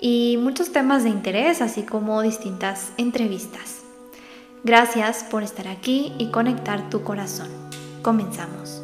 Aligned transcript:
y 0.00 0.36
muchos 0.38 0.72
temas 0.72 1.04
de 1.04 1.10
interés, 1.10 1.60
así 1.60 1.82
como 1.82 2.22
distintas 2.22 2.92
entrevistas. 2.96 3.82
Gracias 4.64 5.24
por 5.24 5.42
estar 5.42 5.68
aquí 5.68 6.12
y 6.18 6.30
conectar 6.30 6.90
tu 6.90 7.02
corazón. 7.02 7.48
Comenzamos. 8.02 8.82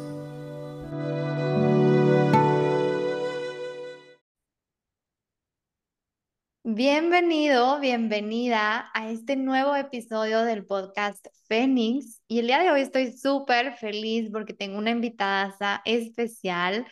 Bienvenido, 6.67 7.79
bienvenida 7.79 8.89
a 8.93 9.09
este 9.09 9.35
nuevo 9.35 9.75
episodio 9.75 10.41
del 10.41 10.65
podcast 10.65 11.27
Fénix. 11.47 12.21
Y 12.27 12.39
el 12.39 12.47
día 12.47 12.59
de 12.59 12.71
hoy 12.71 12.81
estoy 12.81 13.11
súper 13.11 13.77
feliz 13.77 14.29
porque 14.31 14.53
tengo 14.53 14.77
una 14.77 14.89
invitada 14.89 15.81
especial, 15.85 16.85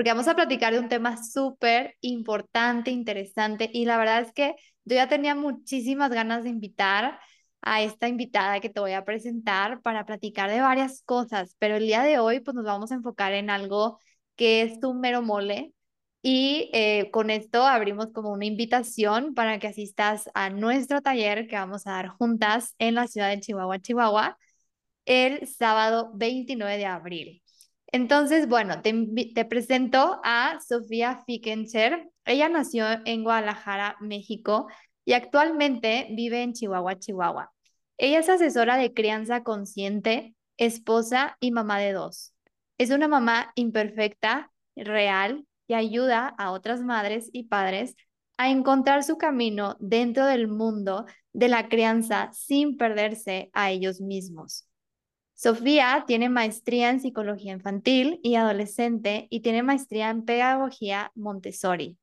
porque 0.00 0.12
vamos 0.12 0.28
a 0.28 0.34
platicar 0.34 0.72
de 0.72 0.78
un 0.78 0.88
tema 0.88 1.22
súper 1.22 1.94
importante, 2.00 2.90
interesante. 2.90 3.68
Y 3.70 3.84
la 3.84 3.98
verdad 3.98 4.22
es 4.22 4.32
que 4.32 4.54
yo 4.86 4.96
ya 4.96 5.08
tenía 5.08 5.34
muchísimas 5.34 6.10
ganas 6.10 6.42
de 6.42 6.48
invitar 6.48 7.20
a 7.60 7.82
esta 7.82 8.08
invitada 8.08 8.60
que 8.60 8.70
te 8.70 8.80
voy 8.80 8.92
a 8.92 9.04
presentar 9.04 9.82
para 9.82 10.06
platicar 10.06 10.48
de 10.50 10.62
varias 10.62 11.02
cosas, 11.02 11.54
pero 11.58 11.76
el 11.76 11.82
día 11.84 12.02
de 12.02 12.18
hoy 12.18 12.40
pues 12.40 12.54
nos 12.54 12.64
vamos 12.64 12.92
a 12.92 12.94
enfocar 12.94 13.34
en 13.34 13.50
algo 13.50 13.98
que 14.36 14.62
es 14.62 14.82
un 14.82 15.00
mero 15.00 15.20
mole, 15.20 15.74
y 16.22 16.70
eh, 16.72 17.10
con 17.10 17.28
esto 17.28 17.66
abrimos 17.66 18.06
como 18.14 18.30
una 18.32 18.46
invitación 18.46 19.34
para 19.34 19.58
que 19.58 19.66
asistas 19.66 20.30
a 20.32 20.48
nuestro 20.48 21.02
taller 21.02 21.46
que 21.46 21.56
vamos 21.56 21.86
a 21.86 21.92
dar 21.92 22.08
juntas 22.08 22.74
en 22.78 22.94
la 22.94 23.06
ciudad 23.06 23.28
de 23.28 23.40
Chihuahua, 23.40 23.80
Chihuahua, 23.80 24.38
el 25.04 25.46
sábado 25.46 26.10
29 26.14 26.78
de 26.78 26.86
abril. 26.86 27.42
Entonces, 27.92 28.48
bueno, 28.48 28.82
te, 28.82 29.44
presento 29.44 30.20
a 30.22 30.58
Sofía 30.60 31.22
Fickencher. 31.26 32.08
Ella 32.24 32.48
nació 32.48 32.86
en 33.04 33.24
Guadalajara, 33.24 33.96
México, 34.00 34.68
y 35.04 35.14
actualmente 35.14 36.08
vive 36.12 36.42
en 36.42 36.52
Chihuahua, 36.52 36.98
Chihuahua. 36.98 37.52
Ella 37.98 38.20
es 38.20 38.28
asesora 38.28 38.76
de 38.76 38.94
crianza 38.94 39.42
consciente, 39.42 40.34
esposa 40.56 41.36
y 41.40 41.50
mamá 41.50 41.78
de 41.80 41.92
dos. 41.92 42.32
Es 42.78 42.90
una 42.90 43.08
mamá 43.08 43.52
imperfecta, 43.56 44.52
real, 44.76 45.44
y 45.66 45.74
ayuda 45.74 46.34
a 46.38 46.50
otras 46.52 46.80
madres 46.82 47.28
y 47.32 47.44
padres 47.44 47.94
a 48.38 48.50
encontrar 48.50 49.04
su 49.04 49.18
camino 49.18 49.76
dentro 49.80 50.26
del 50.26 50.48
mundo 50.48 51.06
de 51.32 51.48
la 51.48 51.68
crianza 51.68 52.30
sin 52.32 52.76
perderse 52.76 53.50
a 53.52 53.70
ellos 53.70 54.00
mismos. 54.00 54.69
Sofía 55.42 56.04
tiene 56.06 56.28
maestría 56.28 56.90
en 56.90 57.00
psicología 57.00 57.54
infantil 57.54 58.20
y 58.22 58.34
adolescente 58.34 59.26
y 59.30 59.40
tiene 59.40 59.62
maestría 59.62 60.10
en 60.10 60.26
pedagogía 60.26 61.12
Montessori. 61.14 61.96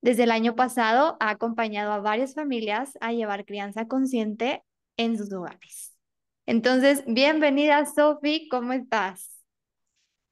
Desde 0.00 0.22
el 0.22 0.30
año 0.30 0.54
pasado 0.54 1.16
ha 1.18 1.30
acompañado 1.30 1.90
a 1.90 1.98
varias 1.98 2.34
familias 2.34 2.96
a 3.00 3.12
llevar 3.12 3.44
crianza 3.46 3.88
consciente 3.88 4.62
en 4.96 5.18
sus 5.18 5.32
hogares. 5.32 5.96
Entonces, 6.46 7.02
bienvenida 7.08 7.84
Sofi, 7.84 8.46
¿cómo 8.48 8.72
estás? 8.72 9.42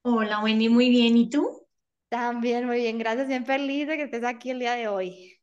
Hola 0.02 0.38
Wendy, 0.38 0.68
muy 0.68 0.88
bien. 0.88 1.16
¿Y 1.16 1.28
tú? 1.28 1.66
También, 2.10 2.64
muy 2.64 2.76
bien, 2.76 2.96
gracias. 2.98 3.26
Bien 3.26 3.44
feliz 3.44 3.88
de 3.88 3.96
que 3.96 4.04
estés 4.04 4.22
aquí 4.22 4.50
el 4.50 4.60
día 4.60 4.74
de 4.74 4.86
hoy. 4.86 5.35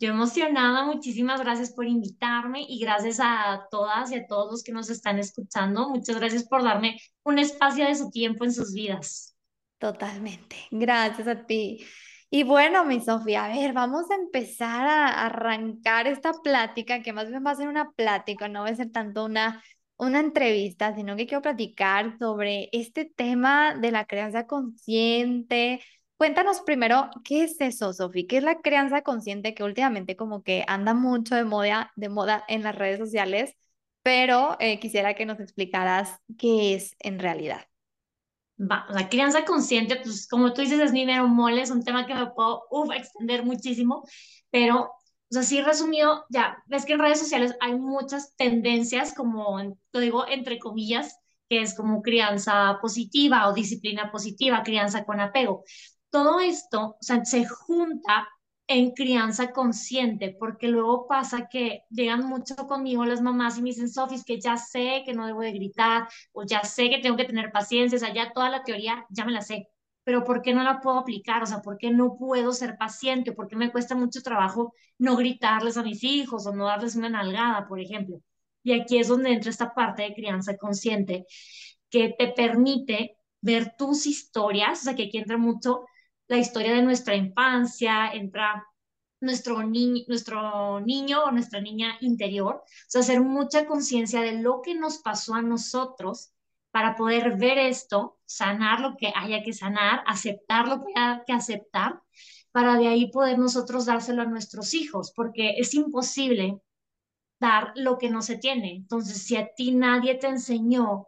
Yo 0.00 0.10
emocionada, 0.10 0.84
muchísimas 0.84 1.40
gracias 1.40 1.72
por 1.72 1.84
invitarme 1.84 2.64
y 2.68 2.78
gracias 2.78 3.18
a 3.20 3.66
todas 3.68 4.12
y 4.12 4.14
a 4.14 4.26
todos 4.28 4.52
los 4.52 4.62
que 4.62 4.70
nos 4.70 4.90
están 4.90 5.18
escuchando. 5.18 5.88
Muchas 5.88 6.18
gracias 6.20 6.44
por 6.44 6.62
darme 6.62 6.98
un 7.24 7.40
espacio 7.40 7.84
de 7.84 7.96
su 7.96 8.08
tiempo 8.10 8.44
en 8.44 8.52
sus 8.52 8.72
vidas. 8.72 9.36
Totalmente, 9.78 10.56
gracias 10.70 11.26
a 11.26 11.46
ti. 11.46 11.84
Y 12.30 12.44
bueno, 12.44 12.84
mi 12.84 13.00
Sofía, 13.00 13.46
a 13.46 13.48
ver, 13.48 13.72
vamos 13.72 14.08
a 14.10 14.14
empezar 14.14 14.86
a 14.86 15.26
arrancar 15.26 16.06
esta 16.06 16.32
plática, 16.44 17.02
que 17.02 17.12
más 17.12 17.28
bien 17.28 17.44
va 17.44 17.52
a 17.52 17.54
ser 17.56 17.68
una 17.68 17.90
plática, 17.92 18.48
no 18.48 18.62
va 18.62 18.68
a 18.68 18.74
ser 18.76 18.92
tanto 18.92 19.24
una, 19.24 19.64
una 19.96 20.20
entrevista, 20.20 20.94
sino 20.94 21.16
que 21.16 21.26
quiero 21.26 21.42
platicar 21.42 22.18
sobre 22.18 22.68
este 22.72 23.04
tema 23.04 23.74
de 23.74 23.90
la 23.92 24.04
crianza 24.04 24.46
consciente, 24.46 25.80
Cuéntanos 26.18 26.62
primero, 26.62 27.10
¿qué 27.22 27.44
es 27.44 27.60
eso, 27.60 27.92
Sofi? 27.92 28.26
¿Qué 28.26 28.38
es 28.38 28.42
la 28.42 28.60
crianza 28.60 29.02
consciente 29.02 29.54
que 29.54 29.62
últimamente 29.62 30.16
como 30.16 30.42
que 30.42 30.64
anda 30.66 30.92
mucho 30.92 31.36
de 31.36 31.44
moda, 31.44 31.92
de 31.94 32.08
moda 32.08 32.44
en 32.48 32.64
las 32.64 32.74
redes 32.74 32.98
sociales? 32.98 33.54
Pero 34.02 34.56
eh, 34.58 34.80
quisiera 34.80 35.14
que 35.14 35.26
nos 35.26 35.38
explicaras 35.38 36.18
qué 36.36 36.74
es 36.74 36.96
en 36.98 37.20
realidad. 37.20 37.66
Va, 38.58 38.84
o 38.90 38.94
sea, 38.94 39.08
crianza 39.08 39.44
consciente, 39.44 40.00
pues 40.02 40.26
como 40.26 40.52
tú 40.52 40.60
dices, 40.62 40.80
es 40.80 40.90
mi 40.90 41.06
mero 41.06 41.28
mole, 41.28 41.62
es 41.62 41.70
un 41.70 41.84
tema 41.84 42.04
que 42.04 42.14
me 42.14 42.26
puedo 42.26 42.64
extender 42.92 43.44
muchísimo, 43.44 44.02
pero, 44.50 44.86
o 44.86 44.90
sea, 45.30 45.44
sí 45.44 45.62
resumido, 45.62 46.26
ya, 46.30 46.60
ves 46.66 46.84
que 46.84 46.94
en 46.94 46.98
redes 46.98 47.20
sociales 47.20 47.54
hay 47.60 47.76
muchas 47.76 48.34
tendencias, 48.34 49.14
como, 49.14 49.60
lo 49.92 50.00
digo 50.00 50.26
entre 50.26 50.58
comillas, 50.58 51.16
que 51.48 51.62
es 51.62 51.76
como 51.76 52.02
crianza 52.02 52.78
positiva 52.82 53.46
o 53.46 53.54
disciplina 53.54 54.10
positiva, 54.10 54.64
crianza 54.64 55.04
con 55.04 55.20
apego 55.20 55.62
todo 56.10 56.40
esto 56.40 56.96
se 57.00 57.46
junta 57.46 58.28
en 58.66 58.90
crianza 58.92 59.52
consciente, 59.52 60.36
porque 60.38 60.68
luego 60.68 61.06
pasa 61.08 61.48
que 61.48 61.84
llegan 61.90 62.26
mucho 62.26 62.54
conmigo 62.66 63.04
las 63.06 63.22
mamás 63.22 63.56
y 63.58 63.62
me 63.62 63.70
dicen, 63.70 63.88
Sofis, 63.88 64.24
que 64.24 64.38
ya 64.40 64.58
sé 64.58 65.02
que 65.06 65.14
no 65.14 65.26
debo 65.26 65.40
de 65.40 65.52
gritar, 65.52 66.06
o 66.32 66.44
ya 66.44 66.62
sé 66.64 66.90
que 66.90 66.98
tengo 66.98 67.16
que 67.16 67.24
tener 67.24 67.50
paciencia, 67.50 67.96
o 67.96 68.00
sea, 68.00 68.12
ya 68.12 68.32
toda 68.32 68.50
la 68.50 68.64
teoría 68.64 69.06
ya 69.08 69.24
me 69.24 69.32
la 69.32 69.40
sé, 69.40 69.68
pero 70.04 70.22
¿por 70.24 70.42
qué 70.42 70.52
no 70.54 70.62
la 70.62 70.80
puedo 70.80 70.98
aplicar? 70.98 71.42
O 71.42 71.46
sea, 71.46 71.60
¿por 71.62 71.78
qué 71.78 71.90
no 71.90 72.16
puedo 72.18 72.52
ser 72.52 72.76
paciente? 72.78 73.32
¿Por 73.32 73.48
qué 73.48 73.56
me 73.56 73.70
cuesta 73.72 73.94
mucho 73.94 74.22
trabajo 74.22 74.74
no 74.98 75.16
gritarles 75.16 75.76
a 75.76 75.82
mis 75.82 76.04
hijos 76.04 76.46
o 76.46 76.54
no 76.54 76.66
darles 76.66 76.96
una 76.96 77.08
nalgada, 77.10 77.66
por 77.68 77.80
ejemplo? 77.80 78.20
Y 78.62 78.72
aquí 78.72 78.98
es 78.98 79.08
donde 79.08 79.32
entra 79.32 79.50
esta 79.50 79.74
parte 79.74 80.02
de 80.02 80.14
crianza 80.14 80.56
consciente 80.56 81.26
que 81.90 82.14
te 82.18 82.28
permite 82.28 83.16
ver 83.40 83.74
tus 83.76 84.06
historias, 84.06 84.80
o 84.80 84.84
sea, 84.84 84.94
que 84.96 85.04
aquí 85.04 85.18
entra 85.18 85.38
mucho 85.38 85.84
la 86.28 86.38
historia 86.38 86.74
de 86.74 86.82
nuestra 86.82 87.16
infancia, 87.16 88.12
entra 88.12 88.66
nuestro, 89.20 89.62
nuestro 89.62 90.80
niño 90.80 91.24
o 91.24 91.32
nuestra 91.32 91.60
niña 91.60 91.96
interior, 92.00 92.56
o 92.56 92.64
sea, 92.86 93.00
hacer 93.00 93.20
mucha 93.20 93.66
conciencia 93.66 94.20
de 94.20 94.40
lo 94.40 94.62
que 94.62 94.74
nos 94.74 94.98
pasó 94.98 95.34
a 95.34 95.42
nosotros 95.42 96.32
para 96.70 96.96
poder 96.96 97.36
ver 97.36 97.58
esto, 97.58 98.18
sanar 98.24 98.80
lo 98.80 98.96
que 98.96 99.12
haya 99.14 99.42
que 99.42 99.52
sanar, 99.52 100.04
aceptar 100.06 100.68
lo 100.68 100.84
que 100.84 100.92
haya 100.94 101.24
que 101.26 101.32
aceptar, 101.32 102.00
para 102.52 102.76
de 102.76 102.88
ahí 102.88 103.10
poder 103.10 103.38
nosotros 103.38 103.86
dárselo 103.86 104.22
a 104.22 104.26
nuestros 104.26 104.74
hijos, 104.74 105.12
porque 105.14 105.54
es 105.58 105.74
imposible 105.74 106.60
dar 107.40 107.72
lo 107.76 107.98
que 107.98 108.10
no 108.10 108.22
se 108.22 108.36
tiene. 108.36 108.74
Entonces, 108.74 109.22
si 109.22 109.36
a 109.36 109.48
ti 109.54 109.72
nadie 109.72 110.14
te 110.16 110.28
enseñó 110.28 111.07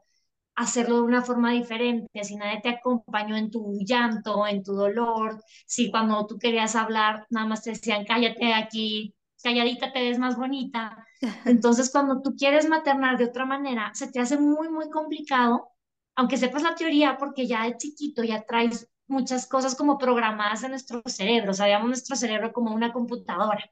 hacerlo 0.61 0.97
de 0.97 1.03
una 1.03 1.23
forma 1.23 1.53
diferente, 1.53 2.23
si 2.23 2.37
nadie 2.37 2.61
te 2.61 2.69
acompañó 2.69 3.37
en 3.37 3.51
tu 3.51 3.79
llanto, 3.81 4.47
en 4.47 4.63
tu 4.63 4.75
dolor, 4.75 5.43
si 5.67 5.91
cuando 5.91 6.27
tú 6.27 6.39
querías 6.39 6.77
hablar 6.77 7.27
nada 7.31 7.47
más 7.47 7.63
te 7.63 7.71
decían 7.71 8.05
cállate 8.05 8.53
aquí, 8.53 9.15
calladita 9.43 9.93
te 9.93 10.03
ves 10.03 10.19
más 10.19 10.37
bonita. 10.37 11.07
Entonces 11.47 11.91
cuando 11.91 12.21
tú 12.23 12.35
quieres 12.37 12.69
maternar 12.69 13.17
de 13.17 13.25
otra 13.27 13.47
manera, 13.47 13.91
se 13.95 14.11
te 14.13 14.21
hace 14.21 14.39
muy, 14.39 14.69
muy 14.69 14.91
complicado, 14.91 15.69
aunque 16.15 16.37
sepas 16.37 16.63
la 16.63 16.75
teoría, 16.75 17.17
porque 17.19 17.47
ya 17.47 17.65
de 17.65 17.77
chiquito 17.79 18.23
ya 18.23 18.43
traes 18.45 18.89
muchas 19.07 19.47
cosas 19.47 19.75
como 19.75 19.99
programadas 19.99 20.63
en 20.63 20.71
nuestro 20.71 21.03
cerebro, 21.07 21.55
sabíamos 21.55 21.89
nuestro 21.89 22.17
cerebro 22.17 22.53
como 22.53 22.75
una 22.75 22.93
computadora. 22.93 23.71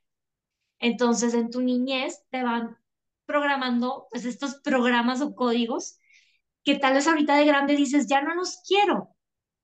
Entonces 0.80 1.34
en 1.34 1.50
tu 1.50 1.60
niñez 1.60 2.24
te 2.30 2.42
van 2.42 2.76
programando 3.26 4.06
pues 4.10 4.24
estos 4.24 4.56
programas 4.56 5.20
o 5.20 5.34
códigos 5.34 5.98
que 6.68 6.78
tal 6.78 6.92
vez 6.92 7.06
ahorita 7.08 7.36
de 7.36 7.46
grande 7.46 7.74
dices, 7.74 8.06
ya 8.06 8.20
no 8.20 8.34
los 8.34 8.58
quiero. 8.66 9.16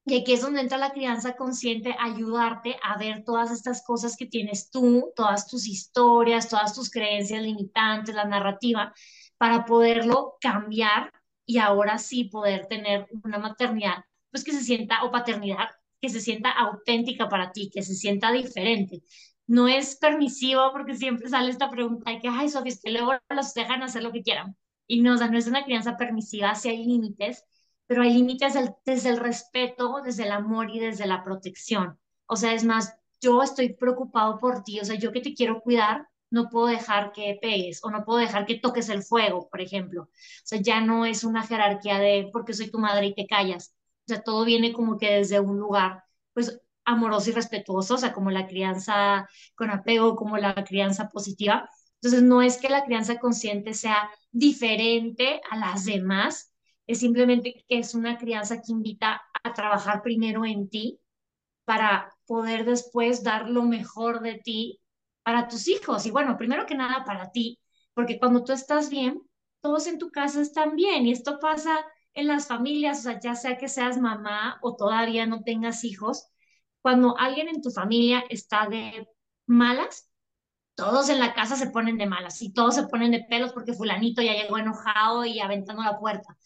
Y 0.06 0.18
aquí 0.20 0.32
es 0.32 0.40
donde 0.40 0.62
entra 0.62 0.78
la 0.78 0.92
crianza 0.92 1.36
consciente, 1.36 1.94
ayudarte 2.00 2.78
a 2.82 2.96
ver 2.96 3.24
todas 3.24 3.50
estas 3.50 3.84
cosas 3.84 4.16
que 4.16 4.24
tienes 4.24 4.70
tú, 4.70 5.12
todas 5.14 5.46
tus 5.46 5.66
historias, 5.68 6.48
todas 6.48 6.74
tus 6.74 6.90
creencias 6.90 7.42
limitantes, 7.42 8.14
la 8.14 8.24
narrativa, 8.24 8.94
para 9.36 9.66
poderlo 9.66 10.36
cambiar 10.40 11.12
y 11.44 11.58
ahora 11.58 11.98
sí 11.98 12.24
poder 12.24 12.68
tener 12.68 13.06
una 13.22 13.38
maternidad, 13.38 14.04
pues 14.30 14.42
que 14.42 14.52
se 14.52 14.62
sienta, 14.62 15.04
o 15.04 15.10
paternidad, 15.10 15.68
que 16.00 16.08
se 16.08 16.22
sienta 16.22 16.52
auténtica 16.52 17.28
para 17.28 17.52
ti, 17.52 17.70
que 17.70 17.82
se 17.82 17.94
sienta 17.94 18.32
diferente. 18.32 19.02
no 19.46 19.68
es 19.68 19.96
permisivo 19.96 20.72
porque 20.72 20.96
siempre 20.96 21.28
sale 21.28 21.50
esta 21.50 21.70
pregunta 21.70 22.10
de 22.10 22.20
que, 22.20 22.28
ay, 22.28 22.48
Sofía, 22.48 22.72
es 22.72 22.80
que 22.82 22.92
luego 22.92 23.12
los 23.28 23.52
dejan 23.52 23.82
hacer 23.82 24.02
lo 24.02 24.12
que 24.12 24.22
quieran. 24.22 24.56
Y 24.86 25.00
no, 25.02 25.14
o 25.14 25.16
sea, 25.18 25.28
no 25.28 25.38
es 25.38 25.46
una 25.46 25.64
crianza 25.64 25.96
permisiva, 25.96 26.54
sí 26.54 26.68
hay 26.68 26.84
límites, 26.84 27.44
pero 27.86 28.02
hay 28.02 28.14
límites 28.14 28.54
desde 28.84 29.10
el 29.10 29.18
respeto, 29.18 30.00
desde 30.04 30.24
el 30.24 30.32
amor 30.32 30.70
y 30.70 30.78
desde 30.80 31.06
la 31.06 31.24
protección. 31.24 31.98
O 32.26 32.36
sea, 32.36 32.54
es 32.54 32.64
más, 32.64 32.94
yo 33.20 33.42
estoy 33.42 33.74
preocupado 33.74 34.38
por 34.38 34.62
ti, 34.62 34.80
o 34.80 34.84
sea, 34.84 34.96
yo 34.96 35.12
que 35.12 35.20
te 35.20 35.34
quiero 35.34 35.60
cuidar, 35.60 36.08
no 36.30 36.48
puedo 36.48 36.66
dejar 36.66 37.12
que 37.12 37.38
pegues 37.40 37.80
o 37.84 37.90
no 37.90 38.04
puedo 38.04 38.18
dejar 38.18 38.46
que 38.46 38.58
toques 38.58 38.88
el 38.88 39.02
fuego, 39.02 39.48
por 39.48 39.60
ejemplo. 39.60 40.02
O 40.04 40.08
sea, 40.44 40.60
ya 40.60 40.80
no 40.80 41.06
es 41.06 41.24
una 41.24 41.46
jerarquía 41.46 41.98
de 41.98 42.28
porque 42.32 42.54
soy 42.54 42.70
tu 42.70 42.78
madre 42.78 43.06
y 43.06 43.14
te 43.14 43.26
callas. 43.26 43.74
O 44.06 44.08
sea, 44.08 44.22
todo 44.22 44.44
viene 44.44 44.72
como 44.72 44.98
que 44.98 45.10
desde 45.14 45.40
un 45.40 45.58
lugar, 45.58 46.04
pues, 46.32 46.60
amoroso 46.84 47.30
y 47.30 47.32
respetuoso, 47.32 47.94
o 47.94 47.98
sea, 47.98 48.12
como 48.12 48.30
la 48.30 48.46
crianza 48.46 49.28
con 49.54 49.70
apego, 49.70 50.16
como 50.16 50.36
la 50.36 50.54
crianza 50.64 51.08
positiva. 51.08 51.70
Entonces, 52.04 52.22
no 52.22 52.42
es 52.42 52.58
que 52.58 52.68
la 52.68 52.84
crianza 52.84 53.18
consciente 53.18 53.72
sea 53.72 54.10
diferente 54.30 55.40
a 55.50 55.56
las 55.56 55.86
demás, 55.86 56.52
es 56.86 57.00
simplemente 57.00 57.64
que 57.66 57.78
es 57.78 57.94
una 57.94 58.18
crianza 58.18 58.60
que 58.60 58.72
invita 58.72 59.22
a 59.42 59.54
trabajar 59.54 60.02
primero 60.02 60.44
en 60.44 60.68
ti 60.68 61.00
para 61.64 62.14
poder 62.26 62.66
después 62.66 63.22
dar 63.22 63.48
lo 63.48 63.62
mejor 63.62 64.20
de 64.20 64.34
ti 64.34 64.82
para 65.22 65.48
tus 65.48 65.66
hijos. 65.66 66.04
Y 66.04 66.10
bueno, 66.10 66.36
primero 66.36 66.66
que 66.66 66.74
nada 66.74 67.04
para 67.06 67.30
ti, 67.30 67.58
porque 67.94 68.18
cuando 68.18 68.44
tú 68.44 68.52
estás 68.52 68.90
bien, 68.90 69.22
todos 69.62 69.86
en 69.86 69.98
tu 69.98 70.10
casa 70.10 70.42
están 70.42 70.76
bien. 70.76 71.06
Y 71.06 71.12
esto 71.12 71.38
pasa 71.38 71.86
en 72.12 72.26
las 72.26 72.48
familias, 72.48 72.98
o 72.98 73.02
sea, 73.04 73.18
ya 73.18 73.34
sea 73.34 73.56
que 73.56 73.68
seas 73.68 73.96
mamá 73.98 74.58
o 74.60 74.76
todavía 74.76 75.24
no 75.24 75.42
tengas 75.42 75.84
hijos, 75.84 76.26
cuando 76.82 77.16
alguien 77.16 77.48
en 77.48 77.62
tu 77.62 77.70
familia 77.70 78.24
está 78.28 78.68
de 78.68 79.08
malas, 79.46 80.10
todos 80.74 81.08
en 81.08 81.20
la 81.20 81.34
casa 81.34 81.56
se 81.56 81.70
ponen 81.70 81.98
de 81.98 82.06
malas 82.06 82.42
y 82.42 82.52
todos 82.52 82.74
se 82.74 82.86
ponen 82.88 83.12
de 83.12 83.24
pelos 83.28 83.52
porque 83.52 83.72
fulanito 83.72 84.22
ya 84.22 84.34
llegó 84.34 84.58
enojado 84.58 85.24
y 85.24 85.40
aventando 85.40 85.82
la 85.82 85.98
puerta. 85.98 86.36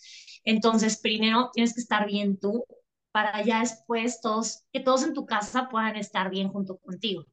Entonces, 0.44 0.98
primero 1.00 1.50
tienes 1.52 1.74
que 1.74 1.80
estar 1.80 2.06
bien 2.06 2.38
tú 2.38 2.64
para 3.12 3.42
ya 3.42 3.60
después 3.60 4.20
que 4.72 4.80
todos 4.80 5.02
en 5.02 5.14
tu 5.14 5.26
casa 5.26 5.68
puedan 5.68 5.96
estar 5.96 6.30
bien 6.30 6.48
junto 6.48 6.78
contigo. 6.78 7.24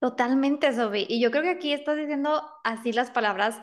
Totalmente, 0.00 0.72
Sofi. 0.72 1.06
Y 1.08 1.20
yo 1.20 1.30
creo 1.30 1.42
que 1.42 1.50
aquí 1.50 1.72
estás 1.72 1.96
diciendo 1.96 2.42
así 2.64 2.92
las 2.92 3.10
palabras 3.10 3.60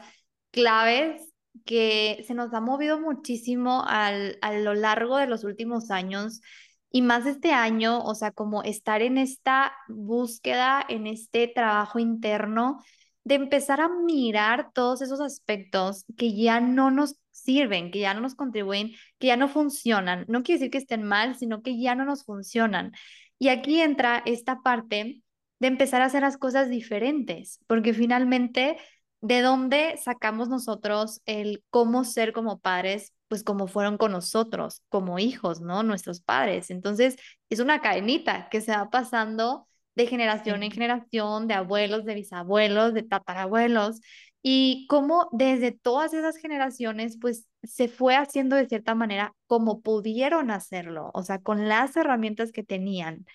claves 0.51 1.33
que 1.65 2.23
se 2.27 2.33
nos 2.33 2.53
ha 2.53 2.61
movido 2.61 2.99
muchísimo 2.99 3.83
al, 3.85 4.37
a 4.41 4.53
lo 4.53 4.73
largo 4.73 5.17
de 5.17 5.27
los 5.27 5.43
últimos 5.43 5.91
años 5.91 6.41
y 6.91 7.01
más 7.01 7.25
este 7.25 7.51
año, 7.51 8.01
o 8.03 8.15
sea, 8.15 8.31
como 8.31 8.63
estar 8.63 9.01
en 9.01 9.17
esta 9.17 9.73
búsqueda, 9.87 10.83
en 10.87 11.07
este 11.07 11.47
trabajo 11.47 11.99
interno, 11.99 12.83
de 13.23 13.35
empezar 13.35 13.79
a 13.81 13.89
mirar 13.89 14.71
todos 14.73 15.01
esos 15.01 15.21
aspectos 15.21 16.05
que 16.17 16.33
ya 16.35 16.59
no 16.61 16.89
nos 16.89 17.15
sirven, 17.31 17.91
que 17.91 17.99
ya 17.99 18.13
no 18.13 18.21
nos 18.21 18.35
contribuyen, 18.35 18.91
que 19.19 19.27
ya 19.27 19.37
no 19.37 19.47
funcionan. 19.47 20.25
No 20.27 20.41
quiere 20.43 20.59
decir 20.59 20.71
que 20.71 20.77
estén 20.79 21.03
mal, 21.03 21.35
sino 21.35 21.61
que 21.61 21.79
ya 21.79 21.95
no 21.95 22.05
nos 22.05 22.23
funcionan. 22.25 22.93
Y 23.37 23.49
aquí 23.49 23.81
entra 23.81 24.23
esta 24.25 24.61
parte 24.61 25.21
de 25.59 25.67
empezar 25.67 26.01
a 26.01 26.05
hacer 26.05 26.21
las 26.23 26.37
cosas 26.37 26.69
diferentes, 26.69 27.59
porque 27.67 27.93
finalmente, 27.93 28.77
¿de 29.21 29.41
dónde 29.41 29.97
sacamos 30.03 30.49
nosotros 30.49 31.21
el 31.25 31.63
cómo 31.69 32.05
ser 32.05 32.33
como 32.33 32.59
padres? 32.59 33.13
Pues 33.29 33.43
como 33.43 33.67
fueron 33.67 33.97
con 33.97 34.11
nosotros, 34.11 34.83
como 34.89 35.19
hijos, 35.19 35.61
¿no? 35.61 35.83
Nuestros 35.83 36.21
padres. 36.21 36.71
Entonces, 36.71 37.15
es 37.49 37.59
una 37.61 37.79
cadenita 37.81 38.49
que 38.49 38.59
se 38.59 38.73
va 38.73 38.89
pasando 38.89 39.67
de 39.95 40.07
generación 40.07 40.63
en 40.63 40.71
generación, 40.71 41.47
de 41.47 41.53
abuelos, 41.53 42.05
de 42.05 42.15
bisabuelos, 42.15 42.93
de 42.93 43.03
tatarabuelos, 43.03 44.01
y 44.41 44.87
cómo 44.87 45.29
desde 45.31 45.71
todas 45.71 46.13
esas 46.13 46.37
generaciones, 46.37 47.17
pues 47.19 47.47
se 47.63 47.87
fue 47.89 48.15
haciendo 48.15 48.55
de 48.55 48.67
cierta 48.67 48.95
manera 48.95 49.35
como 49.47 49.81
pudieron 49.81 50.51
hacerlo, 50.51 51.11
o 51.13 51.23
sea, 51.23 51.39
con 51.39 51.67
las 51.67 51.95
herramientas 51.97 52.51
que 52.51 52.63
tenían. 52.63 53.25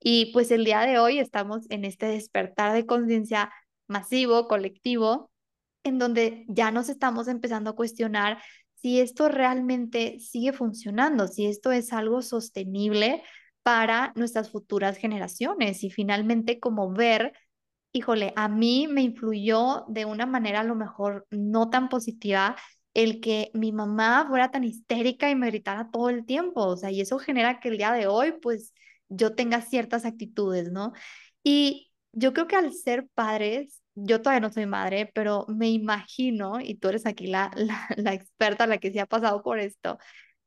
Y 0.00 0.32
pues 0.32 0.50
el 0.50 0.64
día 0.64 0.80
de 0.82 0.98
hoy 0.98 1.18
estamos 1.18 1.66
en 1.70 1.84
este 1.84 2.06
despertar 2.06 2.72
de 2.72 2.86
conciencia 2.86 3.52
masivo, 3.88 4.48
colectivo, 4.48 5.30
en 5.84 5.98
donde 5.98 6.44
ya 6.48 6.70
nos 6.70 6.88
estamos 6.88 7.28
empezando 7.28 7.70
a 7.70 7.76
cuestionar 7.76 8.40
si 8.82 9.00
esto 9.00 9.28
realmente 9.28 10.18
sigue 10.20 10.52
funcionando, 10.52 11.28
si 11.28 11.46
esto 11.46 11.72
es 11.72 11.92
algo 11.92 12.20
sostenible 12.20 13.22
para 13.62 14.12
nuestras 14.16 14.50
futuras 14.50 14.96
generaciones 14.98 15.84
y 15.84 15.90
finalmente 15.90 16.58
como 16.60 16.92
ver, 16.92 17.32
híjole, 17.92 18.32
a 18.36 18.48
mí 18.48 18.88
me 18.88 19.02
influyó 19.02 19.84
de 19.88 20.04
una 20.04 20.26
manera 20.26 20.60
a 20.60 20.64
lo 20.64 20.74
mejor 20.74 21.26
no 21.30 21.70
tan 21.70 21.88
positiva 21.88 22.56
el 22.94 23.20
que 23.20 23.50
mi 23.54 23.72
mamá 23.72 24.26
fuera 24.28 24.50
tan 24.50 24.64
histérica 24.64 25.30
y 25.30 25.34
me 25.36 25.46
gritara 25.48 25.90
todo 25.90 26.10
el 26.10 26.26
tiempo, 26.26 26.66
o 26.66 26.76
sea, 26.76 26.90
y 26.90 27.00
eso 27.00 27.18
genera 27.18 27.60
que 27.60 27.68
el 27.68 27.78
día 27.78 27.92
de 27.92 28.06
hoy 28.08 28.32
pues 28.42 28.74
yo 29.08 29.34
tenga 29.34 29.60
ciertas 29.62 30.04
actitudes, 30.04 30.72
¿no? 30.72 30.92
Y 31.44 31.92
yo 32.12 32.32
creo 32.32 32.46
que 32.48 32.56
al 32.56 32.72
ser 32.72 33.08
padres, 33.14 33.81
yo 33.94 34.22
todavía 34.22 34.40
no 34.40 34.52
soy 34.52 34.66
madre, 34.66 35.10
pero 35.14 35.46
me 35.48 35.70
imagino, 35.70 36.60
y 36.60 36.76
tú 36.76 36.88
eres 36.88 37.06
aquí 37.06 37.26
la, 37.26 37.50
la, 37.96 38.14
experta, 38.14 38.66
la 38.66 38.78
que 38.78 38.92
se 38.92 39.00
ha 39.00 39.06
pasado 39.06 39.42
por 39.42 39.58
esto, 39.58 39.98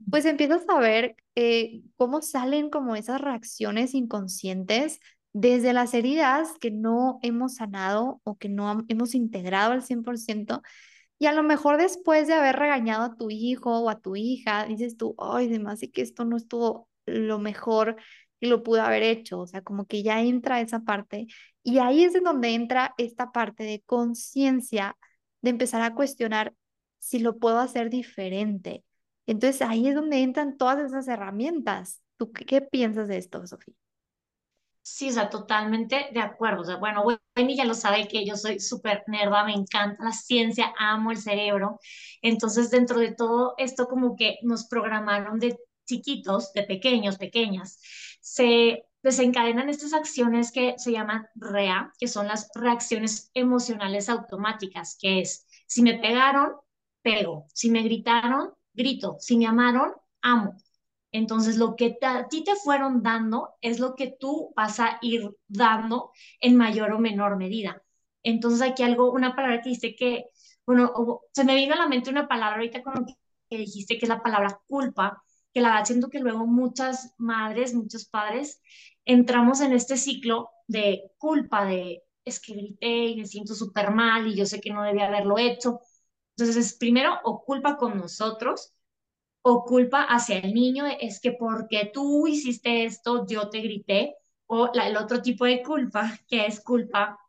pues 0.10 0.26
empiezas 0.26 0.64
a 0.70 0.80
ver 0.80 1.16
eh, 1.36 1.82
cómo 1.96 2.22
salen 2.22 2.70
como 2.70 2.96
esas 2.96 3.22
reacciones 3.22 3.94
inconscientes 3.94 5.00
desde 5.34 5.74
las 5.74 5.94
heridas 5.94 6.54
que 6.60 6.72
no 6.72 7.20
hemos 7.22 7.56
sanado 7.56 8.22
o 8.24 8.38
que 8.38 8.50
no 8.50 8.86
hemos 8.88 9.16
integrado 9.16 9.74
al 9.74 9.84
100%. 9.84 10.62
Y 11.20 11.28
a 11.28 11.34
lo 11.34 11.44
mejor 11.44 11.78
después 11.78 12.28
de 12.28 12.34
haber 12.34 12.58
regañado 12.58 13.04
a 13.04 13.16
tu 13.16 13.30
hijo 13.30 13.80
o 13.80 13.90
a 13.90 14.00
tu 14.00 14.16
hija, 14.16 14.66
dices 14.66 14.98
tú, 14.98 15.16
ay, 15.18 15.48
demás, 15.48 15.84
y 15.84 15.90
que 15.90 16.02
esto 16.02 16.26
no 16.26 16.38
estuvo 16.38 16.90
lo 17.06 17.40
mejor 17.40 17.98
y 18.40 18.48
lo 18.48 18.64
pudo 18.64 18.82
haber 18.82 19.04
hecho, 19.04 19.40
o 19.40 19.48
sea, 19.48 19.62
como 19.62 19.86
que 19.86 20.04
ya 20.04 20.22
entra 20.22 20.62
esa 20.62 20.82
parte 20.82 21.28
y 21.66 21.80
ahí 21.80 22.04
es 22.04 22.14
en 22.14 22.24
donde 22.24 22.54
entra 22.54 22.94
esta 23.00 23.32
parte 23.32 23.64
de 23.64 23.82
conciencia, 23.88 24.96
de 25.42 25.50
empezar 25.50 25.82
a 25.82 25.96
cuestionar 25.96 26.54
si 27.00 27.18
lo 27.18 27.38
puedo 27.38 27.58
hacer 27.58 27.90
diferente. 27.90 28.84
Entonces 29.26 29.64
ahí 29.64 29.88
es 29.88 29.96
donde 29.96 30.22
entran 30.22 30.58
todas 30.58 30.78
esas 30.80 31.08
herramientas. 31.08 32.04
¿Tú 32.18 32.32
qué, 32.32 32.62
piensas 32.62 33.08
de 33.08 33.18
esto, 33.18 33.46
Sofía? 33.48 33.74
Sí, 34.84 35.10
o 35.10 35.14
sea, 35.14 35.28
totalmente 35.32 36.10
de 36.14 36.20
acuerdo. 36.20 36.62
O 36.62 36.66
sea, 36.66 36.76
bueno, 36.76 37.04
Wendy 37.36 37.56
ya 37.56 37.66
lo 37.66 37.74
sabe 37.74 38.08
que 38.08 38.24
yo 38.24 38.36
soy 38.36 38.60
súper 38.60 39.04
nerda, 39.08 39.44
me 39.44 39.54
encanta 39.54 40.04
la 40.04 40.12
ciencia, 40.12 40.72
amo 40.78 41.10
el 41.10 41.18
cerebro. 41.18 41.80
Entonces, 42.22 42.70
dentro 42.70 43.00
de 43.00 43.16
todo 43.16 43.56
esto, 43.58 43.88
como 43.88 44.16
que 44.16 44.38
nos 44.44 44.68
programaron 44.68 45.40
de 45.40 45.58
chiquitos, 45.88 46.54
de 46.54 46.62
pequeños, 46.62 47.18
pequeñas, 47.18 47.80
se 48.22 48.86
desencadenan 49.06 49.70
estas 49.70 49.94
acciones 49.94 50.52
que 50.52 50.74
se 50.80 50.92
llaman 50.92 51.28
REA, 51.36 51.94
que 52.00 52.08
son 52.08 52.28
las 52.28 52.50
reacciones 52.56 53.30
emocionales 53.36 54.10
automáticas, 54.10 54.98
que 55.00 55.22
es, 55.22 55.46
si 55.68 55.84
me 55.84 56.00
pegaron, 56.00 56.54
pego, 57.04 57.46
si 57.54 57.70
me 57.70 57.84
gritaron, 57.84 58.54
grito, 58.74 59.18
si 59.20 59.38
me 59.38 59.46
amaron, 59.46 59.94
amo. 60.24 60.56
Entonces, 61.12 61.58
lo 61.58 61.76
que 61.76 62.00
a 62.02 62.28
ti 62.28 62.44
te 62.44 62.56
fueron 62.56 63.04
dando 63.04 63.54
es 63.62 63.80
lo 63.80 63.94
que 63.96 64.16
tú 64.20 64.52
vas 64.56 64.80
a 64.80 64.98
ir 65.04 65.30
dando 65.48 66.12
en 66.42 66.58
mayor 66.58 66.92
o 66.92 67.00
menor 67.00 67.38
medida. 67.38 67.84
Entonces, 68.24 68.64
aquí 68.64 68.82
algo, 68.82 69.12
una 69.12 69.36
palabra 69.36 69.62
que 69.62 69.70
dice 69.70 69.96
que, 69.96 70.26
bueno, 70.66 71.22
se 71.32 71.44
me 71.44 71.54
vino 71.56 71.76
a 71.76 71.78
la 71.78 71.88
mente 71.88 72.10
una 72.10 72.28
palabra 72.28 72.56
ahorita 72.56 72.82
con 72.82 72.96
lo 72.96 73.06
que 73.06 73.58
dijiste, 73.58 74.00
que 74.00 74.06
es 74.06 74.10
la 74.10 74.24
palabra 74.24 74.60
culpa, 74.68 75.24
que 75.56 75.62
la 75.62 75.70
verdad 75.72 75.86
siento 75.86 76.10
que 76.12 76.20
luego 76.20 76.46
muchas 76.48 77.16
madres, 77.18 77.74
muchos 77.74 78.06
padres, 78.08 78.62
entramos 79.06 79.62
en 79.62 79.74
este 79.74 79.98
ciclo 79.98 80.52
de 80.68 81.12
culpa, 81.18 81.66
de 81.66 82.04
es 82.26 82.42
que 82.42 82.54
grité 82.56 82.88
y 83.08 83.18
me 83.18 83.26
siento 83.28 83.56
súper 83.56 83.92
mal 83.92 84.28
y 84.28 84.36
yo 84.36 84.46
sé 84.46 84.62
que 84.62 84.72
no 84.74 84.84
debía 84.84 85.08
haberlo 85.08 85.38
hecho. 85.40 85.80
Entonces, 86.38 86.58
es 86.58 86.78
primero 86.78 87.20
o 87.24 87.44
culpa 87.46 87.78
con 87.78 87.98
nosotros 87.98 88.74
o 89.44 89.64
culpa 89.66 90.04
hacia 90.04 90.40
el 90.40 90.54
niño, 90.54 90.86
es 91.00 91.20
que 91.22 91.32
porque 91.34 91.92
tú 91.94 92.28
hiciste 92.28 92.86
esto, 92.86 93.26
yo 93.28 93.50
te 93.50 93.60
grité, 93.62 94.16
o 94.48 94.72
el 94.74 94.98
otro 94.98 95.22
tipo 95.22 95.46
de 95.46 95.62
culpa, 95.64 96.20
que 96.28 96.46
es 96.48 96.62
culpa 96.62 97.20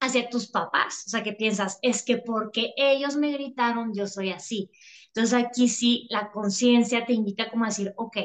hacia 0.00 0.28
tus 0.30 0.48
papás, 0.50 1.04
o 1.06 1.10
sea, 1.10 1.22
que 1.22 1.32
piensas, 1.34 1.78
es 1.82 2.02
que 2.04 2.18
porque 2.18 2.72
ellos 2.76 3.16
me 3.16 3.32
gritaron, 3.32 3.94
yo 3.94 4.06
soy 4.06 4.30
así. 4.30 4.70
Entonces 5.14 5.34
aquí 5.34 5.68
sí 5.68 6.06
la 6.10 6.30
conciencia 6.30 7.04
te 7.04 7.12
invita 7.12 7.50
como 7.50 7.64
a 7.64 7.68
decir, 7.68 7.92
ok, 7.96 8.16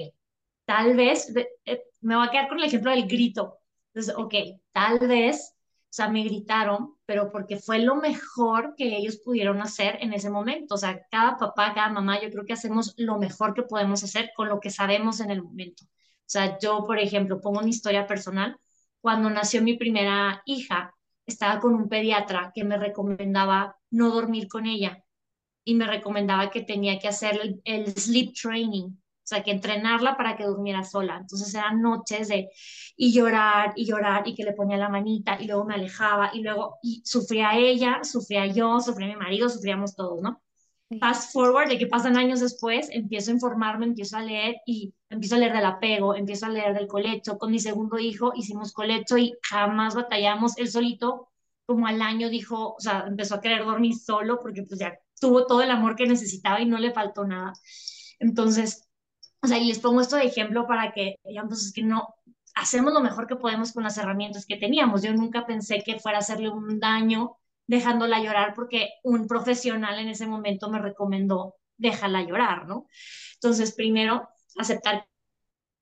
tal 0.66 0.96
vez, 0.96 1.34
eh, 1.66 1.84
me 2.02 2.16
voy 2.16 2.28
a 2.28 2.32
quedar 2.32 2.48
con 2.50 2.60
el 2.60 2.66
ejemplo 2.66 2.92
del 2.92 3.08
grito. 3.08 3.60
Entonces, 3.94 4.14
ok, 4.18 4.34
tal 4.72 5.00
vez, 5.00 5.56
o 5.56 5.94
sea, 5.96 6.10
me 6.10 6.24
gritaron, 6.24 6.96
pero 7.06 7.32
porque 7.32 7.58
fue 7.58 7.80
lo 7.80 7.96
mejor 7.96 8.76
que 8.76 8.98
ellos 8.98 9.18
pudieron 9.18 9.62
hacer 9.62 9.98
en 10.02 10.14
ese 10.14 10.30
momento. 10.30 10.76
O 10.76 10.78
sea, 10.78 11.06
cada 11.10 11.38
papá, 11.38 11.74
cada 11.74 11.90
mamá, 11.90 12.22
yo 12.22 12.30
creo 12.30 12.46
que 12.46 12.54
hacemos 12.54 12.94
lo 12.98 13.18
mejor 13.18 13.54
que 13.54 13.64
podemos 13.64 14.04
hacer 14.04 14.32
con 14.36 14.50
lo 14.50 14.60
que 14.60 14.70
sabemos 14.70 15.20
en 15.22 15.32
el 15.32 15.42
momento. 15.44 15.86
O 15.86 16.28
sea, 16.28 16.58
yo, 16.60 16.86
por 16.86 17.00
ejemplo, 17.00 17.42
pongo 17.42 17.60
una 17.60 17.70
historia 17.70 18.08
personal. 18.08 18.58
cuando 19.02 19.30
nació 19.30 19.62
mi 19.62 19.78
primera 19.78 20.42
hija, 20.46 20.94
estaba 21.28 21.60
con 21.60 21.76
un 21.76 21.90
pediatra 21.90 22.52
que 22.56 22.64
me 22.64 22.78
recomendaba 22.78 23.78
no 23.92 24.10
dormir 24.12 24.48
con 24.48 24.66
ella 24.66 25.05
y 25.66 25.76
me 25.76 25.88
recomendaba 25.88 26.52
que 26.52 26.62
tenía 26.62 27.00
que 27.00 27.10
hacer 27.10 27.40
el, 27.42 27.62
el 27.66 27.88
sleep 27.96 28.34
training, 28.34 28.86
o 28.92 29.28
sea, 29.28 29.44
que 29.44 29.52
entrenarla 29.52 30.16
para 30.18 30.38
que 30.38 30.46
durmiera 30.46 30.84
sola. 30.84 31.18
Entonces 31.20 31.54
eran 31.56 31.82
noches 31.82 32.28
de 32.30 32.50
y 32.98 33.14
llorar 33.14 33.74
y 33.76 33.86
llorar 33.86 34.28
y 34.28 34.36
que 34.36 34.44
le 34.44 34.54
ponía 34.54 34.78
la 34.78 34.90
manita 34.90 35.38
y 35.42 35.48
luego 35.48 35.66
me 35.66 35.76
alejaba 35.76 36.32
y 36.34 36.42
luego 36.42 36.78
y 36.84 37.02
sufría 37.06 37.58
ella, 37.58 38.04
sufría 38.04 38.46
yo, 38.48 38.80
sufría 38.80 39.08
mi 39.08 39.16
marido, 39.16 39.50
sufríamos 39.50 39.96
todos, 39.96 40.22
¿no? 40.22 40.42
Fast 41.00 41.34
forward, 41.34 41.70
de 41.70 41.78
que 41.78 41.88
pasan 41.88 42.18
años 42.18 42.40
después, 42.40 42.90
empiezo 42.92 43.32
a 43.32 43.34
informarme, 43.34 43.86
empiezo 43.86 44.18
a 44.18 44.22
leer 44.22 44.58
y 44.66 44.94
empiezo 45.10 45.36
a 45.36 45.40
leer 45.40 45.54
del 45.54 45.66
apego, 45.66 46.16
empiezo 46.16 46.46
a 46.46 46.50
leer 46.50 46.74
del 46.74 46.88
colecho. 46.88 47.38
Con 47.38 47.52
mi 47.52 47.60
segundo 47.60 48.00
hijo 48.00 48.32
hicimos 48.36 48.72
colecho 48.74 49.18
y 49.18 49.34
jamás 49.44 49.96
batallamos. 49.96 50.58
Él 50.58 50.70
solito, 50.70 51.30
como 51.66 51.88
al 51.88 52.02
año, 52.02 52.30
dijo, 52.30 52.76
o 52.76 52.80
sea, 52.80 53.06
empezó 53.08 53.36
a 53.36 53.42
querer 53.42 53.66
dormir 53.66 53.96
solo 53.96 54.40
porque 54.40 54.64
pues 54.64 54.80
ya 54.80 54.98
tuvo 55.20 55.46
todo 55.48 55.62
el 55.62 55.72
amor 55.72 55.96
que 55.96 56.08
necesitaba 56.08 56.62
y 56.62 56.66
no 56.66 56.78
le 56.78 56.94
faltó 56.94 57.26
nada. 57.26 57.54
Entonces, 58.20 58.88
o 59.42 59.48
sea, 59.48 59.58
y 59.58 59.66
les 59.66 59.80
pongo 59.80 60.02
esto 60.02 60.16
de 60.16 60.26
ejemplo 60.26 60.68
para 60.68 60.92
que 60.94 61.18
digamos 61.24 61.50
pues 61.50 61.66
es 61.66 61.74
que 61.74 61.84
no, 61.84 62.16
hacemos 62.56 62.94
lo 62.94 63.02
mejor 63.02 63.28
que 63.28 63.36
podemos 63.36 63.74
con 63.74 63.84
las 63.84 63.98
herramientas 63.98 64.46
que 64.46 64.58
teníamos. 64.58 65.04
Yo 65.04 65.14
nunca 65.14 65.46
pensé 65.46 65.84
que 65.84 66.00
fuera 66.00 66.18
a 66.20 66.22
hacerle 66.22 66.50
un 66.50 66.80
daño 66.80 67.38
dejándola 67.68 68.22
llorar 68.22 68.54
porque 68.56 68.90
un 69.04 69.28
profesional 69.28 70.00
en 70.00 70.10
ese 70.10 70.28
momento 70.28 70.70
me 70.70 70.80
recomendó 70.80 71.56
déjala 71.78 72.22
llorar, 72.24 72.68
¿no? 72.68 72.88
Entonces, 73.36 73.74
primero, 73.74 74.30
aceptar 74.58 75.08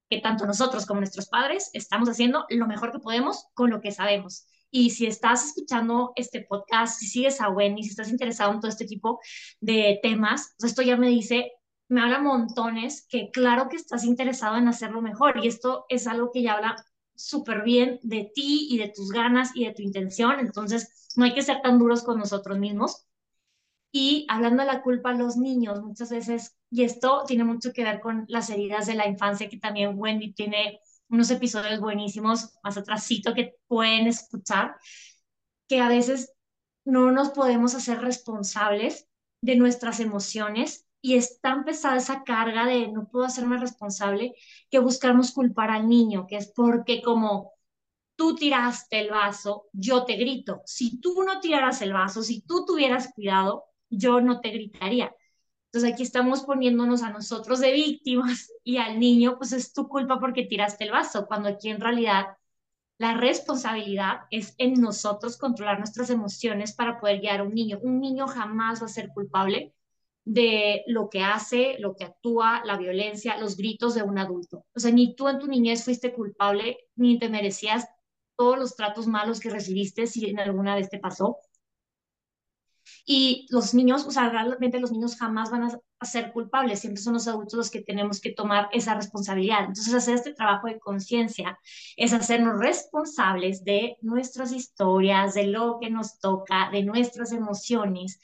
que 0.09 0.19
tanto 0.19 0.45
nosotros 0.45 0.85
como 0.85 0.99
nuestros 0.99 1.27
padres 1.27 1.69
estamos 1.73 2.09
haciendo 2.09 2.45
lo 2.49 2.67
mejor 2.67 2.91
que 2.91 2.99
podemos 2.99 3.47
con 3.53 3.69
lo 3.69 3.81
que 3.81 3.91
sabemos. 3.91 4.47
Y 4.75 4.89
si 4.89 5.05
estás 5.05 5.45
escuchando 5.45 6.13
este 6.15 6.41
podcast, 6.41 6.99
si 6.99 7.05
sigues 7.05 7.39
a 7.41 7.49
Wendy, 7.49 7.83
si 7.83 7.89
estás 7.89 8.09
interesado 8.09 8.51
en 8.51 8.59
todo 8.59 8.71
este 8.71 8.87
tipo 8.87 9.19
de 9.61 9.99
temas, 10.01 10.55
pues 10.57 10.71
esto 10.71 10.81
ya 10.81 10.97
me 10.97 11.09
dice, 11.09 11.51
me 11.89 12.01
habla 12.01 12.17
montones 12.17 13.05
que 13.07 13.29
claro 13.29 13.69
que 13.69 13.75
estás 13.75 14.03
interesado 14.03 14.57
en 14.57 14.67
hacerlo 14.67 15.03
mejor. 15.03 15.37
Y 15.45 15.47
esto 15.47 15.85
es 15.89 16.07
algo 16.07 16.31
que 16.31 16.41
ya 16.41 16.53
habla 16.53 16.75
súper 17.13 17.61
bien 17.61 17.99
de 18.01 18.31
ti 18.33 18.67
y 18.71 18.79
de 18.79 18.89
tus 18.89 19.11
ganas 19.11 19.51
y 19.53 19.65
de 19.65 19.75
tu 19.75 19.83
intención. 19.83 20.39
Entonces, 20.39 21.11
no 21.17 21.25
hay 21.25 21.35
que 21.35 21.43
ser 21.43 21.61
tan 21.61 21.77
duros 21.77 22.01
con 22.01 22.17
nosotros 22.17 22.57
mismos. 22.57 23.05
Y 23.91 24.25
hablando 24.27 24.63
de 24.63 24.73
la 24.73 24.81
culpa 24.81 25.11
a 25.11 25.13
los 25.13 25.37
niños, 25.37 25.83
muchas 25.83 26.09
veces, 26.09 26.57
y 26.71 26.83
esto 26.83 27.25
tiene 27.27 27.43
mucho 27.43 27.73
que 27.73 27.83
ver 27.83 27.99
con 27.99 28.25
las 28.27 28.49
heridas 28.49 28.87
de 28.87 28.95
la 28.95 29.07
infancia, 29.07 29.49
que 29.49 29.59
también 29.59 29.99
Wendy 29.99 30.33
tiene 30.33 30.79
unos 31.13 31.29
episodios 31.29 31.79
buenísimos 31.79 32.53
más 32.63 32.75
atrásito 32.75 33.35
que 33.35 33.55
pueden 33.67 34.07
escuchar, 34.07 34.75
que 35.67 35.79
a 35.79 35.87
veces 35.87 36.33
no 36.85 37.11
nos 37.11 37.29
podemos 37.29 37.75
hacer 37.75 38.01
responsables 38.01 39.07
de 39.41 39.55
nuestras 39.55 39.99
emociones 39.99 40.87
y 41.01 41.15
es 41.15 41.39
tan 41.39 41.65
pesada 41.65 41.97
esa 41.97 42.23
carga 42.23 42.65
de 42.65 42.87
no 42.87 43.07
puedo 43.09 43.25
hacerme 43.25 43.57
responsable 43.57 44.33
que 44.71 44.79
buscamos 44.79 45.31
culpar 45.31 45.69
al 45.69 45.87
niño, 45.87 46.25
que 46.27 46.37
es 46.37 46.51
porque 46.51 47.01
como 47.03 47.51
tú 48.15 48.35
tiraste 48.35 48.99
el 48.99 49.11
vaso, 49.11 49.67
yo 49.71 50.05
te 50.05 50.15
grito. 50.15 50.63
Si 50.65 50.99
tú 50.99 51.23
no 51.23 51.39
tiraras 51.41 51.81
el 51.83 51.93
vaso, 51.93 52.23
si 52.23 52.41
tú 52.41 52.65
tuvieras 52.65 53.13
cuidado, 53.13 53.65
yo 53.89 54.19
no 54.19 54.41
te 54.41 54.49
gritaría. 54.49 55.13
Entonces 55.73 55.91
aquí 55.91 56.03
estamos 56.03 56.43
poniéndonos 56.43 57.01
a 57.01 57.09
nosotros 57.09 57.59
de 57.59 57.71
víctimas 57.73 58.51
y 58.63 58.77
al 58.77 58.99
niño, 58.99 59.37
pues 59.39 59.53
es 59.53 59.73
tu 59.73 59.87
culpa 59.87 60.19
porque 60.19 60.45
tiraste 60.45 60.83
el 60.83 60.91
vaso, 60.91 61.25
cuando 61.25 61.49
aquí 61.49 61.69
en 61.69 61.81
realidad 61.81 62.37
la 62.99 63.15
responsabilidad 63.15 64.21
es 64.29 64.53
en 64.59 64.73
nosotros 64.73 65.35
controlar 65.35 65.79
nuestras 65.79 66.11
emociones 66.11 66.73
para 66.73 66.99
poder 66.99 67.21
guiar 67.21 67.39
a 67.39 67.43
un 67.43 67.55
niño. 67.55 67.79
Un 67.81 67.99
niño 67.99 68.27
jamás 68.27 68.83
va 68.83 68.85
a 68.85 68.89
ser 68.89 69.09
culpable 69.09 69.73
de 70.25 70.83
lo 70.85 71.09
que 71.09 71.23
hace, 71.23 71.77
lo 71.79 71.95
que 71.95 72.03
actúa, 72.03 72.61
la 72.65 72.77
violencia, 72.77 73.39
los 73.39 73.57
gritos 73.57 73.95
de 73.95 74.03
un 74.03 74.19
adulto. 74.19 74.65
O 74.75 74.79
sea, 74.79 74.91
ni 74.91 75.15
tú 75.15 75.27
en 75.27 75.39
tu 75.39 75.47
niñez 75.47 75.83
fuiste 75.83 76.13
culpable, 76.13 76.77
ni 76.95 77.17
te 77.17 77.29
merecías 77.29 77.87
todos 78.37 78.59
los 78.59 78.75
tratos 78.75 79.07
malos 79.07 79.39
que 79.39 79.49
recibiste 79.49 80.05
si 80.05 80.29
en 80.29 80.39
alguna 80.39 80.75
vez 80.75 80.89
te 80.91 80.99
pasó. 80.99 81.39
Y 83.05 83.47
los 83.49 83.73
niños, 83.73 84.05
o 84.05 84.11
sea, 84.11 84.29
realmente 84.29 84.79
los 84.79 84.91
niños 84.91 85.17
jamás 85.17 85.51
van 85.51 85.63
a, 85.63 86.05
ser 86.05 86.33
culpables, 86.33 86.81
siempre 86.81 87.01
son 87.01 87.13
los 87.13 87.29
adultos 87.29 87.53
los 87.53 87.71
que 87.71 87.81
tenemos 87.81 88.19
que 88.19 88.33
tomar 88.33 88.67
esa 88.73 88.93
responsabilidad. 88.93 89.59
Entonces, 89.61 89.93
hacer 89.93 90.15
este 90.15 90.33
trabajo 90.33 90.67
de 90.67 90.77
conciencia 90.77 91.57
es 91.95 92.11
hacernos 92.11 92.59
responsables 92.59 93.63
de 93.63 93.97
nuestras 94.01 94.51
historias, 94.51 95.33
de 95.33 95.47
lo 95.47 95.77
que 95.79 95.89
nos 95.89 96.19
toca, 96.19 96.69
de 96.71 96.83
nuestras 96.83 97.31
emociones, 97.31 98.19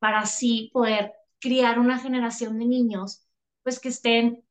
para 0.00 0.20
así 0.20 0.70
poder 0.72 1.12
criar 1.38 1.78
una 1.78 1.98
generación 1.98 2.58
de 2.58 2.66
niños, 2.66 3.26
pues 3.62 3.78
que 3.78 3.90
estén 3.90 4.44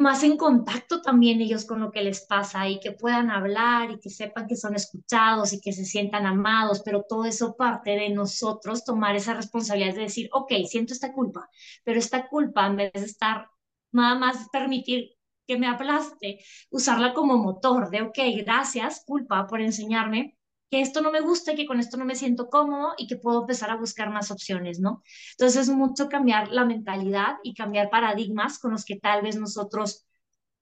más 0.00 0.22
en 0.24 0.36
contacto 0.36 1.02
también 1.02 1.40
ellos 1.40 1.64
con 1.66 1.80
lo 1.80 1.90
que 1.92 2.02
les 2.02 2.22
pasa 2.22 2.68
y 2.68 2.80
que 2.80 2.92
puedan 2.92 3.30
hablar 3.30 3.90
y 3.90 4.00
que 4.00 4.10
sepan 4.10 4.46
que 4.48 4.56
son 4.56 4.74
escuchados 4.74 5.52
y 5.52 5.60
que 5.60 5.72
se 5.72 5.84
sientan 5.84 6.26
amados, 6.26 6.82
pero 6.84 7.04
todo 7.08 7.26
eso 7.26 7.54
parte 7.56 7.90
de 7.90 8.08
nosotros 8.10 8.84
tomar 8.84 9.14
esa 9.14 9.34
responsabilidad 9.34 9.94
de 9.94 10.02
decir, 10.02 10.28
ok, 10.32 10.52
siento 10.66 10.94
esta 10.94 11.12
culpa, 11.12 11.48
pero 11.84 11.98
esta 11.98 12.28
culpa 12.28 12.66
en 12.66 12.76
vez 12.76 12.92
de 12.94 13.04
estar 13.04 13.48
nada 13.92 14.14
más 14.18 14.48
permitir 14.50 15.10
que 15.46 15.58
me 15.58 15.68
aplaste, 15.68 16.40
usarla 16.70 17.12
como 17.12 17.36
motor 17.36 17.90
de, 17.90 18.02
ok, 18.02 18.18
gracias, 18.38 19.04
culpa, 19.06 19.46
por 19.46 19.60
enseñarme 19.60 20.38
que 20.70 20.80
esto 20.80 21.00
no 21.02 21.10
me 21.10 21.20
gusta 21.20 21.52
y 21.52 21.56
que 21.56 21.66
con 21.66 21.80
esto 21.80 21.96
no 21.96 22.04
me 22.04 22.14
siento 22.14 22.48
cómodo 22.48 22.94
y 22.96 23.06
que 23.06 23.16
puedo 23.16 23.40
empezar 23.42 23.70
a 23.70 23.76
buscar 23.76 24.10
más 24.10 24.30
opciones, 24.30 24.80
¿no? 24.80 25.02
Entonces 25.32 25.62
es 25.62 25.70
mucho 25.74 26.08
cambiar 26.08 26.48
la 26.50 26.64
mentalidad 26.64 27.36
y 27.42 27.54
cambiar 27.54 27.90
paradigmas 27.90 28.58
con 28.58 28.72
los 28.72 28.84
que 28.84 28.96
tal 28.96 29.22
vez 29.22 29.36
nosotros 29.36 30.06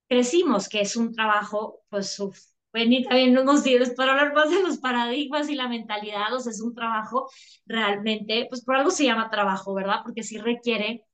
crecimos, 0.07 0.69
que 0.69 0.81
es 0.81 0.95
un 0.95 1.13
trabajo, 1.13 1.81
pues, 1.89 2.19
uf, 2.19 2.37
y 2.73 3.03
también 3.03 3.33
nos 3.33 3.63
sirve 3.63 3.87
para 3.95 4.11
hablar 4.11 4.33
más 4.33 4.49
de 4.49 4.61
los 4.61 4.77
paradigmas 4.77 5.49
y 5.49 5.55
la 5.55 5.67
mentalidad, 5.67 6.33
o 6.33 6.39
sea, 6.39 6.51
es 6.51 6.61
un 6.61 6.75
trabajo 6.75 7.29
realmente, 7.65 8.45
pues 8.49 8.63
por 8.63 8.75
algo 8.75 8.91
se 8.91 9.05
llama 9.05 9.29
trabajo, 9.31 9.73
¿verdad? 9.73 10.01
Porque 10.03 10.23
sí 10.23 10.37
requiere, 10.37 11.05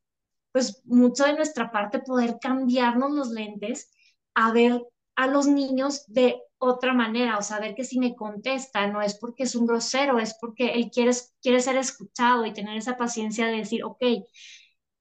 pues, 0.51 0.81
mucho 0.85 1.25
de 1.25 1.35
nuestra 1.35 1.71
parte 1.71 1.99
poder 1.99 2.37
cambiarnos 2.41 3.11
los 3.11 3.29
lentes 3.31 3.91
a 4.35 4.51
ver 4.53 4.81
a 5.15 5.27
los 5.27 5.47
niños 5.47 6.05
de 6.07 6.41
otra 6.57 6.93
manera, 6.93 7.37
o 7.37 7.41
saber 7.41 7.75
que 7.75 7.83
si 7.83 7.99
me 7.99 8.15
contesta 8.15 8.87
no 8.87 9.01
es 9.01 9.15
porque 9.15 9.43
es 9.43 9.55
un 9.55 9.67
grosero, 9.67 10.19
es 10.19 10.35
porque 10.39 10.73
él 10.73 10.89
quiere, 10.91 11.11
quiere 11.41 11.59
ser 11.59 11.77
escuchado 11.77 12.45
y 12.45 12.53
tener 12.53 12.77
esa 12.77 12.97
paciencia 12.97 13.47
de 13.47 13.57
decir, 13.57 13.83
ok, 13.83 14.03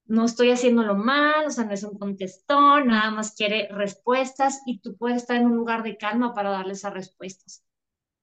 no 0.07 0.25
estoy 0.27 0.51
haciéndolo 0.51 0.95
mal, 0.97 1.47
o 1.47 1.51
sea, 1.51 1.65
no 1.65 1.73
es 1.73 1.83
un 1.83 1.99
contestón, 1.99 2.89
nada 2.89 3.11
más 3.11 3.35
quiere 3.35 3.69
respuestas 3.71 4.61
y 4.67 4.81
tú 4.81 4.97
puedes 4.97 5.19
estar 5.19 5.37
en 5.37 5.47
un 5.47 5.57
lugar 5.57 5.83
de 5.83 5.97
calma 5.97 6.35
para 6.35 6.51
darle 6.51 6.75
esas 6.75 6.93
respuestas. 6.93 7.65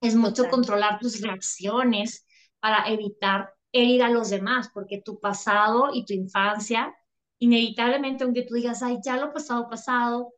Es 0.02 0.16
mucho 0.16 0.50
controlar 0.50 1.00
tus 1.00 1.22
reacciones 1.22 2.26
para 2.60 2.88
evitar 2.90 3.54
herir 3.72 4.04
a 4.04 4.10
los 4.10 4.30
demás, 4.30 4.70
porque 4.74 5.02
tu 5.02 5.20
pasado 5.20 5.90
y 5.94 6.06
tu 6.06 6.14
infancia, 6.14 6.96
inevitablemente, 7.40 8.24
aunque 8.24 8.44
tú 8.44 8.56
digas, 8.56 8.84
ay, 8.84 9.00
ya 9.04 9.18
lo 9.18 9.34
pasado, 9.34 9.70
pasado, 9.70 10.34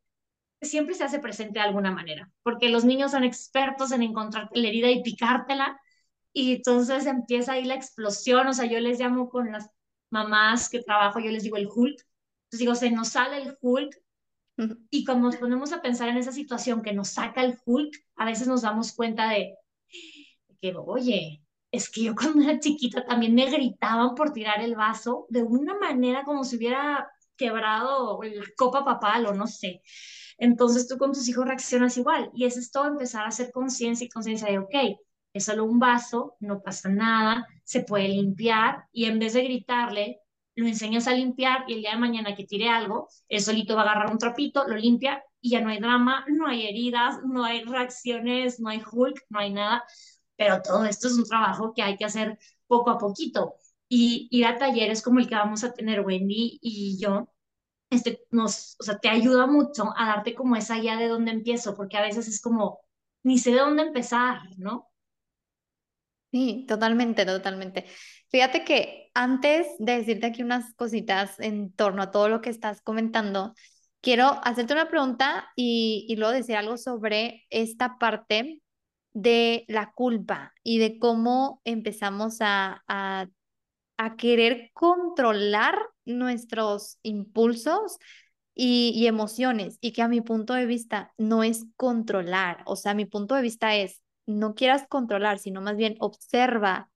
siempre 0.65 0.95
se 0.95 1.03
hace 1.03 1.19
presente 1.19 1.59
de 1.59 1.65
alguna 1.65 1.91
manera, 1.91 2.31
porque 2.43 2.69
los 2.69 2.85
niños 2.85 3.11
son 3.11 3.23
expertos 3.23 3.91
en 3.91 4.03
encontrarte 4.03 4.59
la 4.59 4.67
herida 4.67 4.89
y 4.91 5.03
picártela, 5.03 5.79
y 6.33 6.55
entonces 6.55 7.05
empieza 7.05 7.53
ahí 7.53 7.65
la 7.65 7.75
explosión, 7.75 8.47
o 8.47 8.53
sea, 8.53 8.65
yo 8.65 8.79
les 8.79 8.99
llamo 8.99 9.29
con 9.29 9.51
las 9.51 9.69
mamás 10.09 10.69
que 10.69 10.81
trabajo, 10.81 11.19
yo 11.19 11.31
les 11.31 11.43
digo 11.43 11.57
el 11.57 11.67
Hulk, 11.67 11.99
entonces 11.99 12.59
digo, 12.59 12.75
se 12.75 12.91
nos 12.91 13.09
sale 13.09 13.41
el 13.41 13.57
Hulk, 13.61 14.01
y 14.89 15.03
como 15.03 15.21
nos 15.21 15.37
ponemos 15.37 15.73
a 15.73 15.81
pensar 15.81 16.09
en 16.09 16.17
esa 16.17 16.31
situación 16.31 16.81
que 16.83 16.93
nos 16.93 17.09
saca 17.09 17.43
el 17.43 17.57
Hulk, 17.65 17.93
a 18.15 18.25
veces 18.25 18.47
nos 18.47 18.61
damos 18.61 18.93
cuenta 18.93 19.29
de 19.29 19.55
que, 20.61 20.73
oye, 20.75 21.41
es 21.71 21.89
que 21.89 22.03
yo 22.03 22.15
cuando 22.15 22.43
era 22.43 22.59
chiquita 22.59 23.03
también 23.05 23.33
me 23.33 23.49
gritaban 23.49 24.13
por 24.15 24.31
tirar 24.31 24.61
el 24.61 24.75
vaso 24.75 25.25
de 25.29 25.43
una 25.43 25.77
manera 25.77 26.23
como 26.23 26.43
si 26.43 26.57
hubiera 26.57 27.09
quebrado 27.35 28.21
la 28.21 28.45
copa 28.55 28.85
papal 28.85 29.25
o 29.25 29.33
no 29.33 29.47
sé. 29.47 29.81
Entonces 30.37 30.87
tú 30.87 30.97
con 30.97 31.11
tus 31.13 31.27
hijos 31.29 31.45
reaccionas 31.45 31.97
igual. 31.97 32.29
Y 32.33 32.45
eso 32.45 32.59
es 32.59 32.71
todo 32.71 32.87
empezar 32.87 33.23
a 33.25 33.29
hacer 33.29 33.51
conciencia 33.51 34.05
y 34.05 34.09
conciencia 34.09 34.49
de, 34.49 34.59
ok, 34.59 34.75
es 35.33 35.45
solo 35.45 35.65
un 35.65 35.79
vaso, 35.79 36.37
no 36.39 36.61
pasa 36.61 36.89
nada, 36.89 37.47
se 37.63 37.81
puede 37.81 38.07
limpiar. 38.09 38.85
Y 38.91 39.05
en 39.05 39.19
vez 39.19 39.33
de 39.33 39.43
gritarle, 39.43 40.19
lo 40.55 40.67
enseñas 40.67 41.07
a 41.07 41.13
limpiar 41.13 41.65
y 41.67 41.73
el 41.73 41.79
día 41.81 41.91
de 41.91 41.97
mañana 41.97 42.35
que 42.35 42.45
tire 42.45 42.69
algo, 42.69 43.07
él 43.27 43.41
solito 43.41 43.75
va 43.75 43.81
a 43.81 43.85
agarrar 43.85 44.11
un 44.11 44.17
trapito, 44.19 44.67
lo 44.67 44.75
limpia 44.75 45.23
y 45.41 45.51
ya 45.51 45.61
no 45.61 45.69
hay 45.69 45.79
drama, 45.79 46.25
no 46.27 46.47
hay 46.47 46.67
heridas, 46.67 47.17
no 47.25 47.43
hay 47.43 47.63
reacciones, 47.63 48.59
no 48.59 48.69
hay 48.69 48.81
Hulk, 48.89 49.25
no 49.29 49.39
hay 49.39 49.51
nada, 49.51 49.83
pero 50.35 50.61
todo 50.61 50.85
esto 50.85 51.07
es 51.07 51.13
un 51.15 51.25
trabajo 51.25 51.73
que 51.73 51.81
hay 51.81 51.97
que 51.97 52.05
hacer 52.05 52.37
poco 52.67 52.91
a 52.91 52.97
poquito. 52.97 53.55
Y 53.89 54.27
ir 54.31 54.45
a 54.45 54.57
talleres 54.57 55.01
como 55.01 55.19
el 55.19 55.27
que 55.27 55.35
vamos 55.35 55.63
a 55.63 55.73
tener 55.73 56.01
Wendy 56.01 56.59
y 56.61 56.97
yo, 56.99 57.29
este, 57.93 58.21
nos, 58.31 58.75
o 58.79 58.83
sea, 58.83 58.99
te 58.99 59.09
ayuda 59.09 59.47
mucho 59.47 59.93
a 59.97 60.07
darte 60.07 60.35
como 60.35 60.55
esa 60.55 60.77
guía 60.79 60.97
de 60.97 61.07
dónde 61.07 61.31
empiezo, 61.31 61.75
porque 61.75 61.97
a 61.97 62.01
veces 62.01 62.27
es 62.27 62.41
como, 62.41 62.79
ni 63.23 63.37
sé 63.37 63.51
de 63.51 63.59
dónde 63.59 63.83
empezar, 63.83 64.41
¿no? 64.57 64.89
Sí, 66.31 66.65
totalmente, 66.67 67.25
totalmente. 67.25 67.85
Fíjate 68.29 68.63
que 68.65 69.11
antes 69.13 69.67
de 69.77 69.97
decirte 69.99 70.27
aquí 70.27 70.41
unas 70.41 70.73
cositas 70.73 71.39
en 71.39 71.71
torno 71.73 72.01
a 72.01 72.09
todo 72.11 72.27
lo 72.27 72.41
que 72.41 72.49
estás 72.49 72.81
comentando, 72.81 73.53
quiero 74.01 74.41
hacerte 74.43 74.73
una 74.73 74.89
pregunta 74.89 75.49
y, 75.55 76.05
y 76.09 76.15
luego 76.15 76.33
decir 76.33 76.55
algo 76.55 76.77
sobre 76.77 77.45
esta 77.51 77.99
parte 77.99 78.61
de 79.13 79.65
la 79.67 79.91
culpa 79.91 80.53
y 80.63 80.79
de 80.79 80.97
cómo 80.97 81.61
empezamos 81.65 82.37
a, 82.41 82.83
a, 82.87 83.27
a 83.97 84.15
querer 84.15 84.71
controlar 84.73 85.77
nuestros 86.05 86.97
impulsos 87.03 87.97
y, 88.55 88.91
y 88.95 89.07
emociones 89.07 89.77
y 89.81 89.93
que 89.93 90.01
a 90.01 90.07
mi 90.07 90.21
punto 90.21 90.53
de 90.53 90.65
vista 90.65 91.13
no 91.17 91.43
es 91.43 91.65
controlar, 91.75 92.63
o 92.65 92.75
sea, 92.75 92.93
mi 92.93 93.05
punto 93.05 93.35
de 93.35 93.41
vista 93.41 93.75
es 93.75 94.01
no 94.25 94.55
quieras 94.55 94.85
controlar, 94.87 95.39
sino 95.39 95.61
más 95.61 95.75
bien 95.75 95.95
observa 95.99 96.89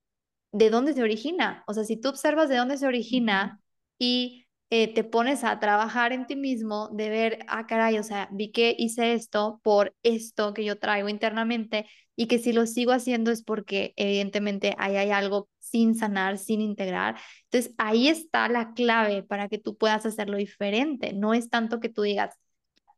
de 0.52 0.70
dónde 0.70 0.94
se 0.94 1.02
origina. 1.02 1.64
O 1.66 1.74
sea, 1.74 1.84
si 1.84 1.96
tú 1.96 2.08
observas 2.08 2.48
de 2.48 2.56
dónde 2.56 2.78
se 2.78 2.86
origina 2.86 3.60
y 3.98 4.46
eh, 4.70 4.92
te 4.92 5.04
pones 5.04 5.44
a 5.44 5.58
trabajar 5.60 6.12
en 6.12 6.26
ti 6.26 6.36
mismo, 6.36 6.88
de 6.92 7.08
ver, 7.10 7.38
ah, 7.48 7.66
caray, 7.66 7.98
o 7.98 8.02
sea, 8.02 8.28
vi 8.32 8.50
que 8.52 8.74
hice 8.78 9.14
esto 9.14 9.60
por 9.62 9.94
esto 10.02 10.54
que 10.54 10.64
yo 10.64 10.78
traigo 10.78 11.08
internamente 11.08 11.86
y 12.18 12.26
que 12.26 12.40
si 12.40 12.52
lo 12.52 12.66
sigo 12.66 12.90
haciendo 12.90 13.30
es 13.30 13.44
porque 13.44 13.94
evidentemente 13.94 14.74
ahí 14.78 14.96
hay 14.96 15.12
algo 15.12 15.48
sin 15.60 15.94
sanar, 15.94 16.36
sin 16.36 16.60
integrar. 16.60 17.16
Entonces, 17.44 17.72
ahí 17.78 18.08
está 18.08 18.48
la 18.48 18.74
clave 18.74 19.22
para 19.22 19.48
que 19.48 19.58
tú 19.58 19.76
puedas 19.76 20.04
hacerlo 20.04 20.36
diferente. 20.36 21.12
No 21.12 21.32
es 21.32 21.48
tanto 21.48 21.78
que 21.78 21.88
tú 21.88 22.02
digas, 22.02 22.34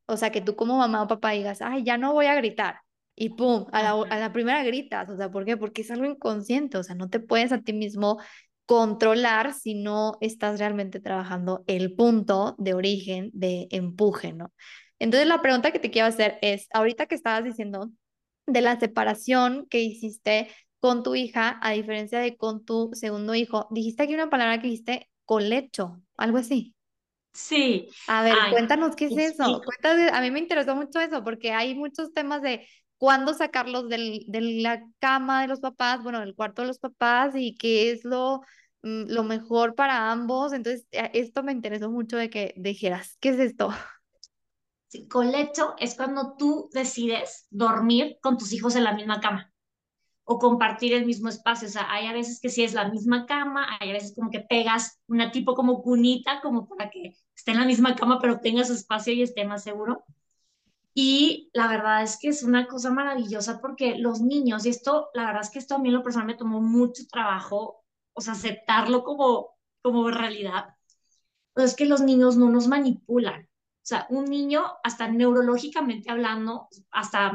o 0.06 0.16
sea, 0.16 0.32
que 0.32 0.40
tú 0.40 0.56
como 0.56 0.78
mamá 0.78 1.02
o 1.02 1.06
papá 1.06 1.32
digas, 1.32 1.60
ay, 1.60 1.84
ya 1.84 1.98
no 1.98 2.14
voy 2.14 2.26
a 2.26 2.34
gritar 2.34 2.80
y 3.14 3.28
pum, 3.30 3.66
a 3.72 3.82
la, 3.82 3.90
a 3.90 4.18
la 4.18 4.32
primera 4.32 4.64
gritas, 4.64 5.10
o 5.10 5.16
sea, 5.18 5.30
¿por 5.30 5.44
qué? 5.44 5.58
Porque 5.58 5.82
es 5.82 5.90
algo 5.90 6.06
inconsciente, 6.06 6.78
o 6.78 6.82
sea, 6.82 6.94
no 6.94 7.10
te 7.10 7.20
puedes 7.20 7.52
a 7.52 7.60
ti 7.60 7.74
mismo 7.74 8.18
controlar 8.64 9.52
si 9.52 9.74
no 9.74 10.16
estás 10.22 10.58
realmente 10.58 10.98
trabajando 11.00 11.62
el 11.66 11.94
punto 11.94 12.54
de 12.58 12.72
origen 12.72 13.30
de 13.34 13.68
empuje, 13.70 14.32
¿no? 14.32 14.50
Entonces 14.98 15.28
la 15.28 15.42
pregunta 15.42 15.72
que 15.72 15.78
te 15.78 15.90
quiero 15.90 16.08
hacer 16.08 16.38
es, 16.40 16.68
ahorita 16.72 17.04
que 17.04 17.14
estabas 17.14 17.44
diciendo 17.44 17.90
de 18.52 18.60
la 18.62 18.78
separación 18.80 19.66
que 19.68 19.80
hiciste 19.82 20.48
con 20.80 21.02
tu 21.02 21.14
hija, 21.14 21.58
a 21.62 21.72
diferencia 21.72 22.20
de 22.20 22.36
con 22.36 22.64
tu 22.64 22.90
segundo 22.94 23.34
hijo, 23.34 23.68
dijiste 23.70 24.02
aquí 24.04 24.14
una 24.14 24.30
palabra 24.30 24.60
que 24.60 24.68
dijiste 24.68 25.10
colecho, 25.26 26.00
algo 26.16 26.38
así. 26.38 26.74
Sí, 27.32 27.88
A 28.06 28.22
ver, 28.24 28.46
ay, 28.46 28.48
cuéntanos 28.48 28.96
qué 28.96 29.06
es 29.06 29.16
eso. 29.16 29.62
Cuéntame, 29.64 30.08
a 30.10 30.20
mí 30.20 30.30
me 30.30 30.40
interesó 30.40 30.74
mucho 30.74 31.00
eso 31.00 31.22
porque 31.22 31.52
hay 31.52 31.74
muchos 31.74 32.12
temas 32.12 32.42
de 32.42 32.66
cuándo 32.98 33.34
sacarlos 33.34 33.88
del, 33.88 34.24
de 34.26 34.40
la 34.62 34.82
cama 34.98 35.42
de 35.42 35.48
los 35.48 35.60
papás, 35.60 36.02
bueno, 36.02 36.20
del 36.20 36.34
cuarto 36.34 36.62
de 36.62 36.68
los 36.68 36.78
papás 36.80 37.34
y 37.36 37.54
qué 37.56 37.92
es 37.92 38.04
lo, 38.04 38.40
mm, 38.82 39.04
lo 39.12 39.22
mejor 39.24 39.74
para 39.76 40.10
ambos. 40.10 40.52
Entonces, 40.52 40.86
eh, 40.90 41.10
esto 41.14 41.42
me 41.44 41.52
interesó 41.52 41.90
mucho 41.90 42.16
de 42.16 42.30
que 42.30 42.52
dijeras, 42.56 43.16
¿qué 43.20 43.30
es 43.30 43.38
esto? 43.38 43.70
Colecho 45.08 45.74
es 45.78 45.94
cuando 45.94 46.34
tú 46.36 46.68
decides 46.72 47.46
dormir 47.50 48.18
con 48.20 48.36
tus 48.36 48.52
hijos 48.52 48.76
en 48.76 48.84
la 48.84 48.92
misma 48.92 49.20
cama 49.20 49.52
o 50.24 50.38
compartir 50.38 50.94
el 50.94 51.06
mismo 51.06 51.28
espacio. 51.28 51.68
O 51.68 51.70
sea, 51.70 51.90
hay 51.92 52.06
a 52.06 52.12
veces 52.12 52.40
que 52.40 52.50
sí 52.50 52.62
es 52.62 52.74
la 52.74 52.88
misma 52.88 53.26
cama, 53.26 53.66
hay 53.80 53.90
a 53.90 53.94
veces 53.94 54.14
como 54.14 54.30
que 54.30 54.40
pegas 54.40 55.00
una 55.08 55.32
tipo 55.32 55.54
como 55.54 55.82
cunita, 55.82 56.40
como 56.40 56.68
para 56.68 56.88
que 56.88 57.16
esté 57.34 57.50
en 57.50 57.58
la 57.58 57.66
misma 57.66 57.96
cama, 57.96 58.18
pero 58.20 58.40
tenga 58.40 58.64
su 58.64 58.74
espacio 58.74 59.12
y 59.12 59.22
esté 59.22 59.44
más 59.44 59.64
seguro. 59.64 60.04
Y 60.94 61.50
la 61.52 61.68
verdad 61.68 62.02
es 62.02 62.18
que 62.20 62.28
es 62.28 62.42
una 62.42 62.66
cosa 62.68 62.90
maravillosa 62.92 63.60
porque 63.60 63.96
los 63.96 64.20
niños, 64.20 64.66
y 64.66 64.70
esto, 64.70 65.08
la 65.14 65.26
verdad 65.26 65.42
es 65.42 65.50
que 65.50 65.58
esto 65.58 65.76
a 65.76 65.78
mí 65.78 65.88
en 65.88 65.94
lo 65.94 66.02
personal 66.02 66.26
me 66.26 66.36
tomó 66.36 66.60
mucho 66.60 67.04
trabajo, 67.10 67.84
o 68.12 68.20
sea, 68.20 68.34
aceptarlo 68.34 69.02
como, 69.04 69.56
como 69.82 70.10
realidad, 70.10 70.76
es 71.56 71.76
que 71.76 71.86
los 71.86 72.00
niños 72.00 72.36
no 72.36 72.50
nos 72.50 72.68
manipulan. 72.68 73.49
O 73.82 73.86
sea, 73.90 74.06
un 74.10 74.26
niño, 74.26 74.64
hasta 74.84 75.08
neurológicamente 75.08 76.10
hablando, 76.10 76.68
hasta 76.90 77.32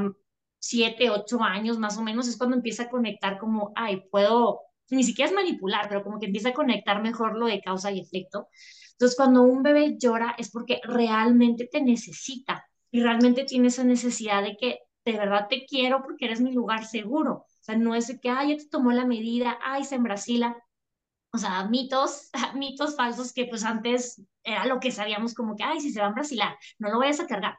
siete, 0.60 1.10
ocho 1.10 1.42
años 1.44 1.80
más 1.80 1.98
o 1.98 2.04
menos, 2.04 2.28
es 2.28 2.38
cuando 2.38 2.56
empieza 2.56 2.84
a 2.84 2.90
conectar 2.90 3.38
como, 3.38 3.72
ay, 3.76 4.04
puedo, 4.12 4.62
ni 4.90 5.04
siquiera 5.04 5.30
es 5.30 5.36
manipular, 5.36 5.88
pero 5.90 6.04
como 6.04 6.20
que 6.20 6.28
empieza 6.28 6.50
a 6.50 6.54
conectar 6.54 7.02
mejor 7.02 7.38
lo 7.38 7.48
de 7.48 7.62
causa 7.62 7.92
y 7.92 8.00
efecto. 8.00 8.48
Entonces, 8.92 9.18
cuando 9.18 9.42
un 9.44 9.64
bebé 9.64 9.98
llora 9.98 10.36
es 10.38 10.50
porque 10.52 10.80
realmente 10.84 11.68
te 11.68 11.82
necesita 11.82 12.66
y 12.92 13.02
realmente 13.02 13.44
tiene 13.44 13.68
esa 13.68 13.84
necesidad 13.84 14.42
de 14.44 14.56
que 14.58 14.80
de 15.04 15.14
verdad 15.14 15.48
te 15.50 15.66
quiero 15.66 16.02
porque 16.02 16.26
eres 16.26 16.42
mi 16.42 16.54
lugar 16.54 16.86
seguro. 16.86 17.34
O 17.34 17.48
sea, 17.60 17.76
no 17.78 17.94
es 17.96 18.08
de 18.08 18.20
que, 18.20 18.30
ay, 18.30 18.52
ya 18.52 18.58
te 18.58 18.70
tomó 18.70 18.92
la 18.92 19.06
medida, 19.06 19.60
ay, 19.64 19.84
se 19.84 19.96
embrasila. 19.96 20.56
O 21.36 21.38
sea, 21.38 21.66
mitos, 21.68 22.30
mitos 22.56 22.96
falsos 22.96 23.34
que 23.34 23.46
pues 23.46 23.64
antes 23.66 24.22
era 24.44 24.66
lo 24.66 24.80
que 24.80 24.92
sabíamos 24.92 25.34
como 25.34 25.56
que, 25.56 25.64
ay, 25.64 25.82
si 25.82 25.92
se 25.92 26.00
va 26.00 26.08
a 26.08 26.10
embrasilar, 26.10 26.58
no 26.80 26.90
lo 26.92 27.00
vayas 27.00 27.20
a 27.20 27.28
cargar. 27.28 27.58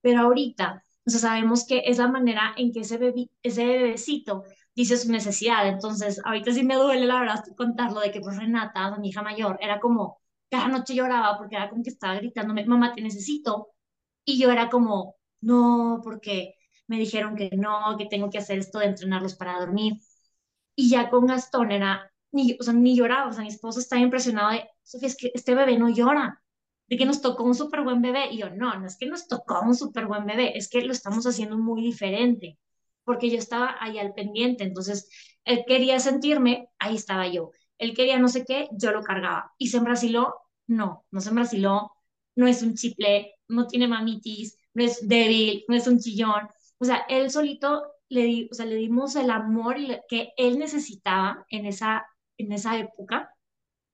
Pero 0.00 0.20
ahorita, 0.22 0.84
o 1.06 1.10
sea, 1.10 1.20
sabemos 1.20 1.66
que 1.66 1.82
es 1.86 1.98
la 1.98 2.08
manera 2.08 2.54
en 2.56 2.72
que 2.72 2.80
ese, 2.80 2.98
bebé, 2.98 3.30
ese 3.42 3.64
bebecito 3.66 4.44
dice 4.74 4.96
su 4.96 5.10
necesidad. 5.12 5.68
Entonces, 5.68 6.20
ahorita 6.24 6.52
sí 6.52 6.64
me 6.64 6.74
duele, 6.76 7.06
la 7.06 7.20
verdad, 7.20 7.44
contarlo 7.56 8.00
de 8.00 8.10
que 8.12 8.20
pues 8.20 8.36
Renata, 8.36 8.96
mi 8.98 9.08
hija 9.10 9.22
mayor, 9.22 9.58
era 9.60 9.80
como, 9.80 10.20
cada 10.50 10.68
noche 10.68 10.94
lloraba 10.94 11.38
porque 11.38 11.56
era 11.56 11.70
como 11.70 11.82
que 11.82 11.90
estaba 11.90 12.14
gritándome, 12.16 12.64
mamá, 12.66 12.92
te 12.94 13.02
necesito. 13.02 13.68
Y 14.24 14.40
yo 14.40 14.50
era 14.52 14.70
como, 14.70 15.16
no, 15.40 16.00
porque 16.04 16.54
me 16.88 16.98
dijeron 16.98 17.36
que 17.36 17.50
no, 17.56 17.96
que 17.98 18.06
tengo 18.06 18.30
que 18.30 18.38
hacer 18.38 18.58
esto 18.58 18.78
de 18.80 18.86
entrenarlos 18.86 19.34
para 19.36 19.58
dormir. 19.60 19.94
Y 20.76 20.90
ya 20.90 21.10
con 21.10 21.26
Gastón 21.26 21.72
era, 21.72 22.11
ni, 22.32 22.56
o 22.58 22.62
sea, 22.62 22.72
ni 22.74 22.96
lloraba, 22.96 23.28
o 23.28 23.32
sea, 23.32 23.42
mi 23.42 23.48
esposo 23.48 23.80
estaba 23.80 24.02
impresionado 24.02 24.50
de, 24.52 24.68
Sofía, 24.82 25.08
es 25.08 25.16
que 25.16 25.30
este 25.34 25.54
bebé 25.54 25.78
no 25.78 25.88
llora, 25.90 26.42
de 26.88 26.96
que 26.96 27.06
nos 27.06 27.22
tocó 27.22 27.44
un 27.44 27.54
súper 27.54 27.82
buen 27.82 28.02
bebé. 28.02 28.32
Y 28.32 28.38
yo, 28.38 28.50
no, 28.50 28.78
no 28.78 28.86
es 28.86 28.96
que 28.98 29.06
nos 29.06 29.28
tocó 29.28 29.60
un 29.62 29.74
súper 29.74 30.06
buen 30.06 30.26
bebé, 30.26 30.56
es 30.56 30.68
que 30.68 30.82
lo 30.82 30.92
estamos 30.92 31.26
haciendo 31.26 31.58
muy 31.58 31.82
diferente, 31.82 32.58
porque 33.04 33.30
yo 33.30 33.38
estaba 33.38 33.76
ahí 33.80 33.98
al 33.98 34.14
pendiente, 34.14 34.64
entonces 34.64 35.08
él 35.44 35.64
quería 35.66 35.98
sentirme, 36.00 36.68
ahí 36.78 36.96
estaba 36.96 37.28
yo. 37.28 37.50
Él 37.78 37.94
quería 37.94 38.18
no 38.18 38.28
sé 38.28 38.44
qué, 38.44 38.68
yo 38.72 38.92
lo 38.92 39.02
cargaba. 39.02 39.52
Y 39.58 39.68
se 39.68 39.78
embrasiló, 39.78 40.34
no, 40.66 41.04
no 41.10 41.20
se 41.20 41.30
embrasiló, 41.30 41.92
no 42.36 42.46
es 42.46 42.62
un 42.62 42.74
chiple, 42.74 43.34
no 43.48 43.66
tiene 43.66 43.88
mamitis, 43.88 44.56
no 44.74 44.84
es 44.84 45.06
débil, 45.08 45.64
no 45.68 45.76
es 45.76 45.86
un 45.86 45.98
chillón. 45.98 46.48
O 46.78 46.84
sea, 46.84 47.04
él 47.08 47.30
solito 47.30 47.82
le, 48.08 48.24
di, 48.24 48.48
o 48.50 48.54
sea, 48.54 48.66
le 48.66 48.76
dimos 48.76 49.16
el 49.16 49.30
amor 49.30 49.76
que 50.08 50.32
él 50.36 50.58
necesitaba 50.58 51.46
en 51.50 51.66
esa, 51.66 52.06
en 52.42 52.52
esa 52.52 52.78
época. 52.78 53.30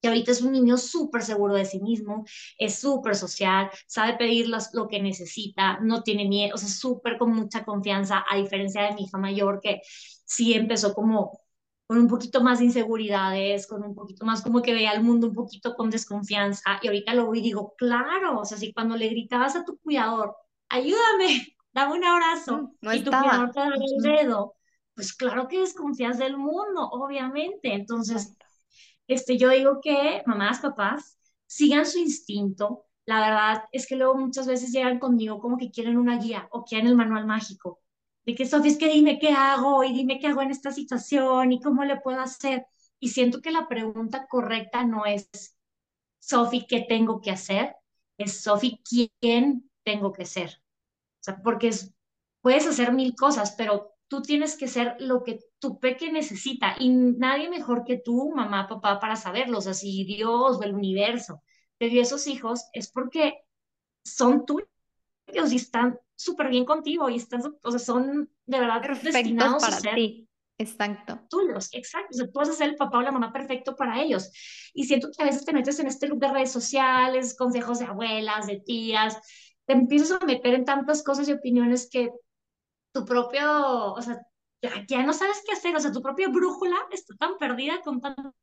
Y 0.00 0.06
ahorita 0.06 0.30
es 0.32 0.42
un 0.42 0.52
niño 0.52 0.76
súper 0.78 1.22
seguro 1.22 1.54
de 1.54 1.64
sí 1.64 1.80
mismo, 1.80 2.24
es 2.56 2.76
súper 2.78 3.16
social, 3.16 3.68
sabe 3.88 4.16
pedir 4.16 4.48
las, 4.48 4.72
lo 4.74 4.86
que 4.86 5.02
necesita, 5.02 5.80
no 5.80 6.02
tiene 6.04 6.28
miedo, 6.28 6.54
o 6.54 6.58
sea, 6.58 6.68
súper 6.68 7.18
con 7.18 7.32
mucha 7.34 7.64
confianza, 7.64 8.24
a 8.30 8.36
diferencia 8.36 8.82
de 8.84 8.94
mi 8.94 9.02
hija 9.04 9.18
mayor 9.18 9.60
que 9.60 9.80
sí 10.24 10.54
empezó 10.54 10.94
como 10.94 11.40
con 11.86 11.98
un 11.98 12.06
poquito 12.08 12.42
más 12.42 12.58
de 12.60 12.66
inseguridades, 12.66 13.66
con 13.66 13.82
un 13.82 13.94
poquito 13.94 14.24
más 14.24 14.42
como 14.42 14.62
que 14.62 14.72
veía 14.74 14.90
al 14.92 15.02
mundo 15.02 15.26
un 15.28 15.34
poquito 15.34 15.74
con 15.74 15.90
desconfianza. 15.90 16.78
Y 16.82 16.86
ahorita 16.88 17.14
lo 17.14 17.24
veo 17.24 17.34
y 17.36 17.40
digo, 17.42 17.74
claro, 17.76 18.38
o 18.40 18.44
sea, 18.44 18.58
si 18.58 18.72
cuando 18.72 18.96
le 18.96 19.08
gritabas 19.08 19.56
a 19.56 19.64
tu 19.64 19.78
cuidador, 19.78 20.36
ayúdame, 20.68 21.56
dame 21.72 21.94
un 21.94 22.04
Mm, 22.48 22.54
abrazo, 22.54 22.74
No 22.82 22.92
y 22.92 23.04
tu 23.04 23.16
cuidador 23.16 23.52
te 23.52 23.60
da 23.60 23.66
el 23.68 24.02
dedo, 24.02 24.54
pues 24.98 25.14
claro 25.14 25.46
que 25.46 25.60
desconfías 25.60 26.18
del 26.18 26.36
mundo, 26.36 26.88
obviamente. 26.90 27.72
Entonces, 27.72 28.36
este, 29.06 29.38
yo 29.38 29.48
digo 29.50 29.80
que 29.80 30.24
mamás, 30.26 30.58
papás, 30.58 31.20
sigan 31.46 31.86
su 31.86 32.00
instinto. 32.00 32.86
La 33.06 33.20
verdad 33.20 33.64
es 33.70 33.86
que 33.86 33.94
luego 33.94 34.16
muchas 34.16 34.48
veces 34.48 34.72
llegan 34.72 34.98
conmigo 34.98 35.38
como 35.38 35.56
que 35.56 35.70
quieren 35.70 35.98
una 35.98 36.18
guía 36.18 36.48
o 36.50 36.64
quieren 36.64 36.88
el 36.88 36.96
manual 36.96 37.26
mágico. 37.26 37.80
De 38.26 38.34
que, 38.34 38.44
Sofía, 38.44 38.72
es 38.72 38.76
que 38.76 38.92
dime 38.92 39.20
qué 39.20 39.30
hago 39.30 39.84
y 39.84 39.92
dime 39.92 40.18
qué 40.18 40.26
hago 40.26 40.42
en 40.42 40.50
esta 40.50 40.72
situación 40.72 41.52
y 41.52 41.60
cómo 41.60 41.84
le 41.84 42.00
puedo 42.00 42.20
hacer. 42.20 42.66
Y 42.98 43.10
siento 43.10 43.40
que 43.40 43.52
la 43.52 43.68
pregunta 43.68 44.26
correcta 44.28 44.84
no 44.84 45.06
es, 45.06 45.30
Sofía, 46.18 46.66
¿qué 46.68 46.80
tengo 46.88 47.20
que 47.20 47.30
hacer? 47.30 47.76
Es, 48.16 48.42
Sofía, 48.42 48.76
¿quién 48.82 49.70
tengo 49.84 50.12
que 50.12 50.24
ser? 50.26 50.60
O 51.20 51.22
sea, 51.22 51.40
porque 51.40 51.68
es, 51.68 51.94
puedes 52.40 52.66
hacer 52.66 52.92
mil 52.92 53.14
cosas, 53.14 53.54
pero 53.56 53.94
tú 54.08 54.22
tienes 54.22 54.56
que 54.56 54.68
ser 54.68 54.96
lo 54.98 55.22
que 55.22 55.40
tu 55.58 55.78
peque 55.78 56.10
necesita 56.10 56.74
y 56.78 56.88
nadie 56.88 57.48
mejor 57.50 57.84
que 57.84 57.98
tú, 57.98 58.32
mamá, 58.34 58.66
papá, 58.66 58.98
para 58.98 59.16
saberlo. 59.16 59.58
O 59.58 59.60
sea, 59.60 59.74
si 59.74 60.04
Dios 60.04 60.58
o 60.58 60.62
el 60.62 60.74
universo 60.74 61.42
te 61.78 61.88
dio 61.88 62.02
esos 62.02 62.26
hijos, 62.26 62.64
es 62.72 62.90
porque 62.90 63.34
son 64.02 64.44
tuyos 64.46 65.52
y 65.52 65.56
están 65.56 65.98
súper 66.16 66.48
bien 66.48 66.64
contigo 66.64 67.08
y 67.08 67.16
están, 67.16 67.42
o 67.62 67.70
sea, 67.70 67.78
son 67.78 68.30
de 68.46 68.60
verdad 68.60 68.80
Perfectos 68.80 69.12
destinados 69.12 69.62
a 69.62 69.66
para 69.66 69.80
ser 69.80 69.94
ti. 69.94 70.28
Exacto. 70.60 71.20
tuyos, 71.30 71.68
exacto. 71.72 72.08
O 72.10 72.16
sea, 72.16 72.26
tú 72.26 72.38
vas 72.40 72.48
a 72.48 72.52
ser 72.52 72.70
el 72.70 72.76
papá 72.76 72.98
o 72.98 73.02
la 73.02 73.12
mamá 73.12 73.32
perfecto 73.32 73.76
para 73.76 74.02
ellos. 74.02 74.32
Y 74.74 74.84
siento 74.84 75.08
que 75.16 75.22
a 75.22 75.26
veces 75.26 75.44
te 75.44 75.52
metes 75.52 75.78
en 75.78 75.86
este 75.86 76.08
loop 76.08 76.18
de 76.18 76.32
redes 76.32 76.50
sociales, 76.50 77.36
consejos 77.36 77.78
de 77.78 77.84
abuelas, 77.84 78.48
de 78.48 78.58
tías, 78.58 79.16
te 79.66 79.74
empiezas 79.74 80.20
a 80.20 80.24
meter 80.24 80.54
en 80.54 80.64
tantas 80.64 81.04
cosas 81.04 81.28
y 81.28 81.32
opiniones 81.32 81.88
que 81.88 82.10
tu 82.92 83.04
propio, 83.04 83.94
o 83.94 84.02
sea, 84.02 84.20
ya, 84.88 85.02
no 85.04 85.12
sabes 85.12 85.42
qué 85.46 85.52
hacer, 85.52 85.76
o 85.76 85.80
sea, 85.80 85.92
tu 85.92 86.02
propia 86.02 86.28
brújula 86.28 86.76
está 86.90 87.14
tan 87.16 87.38
perdida 87.38 87.80
con 87.82 88.00
tantas 88.00 88.34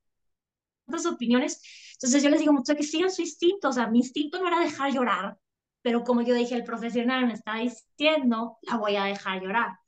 opiniones. 1.05 1.61
Entonces 1.93 2.23
yo 2.23 2.29
les 2.29 2.39
digo 2.39 2.53
mucho 2.53 2.75
que 2.75 2.83
sigan 2.83 3.11
su 3.11 3.21
instinto, 3.21 3.69
o 3.69 3.73
sea, 3.73 3.87
mi 3.87 3.99
instinto 3.99 4.39
no 4.39 4.47
era 4.47 4.59
dejar 4.59 4.91
llorar, 4.93 5.37
pero 5.81 6.03
como 6.03 6.21
yo 6.21 6.33
dije, 6.35 6.55
el 6.55 6.63
profesional 6.63 7.27
me 7.27 7.33
está 7.33 7.55
diciendo, 7.55 8.57
la 8.63 8.77
voy 8.77 8.95
a 8.95 9.05
dejar 9.05 9.41
llorar. 9.41 9.79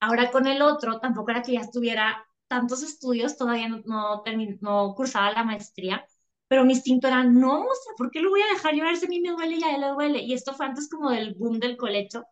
Ahora 0.00 0.30
con 0.30 0.46
el 0.46 0.62
otro, 0.62 1.00
tampoco 1.00 1.30
era 1.30 1.42
que 1.42 1.52
ya 1.52 1.60
estuviera 1.60 2.26
tantos 2.48 2.82
estudios, 2.82 3.36
todavía 3.36 3.68
no, 3.68 3.82
no, 3.86 4.22
no 4.60 4.94
cursaba 4.94 5.32
la 5.32 5.44
maestría, 5.44 6.06
pero 6.48 6.64
mi 6.66 6.74
instinto 6.74 7.08
era, 7.08 7.24
no, 7.24 7.62
o 7.62 7.74
sea, 7.82 7.94
¿por 7.96 8.10
qué 8.10 8.20
lo 8.20 8.28
voy 8.30 8.42
a 8.42 8.52
dejar 8.52 8.74
llorar? 8.74 8.96
Si 8.96 9.06
a 9.06 9.08
mí 9.08 9.20
me 9.20 9.30
duele 9.30 9.56
y 9.56 9.64
a 9.64 9.74
él 9.74 9.80
le 9.80 9.88
duele. 9.88 10.18
Y 10.20 10.34
esto 10.34 10.52
fue 10.52 10.66
antes 10.66 10.86
como 10.90 11.10
del 11.10 11.34
boom 11.34 11.58
del 11.58 11.78
colecho. 11.78 12.24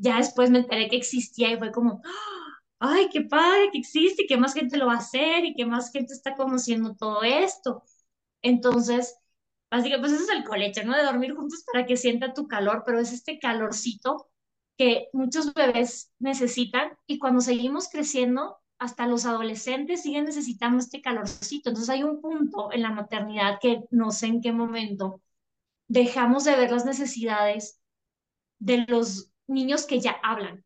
Ya 0.00 0.18
después 0.18 0.50
me 0.50 0.60
enteré 0.60 0.88
que 0.88 0.96
existía 0.96 1.52
y 1.52 1.58
fue 1.58 1.72
como, 1.72 2.02
ay, 2.80 3.08
qué 3.12 3.22
padre 3.22 3.70
que 3.72 3.78
existe 3.78 4.24
y 4.24 4.26
que 4.26 4.36
más 4.38 4.54
gente 4.54 4.78
lo 4.78 4.86
va 4.86 4.94
a 4.94 4.98
hacer 4.98 5.44
y 5.44 5.54
que 5.54 5.66
más 5.66 5.92
gente 5.92 6.14
está 6.14 6.34
conociendo 6.36 6.94
todo 6.96 7.22
esto. 7.22 7.84
Entonces, 8.42 9.16
básicamente, 9.70 10.08
pues 10.08 10.12
eso 10.22 10.32
es 10.32 10.38
el 10.38 10.44
colecho, 10.44 10.82
¿no? 10.84 10.96
De 10.96 11.04
dormir 11.04 11.34
juntos 11.34 11.64
para 11.72 11.86
que 11.86 11.96
sienta 11.96 12.34
tu 12.34 12.48
calor, 12.48 12.82
pero 12.86 13.00
es 13.00 13.12
este 13.12 13.38
calorcito 13.38 14.28
que 14.78 15.08
muchos 15.12 15.52
bebés 15.54 16.12
necesitan 16.18 16.92
y 17.06 17.18
cuando 17.18 17.40
seguimos 17.42 17.88
creciendo, 17.90 18.58
hasta 18.78 19.06
los 19.06 19.26
adolescentes 19.26 20.02
siguen 20.02 20.24
necesitando 20.24 20.78
este 20.78 21.02
calorcito. 21.02 21.68
Entonces 21.70 21.90
hay 21.90 22.02
un 22.02 22.20
punto 22.22 22.72
en 22.72 22.82
la 22.82 22.90
maternidad 22.90 23.58
que 23.60 23.82
no 23.90 24.10
sé 24.10 24.26
en 24.28 24.40
qué 24.40 24.52
momento 24.52 25.20
dejamos 25.88 26.44
de 26.44 26.56
ver 26.56 26.70
las 26.72 26.84
necesidades 26.86 27.80
de 28.58 28.86
los 28.88 29.29
niños 29.50 29.86
que 29.86 30.00
ya 30.00 30.12
hablan. 30.22 30.64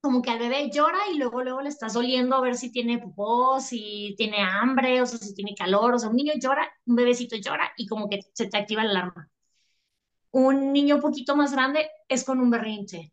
Como 0.00 0.22
que 0.22 0.30
al 0.30 0.38
bebé 0.38 0.70
llora 0.70 0.98
y 1.12 1.18
luego 1.18 1.42
luego 1.42 1.62
le 1.62 1.70
estás 1.70 1.96
oliendo 1.96 2.36
a 2.36 2.40
ver 2.42 2.56
si 2.56 2.70
tiene 2.72 2.98
popó, 2.98 3.60
si 3.60 4.14
tiene 4.18 4.38
hambre, 4.42 5.02
o 5.02 5.06
sea, 5.06 5.18
si 5.18 5.34
tiene 5.34 5.54
calor, 5.54 5.94
o 5.94 5.98
sea, 5.98 6.10
un 6.10 6.16
niño 6.16 6.34
llora, 6.40 6.68
un 6.86 6.96
bebecito 6.96 7.36
llora 7.36 7.72
y 7.76 7.86
como 7.86 8.08
que 8.08 8.20
se 8.34 8.46
te 8.48 8.58
activa 8.58 8.84
la 8.84 8.90
alarma. 8.90 9.30
Un 10.32 10.72
niño 10.72 10.96
un 10.96 11.00
poquito 11.00 11.36
más 11.36 11.52
grande 11.52 11.88
es 12.08 12.24
con 12.24 12.40
un 12.40 12.50
berrinche. 12.50 13.12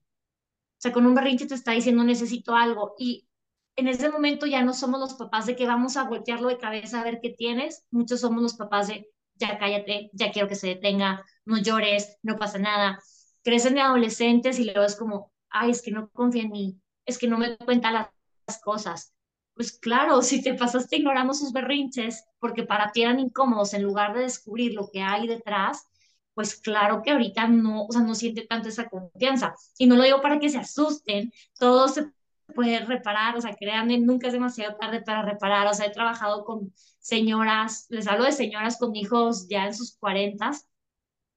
O 0.80 0.82
sea, 0.82 0.92
con 0.92 1.06
un 1.06 1.16
berrinche 1.16 1.48
te 1.48 1.56
está 1.56 1.72
diciendo 1.74 2.04
necesito 2.04 2.56
algo 2.56 2.96
y 2.98 3.28
en 3.76 3.88
ese 3.88 4.10
momento 4.10 4.46
ya 4.46 4.64
no 4.64 4.74
somos 4.74 5.00
los 5.00 5.14
papás 5.16 5.46
de 5.46 5.56
que 5.56 5.68
vamos 5.68 5.98
a 5.98 6.04
voltearlo 6.06 6.50
de 6.50 6.58
cabeza 6.58 7.02
a 7.02 7.04
ver 7.04 7.20
qué 7.22 7.30
tienes, 7.32 7.86
muchos 7.92 8.22
somos 8.22 8.42
los 8.44 8.56
papás 8.56 8.88
de 8.90 9.10
ya 9.36 9.58
cállate, 9.58 10.10
ya 10.14 10.32
quiero 10.32 10.48
que 10.48 10.56
se 10.56 10.68
detenga, 10.68 11.26
no 11.46 11.58
llores, 11.60 12.18
no 12.24 12.38
pasa 12.38 12.60
nada. 12.60 13.00
Crecen 13.44 13.76
de 13.76 13.82
adolescentes 13.82 14.60
y 14.60 14.66
luego 14.66 14.84
es 14.84 14.96
como, 14.96 15.32
ay, 15.50 15.72
es 15.72 15.82
que 15.82 15.92
no 15.92 16.10
confía 16.10 16.44
en 16.44 16.52
mí, 16.52 16.82
es 17.06 17.18
que 17.18 17.28
no 17.28 17.38
me 17.38 17.58
cuenta 17.58 17.92
las 17.92 18.62
cosas. 18.62 19.14
Pues 19.54 19.78
claro, 19.80 20.22
si 20.22 20.42
te 20.42 20.54
pasaste 20.54 20.98
ignorando 20.98 21.34
sus 21.34 21.52
berrinches 21.52 22.26
porque 22.40 22.64
para 22.64 22.92
ti 22.92 23.04
eran 23.04 23.20
incómodos 23.20 23.74
en 23.74 23.84
lugar 23.84 24.14
de 24.14 24.22
descubrir 24.22 24.74
lo 24.74 24.90
que 24.92 25.02
hay 25.02 25.28
detrás, 25.28 25.88
pues 26.34 26.56
claro 26.56 27.02
que 27.04 27.12
ahorita 27.12 27.48
no, 27.48 27.86
o 27.86 27.92
sea, 27.92 28.02
no 28.02 28.16
siente 28.16 28.48
tanto 28.48 28.70
esa 28.70 28.90
confianza. 28.90 29.56
Y 29.78 29.88
no 29.88 29.96
lo 29.96 30.04
digo 30.04 30.22
para 30.22 30.40
que 30.40 30.50
se 30.50 30.58
asusten, 30.58 31.32
todo 31.60 31.88
se 31.88 32.12
puede 32.56 32.80
reparar, 32.86 33.38
o 33.38 33.42
sea, 33.42 33.56
créanme, 33.56 34.00
nunca 34.00 34.28
es 34.28 34.34
demasiado 34.34 34.76
tarde 34.76 35.02
para 35.02 35.22
reparar, 35.24 35.68
o 35.68 35.74
sea, 35.74 35.86
he 35.88 35.92
trabajado 35.92 36.44
con 36.46 36.74
señoras, 37.00 37.88
les 37.90 38.08
hablo 38.08 38.26
de 38.26 38.32
señoras 38.32 38.78
con 38.78 38.96
hijos 38.96 39.48
ya 39.50 39.66
en 39.66 39.74
sus 39.74 39.98
cuarentas, 39.98 40.68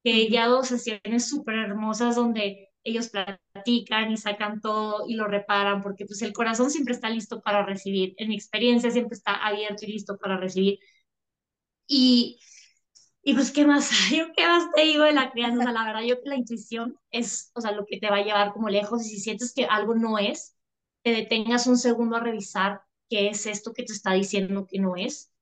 que 0.04 0.28
ya 0.30 0.46
dos 0.48 0.68
sesiones 0.68 1.28
súper 1.28 1.56
hermosas 1.56 2.16
donde 2.16 2.70
ellos 2.84 3.10
platican 3.10 4.12
y 4.12 4.16
sacan 4.18 4.60
todo 4.60 5.06
y 5.08 5.14
lo 5.14 5.26
reparan, 5.28 5.82
porque 5.82 6.06
pues 6.06 6.22
el 6.22 6.32
corazón 6.34 6.70
siempre 6.70 6.94
está 6.94 7.10
listo 7.10 7.40
para 7.42 7.64
recibir, 7.66 8.14
en 8.18 8.28
mi 8.28 8.34
experiencia 8.36 8.90
siempre 8.90 9.16
está 9.16 9.34
abierto 9.46 9.86
y 9.86 9.92
listo 9.92 10.18
para 10.18 10.36
recibir. 10.38 10.78
Y 11.86 12.38
y 13.24 13.34
pues, 13.34 13.52
¿qué 13.52 13.66
más? 13.66 13.90
Yo 14.16 14.32
qué 14.36 14.46
más 14.46 14.72
te 14.74 14.82
digo 14.82 15.04
de 15.04 15.12
la 15.14 15.30
crianza, 15.32 15.60
o 15.60 15.62
sea, 15.64 15.72
la 15.72 15.84
verdad, 15.86 16.02
yo 16.02 16.22
que 16.22 16.30
la 16.30 16.36
intuición 16.36 16.98
es, 17.12 17.52
o 17.54 17.60
sea, 17.62 17.72
lo 17.72 17.86
que 17.86 17.98
te 18.00 18.10
va 18.10 18.18
a 18.18 18.24
llevar 18.24 18.52
como 18.54 18.70
lejos 18.70 19.04
y 19.06 19.10
si 19.10 19.20
sientes 19.20 19.54
que 19.54 19.66
algo 19.66 19.94
no 19.96 20.18
es, 20.18 20.56
te 21.04 21.12
detengas 21.12 21.66
un 21.68 21.78
segundo 21.78 22.16
a 22.16 22.20
revisar 22.20 22.82
qué 23.10 23.28
es 23.30 23.46
esto 23.46 23.74
que 23.74 23.84
te 23.84 23.92
está 23.94 24.14
diciendo 24.14 24.66
que 24.70 24.80
no 24.80 24.96
es. 24.96 25.32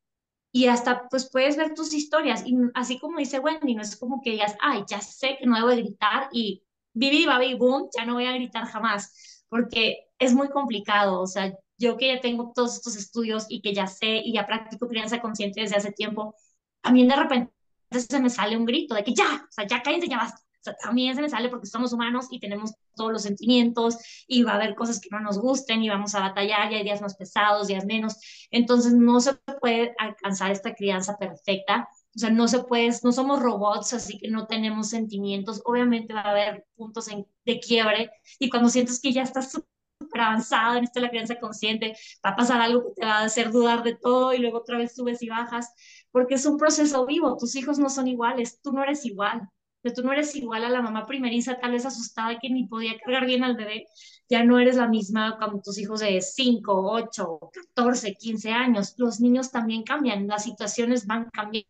Y 0.53 0.67
hasta, 0.67 1.09
pues, 1.09 1.31
puedes 1.31 1.57
ver 1.57 1.75
tus 1.75 1.95
historias 1.95 2.45
y 2.47 2.55
así 2.75 2.99
como 2.99 3.19
dice 3.19 3.39
Wendy, 3.39 3.75
no 3.75 3.83
es 3.83 3.97
como 3.97 4.21
que 4.23 4.33
digas, 4.33 4.55
ay, 4.61 4.85
ya 4.89 5.01
sé 5.01 5.37
que 5.39 5.47
no 5.47 5.57
debo 5.57 5.69
de 5.69 5.83
gritar 5.83 6.29
y 6.33 6.63
vivi, 6.93 7.25
babi, 7.27 7.55
boom, 7.55 7.89
ya 7.97 8.05
no 8.05 8.15
voy 8.15 8.27
a 8.27 8.33
gritar 8.33 8.67
jamás, 8.67 9.45
porque 9.49 10.09
es 10.19 10.35
muy 10.35 10.51
complicado, 10.51 11.21
o 11.23 11.27
sea, 11.27 11.53
yo 11.79 11.97
que 11.97 12.15
ya 12.15 12.21
tengo 12.21 12.53
todos 12.55 12.77
estos 12.77 12.97
estudios 12.97 13.47
y 13.49 13.63
que 13.63 13.73
ya 13.75 13.87
sé 13.87 14.19
y 14.25 14.35
ya 14.35 14.47
practico 14.47 14.89
crianza 14.89 15.21
consciente 15.21 15.63
desde 15.63 15.77
hace 15.77 15.93
tiempo, 15.93 16.35
también 16.83 17.09
de 17.09 17.17
repente 17.17 17.53
se 17.91 18.21
me 18.21 18.31
sale 18.31 18.57
un 18.57 18.65
grito 18.67 18.95
de 18.95 19.05
que 19.05 19.15
ya, 19.15 19.47
o 19.49 19.53
sea, 19.53 19.67
ya 19.67 19.83
cállense, 19.83 20.09
ya 20.09 20.19
basta. 20.19 20.41
También 20.83 21.15
se 21.15 21.23
me 21.23 21.29
sale 21.29 21.49
porque 21.49 21.67
somos 21.67 21.93
humanos 21.93 22.27
y 22.31 22.41
tenemos 22.41 22.75
todos 22.95 23.13
los 23.13 23.23
sentimientos 23.23 23.97
y 24.27 24.43
va 24.43 24.53
a 24.53 24.55
haber 24.57 24.75
cosas 24.75 25.01
que 25.01 25.09
no 25.11 25.21
nos 25.21 25.39
gusten 25.39 25.83
y 25.83 25.89
vamos 25.89 26.15
a 26.15 26.21
batallar 26.21 26.71
y 26.73 26.77
hay 26.77 26.85
días 26.85 27.01
más 27.01 27.17
pesados, 27.17 27.69
días 27.69 27.85
menos. 27.85 28.17
Entonces 28.51 28.93
no 28.93 29.21
se 29.21 29.35
puede 29.61 29.95
alcanzar 29.99 30.51
esta 30.51 30.75
crianza 30.75 31.17
perfecta. 31.19 31.89
O 32.15 32.19
sea, 32.19 32.31
no 32.31 32.47
se 32.49 32.63
puede, 32.65 32.91
no 33.03 33.13
somos 33.13 33.41
robots, 33.41 33.95
así 33.95 34.19
que 34.19 34.29
no 34.29 34.47
tenemos 34.47 34.91
sentimientos. 34.91 35.63
Obviamente 35.65 36.15
va 36.15 36.21
a 36.21 36.31
haber 36.31 36.67
puntos 36.77 37.07
de 37.45 37.61
quiebre 37.61 38.11
y 38.39 38.51
cuando 38.51 38.69
sientes 38.69 39.01
que 39.01 39.13
ya 39.13 39.23
estás 39.23 39.53
súper 39.53 40.21
avanzado 40.21 40.77
en 40.77 40.85
esto 40.85 41.01
de 41.01 41.07
la 41.07 41.11
crianza 41.11 41.39
consciente, 41.41 41.97
va 42.25 42.31
a 42.31 42.37
pasar 42.37 42.61
algo 42.61 42.85
que 42.85 43.01
te 43.01 43.07
va 43.07 43.19
a 43.19 43.25
hacer 43.25 43.51
dudar 43.51 43.83
de 43.83 43.95
todo 43.97 44.35
y 44.35 44.39
luego 44.39 44.59
otra 44.59 44.79
vez 44.79 44.95
subes 44.95 45.23
y 45.23 45.29
bajas 45.29 45.73
porque 46.13 46.35
es 46.35 46.47
un 46.47 46.59
proceso 46.59 47.05
vivo, 47.07 47.37
tus 47.39 47.57
hijos 47.57 47.79
no 47.79 47.89
son 47.89 48.07
iguales, 48.07 48.61
tú 48.63 48.73
no 48.73 48.83
eres 48.83 49.05
igual, 49.07 49.49
tú 49.91 50.03
no 50.03 50.13
eres 50.13 50.35
igual 50.37 50.65
a 50.65 50.69
la 50.69 50.83
mamá 50.83 51.07
primeriza, 51.07 51.59
tal 51.59 51.73
vez 51.73 51.85
asustada 51.85 52.39
que 52.39 52.49
ni 52.51 52.67
podía 52.67 52.97
cargar 52.99 53.27
bien 53.27 53.43
al 53.43 53.57
bebé, 53.57 53.87
ya 54.29 54.45
no 54.45 54.59
eres 54.59 54.77
la 54.77 54.87
misma 54.89 55.39
como 55.39 55.61
tus 55.61 55.79
hijos 55.79 56.01
de 56.01 56.21
5, 56.21 56.93
8, 56.93 57.39
14, 57.75 58.15
15 58.15 58.51
años, 58.53 58.95
los 58.99 59.21
niños 59.21 59.51
también 59.51 59.83
cambian, 59.83 60.29
las 60.29 60.45
situaciones 60.45 61.07
van 61.07 61.29
cambiando 61.31 61.69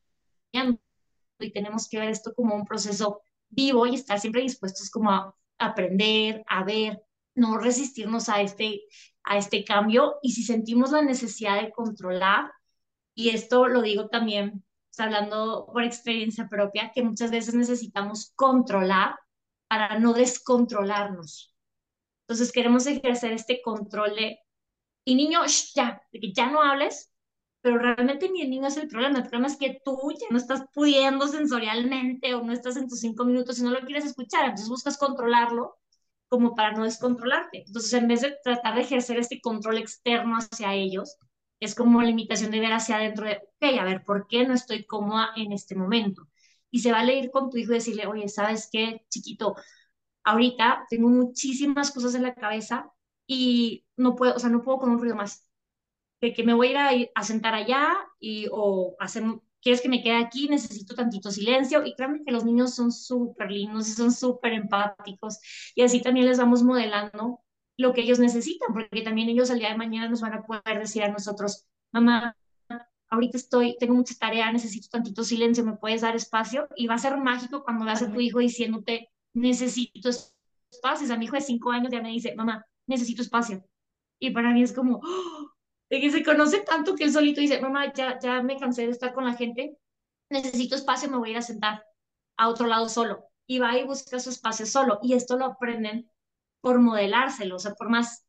y 1.38 1.52
tenemos 1.52 1.88
que 1.88 1.98
ver 1.98 2.10
esto 2.10 2.34
como 2.34 2.54
un 2.54 2.64
proceso 2.64 3.22
vivo 3.48 3.86
y 3.86 3.94
estar 3.94 4.20
siempre 4.20 4.42
dispuestos 4.42 4.90
como 4.90 5.10
a 5.10 5.34
aprender, 5.58 6.44
a 6.48 6.64
ver, 6.64 7.02
no 7.34 7.58
resistirnos 7.58 8.28
a 8.28 8.40
este, 8.42 8.82
a 9.24 9.38
este 9.38 9.64
cambio. 9.64 10.16
Y 10.22 10.32
si 10.32 10.42
sentimos 10.42 10.92
la 10.92 11.02
necesidad 11.02 11.60
de 11.60 11.70
controlar, 11.72 12.50
y 13.14 13.30
esto 13.30 13.68
lo 13.68 13.82
digo 13.82 14.08
también, 14.08 14.64
hablando 14.98 15.68
por 15.72 15.82
experiencia 15.84 16.48
propia, 16.48 16.92
que 16.94 17.02
muchas 17.02 17.30
veces 17.30 17.54
necesitamos 17.54 18.32
controlar 18.36 19.16
para 19.68 19.98
no 19.98 20.12
descontrolarnos. 20.12 21.54
Entonces 22.22 22.52
queremos 22.52 22.86
ejercer 22.86 23.32
este 23.32 23.62
control 23.62 24.14
de, 24.16 24.38
y 25.04 25.14
niño, 25.14 25.40
ya, 25.74 26.02
de 26.12 26.20
que 26.20 26.32
ya 26.32 26.50
no 26.50 26.62
hables, 26.62 27.10
pero 27.62 27.78
realmente 27.78 28.28
ni 28.30 28.42
el 28.42 28.50
niño 28.50 28.66
es 28.66 28.76
el 28.76 28.88
problema, 28.88 29.18
el 29.18 29.24
problema 29.24 29.46
es 29.46 29.56
que 29.56 29.80
tú 29.84 29.98
ya 30.20 30.26
no 30.30 30.36
estás 30.36 30.64
pudiendo 30.74 31.28
sensorialmente 31.28 32.34
o 32.34 32.42
no 32.42 32.52
estás 32.52 32.76
en 32.76 32.88
tus 32.88 33.00
cinco 33.00 33.24
minutos 33.24 33.58
y 33.58 33.62
no 33.62 33.70
lo 33.70 33.80
quieres 33.80 34.04
escuchar, 34.04 34.44
entonces 34.44 34.68
buscas 34.68 34.98
controlarlo 34.98 35.76
como 36.28 36.54
para 36.54 36.72
no 36.72 36.84
descontrolarte. 36.84 37.64
Entonces, 37.66 37.92
en 37.92 38.08
vez 38.08 38.22
de 38.22 38.36
tratar 38.42 38.74
de 38.74 38.80
ejercer 38.80 39.18
este 39.18 39.40
control 39.40 39.78
externo 39.78 40.36
hacia 40.36 40.74
ellos, 40.74 41.18
es 41.64 41.74
como 41.76 42.02
la 42.02 42.10
invitación 42.10 42.50
de 42.50 42.60
ver 42.60 42.72
hacia 42.72 42.96
adentro 42.96 43.26
de, 43.26 43.36
ok, 43.36 43.78
a 43.80 43.84
ver, 43.84 44.04
¿por 44.04 44.26
qué 44.26 44.44
no 44.46 44.54
estoy 44.54 44.84
cómoda 44.84 45.30
en 45.36 45.52
este 45.52 45.76
momento? 45.76 46.28
Y 46.70 46.80
se 46.80 46.92
va 46.92 47.00
a 47.00 47.04
leer 47.04 47.30
con 47.30 47.50
tu 47.50 47.56
hijo 47.58 47.72
y 47.72 47.76
decirle, 47.76 48.06
oye, 48.06 48.28
¿sabes 48.28 48.68
qué, 48.72 49.04
chiquito? 49.08 49.54
Ahorita 50.24 50.86
tengo 50.90 51.08
muchísimas 51.08 51.92
cosas 51.92 52.14
en 52.14 52.24
la 52.24 52.34
cabeza 52.34 52.90
y 53.26 53.84
no 53.96 54.16
puedo, 54.16 54.34
o 54.34 54.38
sea, 54.40 54.50
no 54.50 54.62
puedo 54.62 54.78
con 54.78 54.90
un 54.90 54.98
ruido 55.00 55.16
más. 55.16 55.48
De 56.20 56.32
que 56.34 56.44
me 56.44 56.54
voy 56.54 56.74
a 56.74 56.94
ir 56.94 57.10
a, 57.14 57.22
sentar 57.24 57.54
allá 57.54 57.96
y, 58.20 58.46
o 58.52 58.96
hacer, 59.00 59.24
¿quieres 59.60 59.82
que 59.82 59.88
me 59.88 60.02
quede 60.02 60.16
aquí? 60.16 60.48
Necesito 60.48 60.94
tantito 60.94 61.30
silencio. 61.30 61.84
Y 61.86 61.94
créanme 61.94 62.24
que 62.24 62.32
los 62.32 62.44
niños 62.44 62.74
son 62.74 62.92
súper 62.92 63.50
lindos 63.50 63.88
y 63.88 63.92
son 63.92 64.12
súper 64.12 64.52
empáticos. 64.54 65.38
Y 65.74 65.82
así 65.82 66.00
también 66.02 66.26
les 66.26 66.38
vamos 66.38 66.62
modelando 66.62 67.40
lo 67.76 67.92
que 67.92 68.02
ellos 68.02 68.18
necesitan, 68.18 68.72
porque 68.72 69.02
también 69.02 69.28
ellos 69.28 69.50
al 69.50 69.58
día 69.58 69.70
de 69.70 69.76
mañana 69.76 70.08
nos 70.08 70.20
van 70.20 70.34
a 70.34 70.42
poder 70.42 70.78
decir 70.78 71.02
a 71.02 71.08
nosotros, 71.08 71.66
mamá, 71.92 72.36
ahorita 73.08 73.36
estoy, 73.36 73.76
tengo 73.78 73.94
mucha 73.94 74.14
tarea, 74.14 74.50
necesito 74.52 74.88
tantito 74.90 75.22
silencio, 75.22 75.64
¿me 75.64 75.76
puedes 75.76 76.00
dar 76.00 76.16
espacio? 76.16 76.68
Y 76.76 76.86
va 76.86 76.94
a 76.94 76.98
ser 76.98 77.16
mágico 77.18 77.62
cuando 77.62 77.84
veas 77.84 78.02
a 78.02 78.10
tu 78.10 78.20
hijo 78.20 78.38
diciéndote, 78.38 79.10
necesito 79.34 80.08
espacio. 80.08 81.04
O 81.04 81.06
sea, 81.06 81.18
mi 81.18 81.26
hijo 81.26 81.36
de 81.36 81.42
cinco 81.42 81.70
años 81.70 81.92
ya 81.92 82.00
me 82.00 82.08
dice, 82.08 82.34
mamá, 82.34 82.64
necesito 82.86 83.20
espacio. 83.20 83.62
Y 84.18 84.30
para 84.30 84.52
mí 84.52 84.62
es 84.62 84.72
como, 84.72 85.00
¡oh! 85.02 85.52
que 85.90 86.10
se 86.10 86.24
conoce 86.24 86.60
tanto 86.60 86.94
que 86.94 87.04
él 87.04 87.12
solito 87.12 87.40
dice, 87.40 87.60
mamá, 87.60 87.92
ya, 87.92 88.18
ya 88.18 88.42
me 88.42 88.58
cansé 88.58 88.86
de 88.86 88.92
estar 88.92 89.12
con 89.12 89.26
la 89.26 89.34
gente, 89.34 89.76
necesito 90.30 90.74
espacio, 90.74 91.10
me 91.10 91.18
voy 91.18 91.28
a 91.28 91.32
ir 91.32 91.38
a 91.38 91.42
sentar 91.42 91.84
a 92.38 92.48
otro 92.48 92.66
lado 92.66 92.88
solo. 92.88 93.26
Y 93.46 93.58
va 93.58 93.76
y 93.76 93.84
busca 93.84 94.18
su 94.20 94.30
espacio 94.30 94.64
solo. 94.64 95.00
Y 95.02 95.12
esto 95.12 95.36
lo 95.36 95.44
aprenden 95.44 96.10
por 96.62 96.80
modelárselo, 96.80 97.56
o 97.56 97.58
sea, 97.58 97.74
por 97.74 97.90
más 97.90 98.24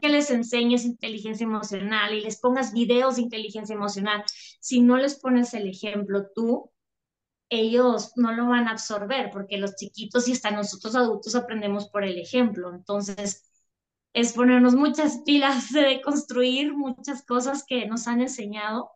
que 0.00 0.08
les 0.08 0.30
enseñes 0.30 0.84
inteligencia 0.84 1.44
emocional 1.44 2.14
y 2.14 2.20
les 2.20 2.40
pongas 2.40 2.72
videos 2.72 3.16
de 3.16 3.22
inteligencia 3.22 3.74
emocional, 3.74 4.24
si 4.60 4.80
no 4.80 4.96
les 4.96 5.18
pones 5.18 5.54
el 5.54 5.68
ejemplo 5.68 6.28
tú, 6.34 6.70
ellos 7.50 8.12
no 8.16 8.32
lo 8.32 8.48
van 8.48 8.68
a 8.68 8.72
absorber 8.72 9.30
porque 9.32 9.58
los 9.58 9.76
chiquitos 9.76 10.28
y 10.28 10.32
hasta 10.32 10.50
nosotros 10.50 10.94
adultos 10.96 11.34
aprendemos 11.34 11.88
por 11.88 12.04
el 12.04 12.18
ejemplo. 12.18 12.74
Entonces, 12.74 13.50
es 14.12 14.32
ponernos 14.32 14.74
muchas 14.74 15.18
pilas 15.24 15.72
de 15.72 16.00
construir 16.02 16.74
muchas 16.74 17.24
cosas 17.24 17.64
que 17.66 17.86
nos 17.86 18.08
han 18.08 18.20
enseñado 18.20 18.90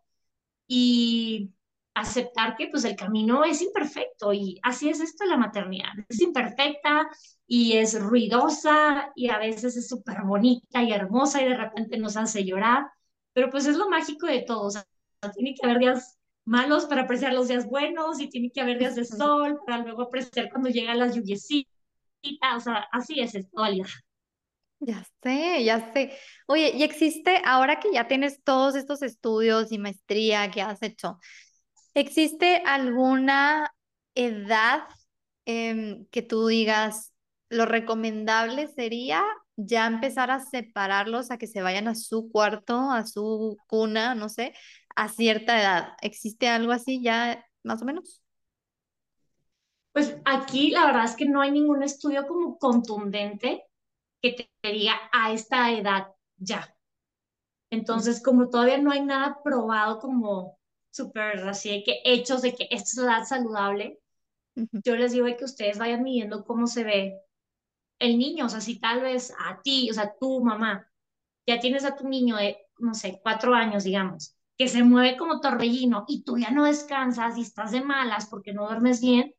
y 0.67 1.53
aceptar 1.95 2.57
que 2.57 2.69
pues 2.69 2.85
el 2.85 2.97
camino 2.97 3.45
es 3.45 3.61
imperfecto 3.61 4.33
y 4.33 4.59
así 4.63 4.89
es 4.89 5.01
esto 5.01 5.25
la 5.25 5.37
maternidad. 5.37 5.93
Es 6.09 6.21
imperfecta 6.21 7.09
y 7.47 7.77
es 7.77 8.01
ruidosa 8.01 9.13
y 9.15 9.29
a 9.29 9.39
veces 9.39 9.77
es 9.77 9.89
súper 9.89 10.23
bonita 10.23 10.83
y 10.83 10.93
hermosa 10.93 11.43
y 11.43 11.49
de 11.49 11.57
repente 11.57 11.99
nos 11.99 12.17
hace 12.17 12.45
llorar, 12.45 12.87
pero 13.33 13.51
pues 13.51 13.67
es 13.67 13.77
lo 13.77 13.89
mágico 13.91 14.27
de 14.27 14.43
todo. 14.43 14.67
O 14.67 14.71
sea, 14.71 14.85
tiene 15.35 15.55
que 15.55 15.67
haber 15.67 15.79
días 15.79 16.19
malos 16.45 16.87
para 16.87 17.03
apreciar 17.03 17.33
los 17.35 17.49
días 17.49 17.67
buenos 17.67 18.21
y 18.21 18.29
tiene 18.29 18.51
que 18.51 18.61
haber 18.61 18.79
días 18.79 18.97
de 18.97 19.05
sol 19.05 19.61
para 19.67 19.79
luego 19.83 20.03
apreciar 20.03 20.51
cuando 20.51 20.71
llega 20.71 20.95
la 20.95 21.09
lluviecita. 21.09 21.69
O 22.57 22.61
sea, 22.61 22.87
así 22.91 23.21
es 23.21 23.35
esto, 23.35 23.63
Alia. 23.63 23.87
Ya 24.81 25.05
sé, 25.23 25.63
ya 25.63 25.93
sé. 25.93 26.19
Oye, 26.47 26.73
y 26.75 26.83
existe, 26.83 27.41
ahora 27.45 27.79
que 27.79 27.93
ya 27.93 28.09
tienes 28.09 28.43
todos 28.43 28.75
estos 28.75 29.03
estudios 29.03 29.71
y 29.71 29.79
maestría 29.79 30.51
que 30.51 30.61
has 30.61 30.83
hecho, 30.83 31.21
¿existe 31.95 32.63
alguna 32.67 33.75
edad 34.15 34.85
em, 35.45 36.07
que 36.07 36.23
tú 36.23 36.47
digas, 36.47 37.13
lo 37.49 37.67
recomendable 37.67 38.69
sería 38.69 39.23
ya 39.57 39.87
empezar 39.87 40.31
a 40.31 40.41
separarlos, 40.41 41.31
a 41.31 41.39
que 41.39 41.47
se 41.47 41.63
vayan 41.63 41.89
a 41.89 41.95
su 41.95 42.31
cuarto, 42.31 42.91
a 42.91 43.07
su 43.07 43.57
cuna, 43.67 44.15
no 44.15 44.29
sé, 44.29 44.55
a 44.97 45.09
cierta 45.09 45.61
edad? 45.61 45.89
¿Existe 46.01 46.49
algo 46.49 46.73
así 46.73 47.03
ya 47.03 47.45
más 47.63 47.83
o 47.83 47.85
menos? 47.85 48.23
Pues 49.93 50.17
aquí 50.25 50.71
la 50.71 50.87
verdad 50.87 51.05
es 51.05 51.17
que 51.17 51.27
no 51.27 51.43
hay 51.43 51.51
ningún 51.51 51.83
estudio 51.83 52.27
como 52.27 52.59
contundente 52.59 53.65
que 54.23 54.49
te 54.63 54.73
diga 54.73 54.95
a 55.13 55.33
esta 55.33 55.71
edad 55.73 56.09
ya. 56.37 56.75
Entonces, 57.71 58.23
como 58.23 58.49
todavía 58.49 58.79
no 58.79 58.91
hay 58.91 59.03
nada 59.03 59.39
probado 59.43 59.99
como 59.99 60.59
súper 60.93 61.39
así 61.49 61.71
de 61.71 61.83
que 61.83 62.01
hechos 62.05 62.43
de 62.43 62.55
que 62.55 62.69
esta 62.71 62.91
es 62.91 62.97
la 62.99 63.17
edad 63.17 63.25
saludable, 63.25 63.99
yo 64.55 64.97
les 64.97 65.13
digo 65.13 65.27
que 65.37 65.45
ustedes 65.45 65.79
vayan 65.79 66.03
midiendo 66.03 66.45
cómo 66.45 66.67
se 66.67 66.85
ve 66.85 67.19
el 67.99 68.19
niño, 68.19 68.47
o 68.47 68.49
sea, 68.49 68.61
si 68.61 68.79
tal 68.79 69.01
vez 69.01 69.33
a 69.39 69.61
ti, 69.63 69.91
o 69.91 69.95
sea, 69.95 70.15
tu 70.21 70.45
mamá, 70.45 70.89
ya 71.47 71.59
tienes 71.61 71.85
a 71.85 71.97
tu 71.97 72.09
niño 72.09 72.37
de, 72.37 72.59
no 72.79 72.95
sé, 72.95 73.21
cuatro 73.23 73.55
años, 73.55 73.85
digamos, 73.85 74.37
que 74.59 74.69
se 74.69 74.83
mueve 74.85 75.17
como 75.17 75.41
torbellino 75.41 76.05
y 76.09 76.23
tú 76.25 76.37
ya 76.39 76.51
no 76.51 76.65
descansas 76.65 77.39
y 77.39 77.43
estás 77.43 77.73
de 77.73 77.83
malas 77.83 78.29
porque 78.29 78.53
no 78.53 78.67
duermes 78.67 79.01
bien, 79.01 79.35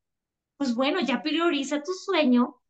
pues 0.58 0.76
bueno, 0.76 1.00
ya 1.02 1.22
prioriza 1.22 1.84
tu 1.84 1.94
sueño 1.94 2.63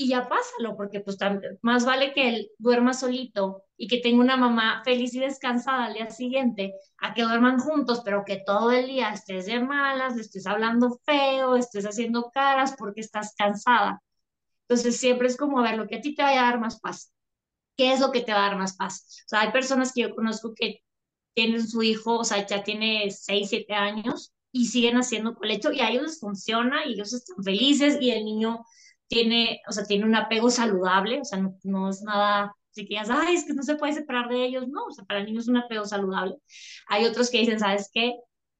y 0.00 0.08
ya 0.08 0.26
pásalo, 0.30 0.78
porque 0.78 1.00
pues 1.00 1.18
más 1.60 1.84
vale 1.84 2.14
que 2.14 2.30
él 2.30 2.50
duerma 2.56 2.94
solito 2.94 3.64
y 3.76 3.86
que 3.86 3.98
tenga 3.98 4.22
una 4.22 4.38
mamá 4.38 4.80
feliz 4.82 5.12
y 5.12 5.20
descansada 5.20 5.84
al 5.84 5.92
día 5.92 6.08
siguiente, 6.08 6.72
a 6.96 7.12
que 7.12 7.22
duerman 7.22 7.58
juntos, 7.58 8.00
pero 8.02 8.24
que 8.24 8.42
todo 8.46 8.72
el 8.72 8.86
día 8.86 9.10
estés 9.10 9.44
de 9.44 9.60
malas, 9.60 10.16
estés 10.16 10.46
hablando 10.46 10.98
feo, 11.04 11.54
estés 11.54 11.84
haciendo 11.84 12.30
caras 12.30 12.74
porque 12.78 13.02
estás 13.02 13.34
cansada. 13.36 14.02
Entonces 14.66 14.96
siempre 14.96 15.28
es 15.28 15.36
como 15.36 15.60
ver 15.60 15.76
lo 15.76 15.86
que 15.86 15.96
a 15.96 16.00
ti 16.00 16.14
te 16.14 16.22
va 16.22 16.30
a 16.30 16.34
dar 16.46 16.58
más 16.58 16.80
paz. 16.80 17.12
¿Qué 17.76 17.92
es 17.92 18.00
lo 18.00 18.10
que 18.10 18.22
te 18.22 18.32
va 18.32 18.46
a 18.46 18.48
dar 18.48 18.56
más 18.56 18.76
paz? 18.76 19.22
O 19.26 19.28
sea, 19.28 19.42
hay 19.42 19.52
personas 19.52 19.92
que 19.92 20.00
yo 20.00 20.14
conozco 20.14 20.54
que 20.54 20.80
tienen 21.34 21.68
su 21.68 21.82
hijo, 21.82 22.20
o 22.20 22.24
sea, 22.24 22.46
ya 22.46 22.62
tiene 22.62 23.10
6, 23.10 23.50
7 23.50 23.74
años 23.74 24.32
y 24.50 24.64
siguen 24.68 24.96
haciendo 24.96 25.34
colecho 25.34 25.72
y 25.72 25.80
a 25.80 25.90
ellos 25.90 26.04
les 26.04 26.20
funciona 26.20 26.86
y 26.86 26.94
ellos 26.94 27.12
están 27.12 27.44
felices 27.44 27.98
y 28.00 28.12
el 28.12 28.24
niño 28.24 28.64
tiene, 29.10 29.60
o 29.68 29.72
sea, 29.72 29.84
tiene 29.84 30.04
un 30.04 30.14
apego 30.14 30.50
saludable, 30.50 31.20
o 31.20 31.24
sea, 31.24 31.40
no, 31.64 31.90
es 31.90 32.02
nada 32.02 32.54
así 32.70 32.86
que 32.86 32.96
ay, 32.98 33.34
es 33.34 33.44
que 33.44 33.54
no 33.54 33.62
se 33.64 33.74
puede 33.76 33.92
separar 33.92 34.28
de 34.28 34.44
ellos, 34.44 34.68
no, 34.68 34.84
o 34.86 34.92
sea, 34.92 35.04
para 35.04 35.20
el 35.20 35.26
niño 35.26 35.40
es 35.40 35.48
un 35.48 35.56
apego 35.56 35.84
saludable. 35.84 36.36
Hay 36.88 37.04
otros 37.06 37.30
que 37.30 37.38
dicen, 37.38 37.58
¿sabes 37.60 37.90
qué? 37.92 38.14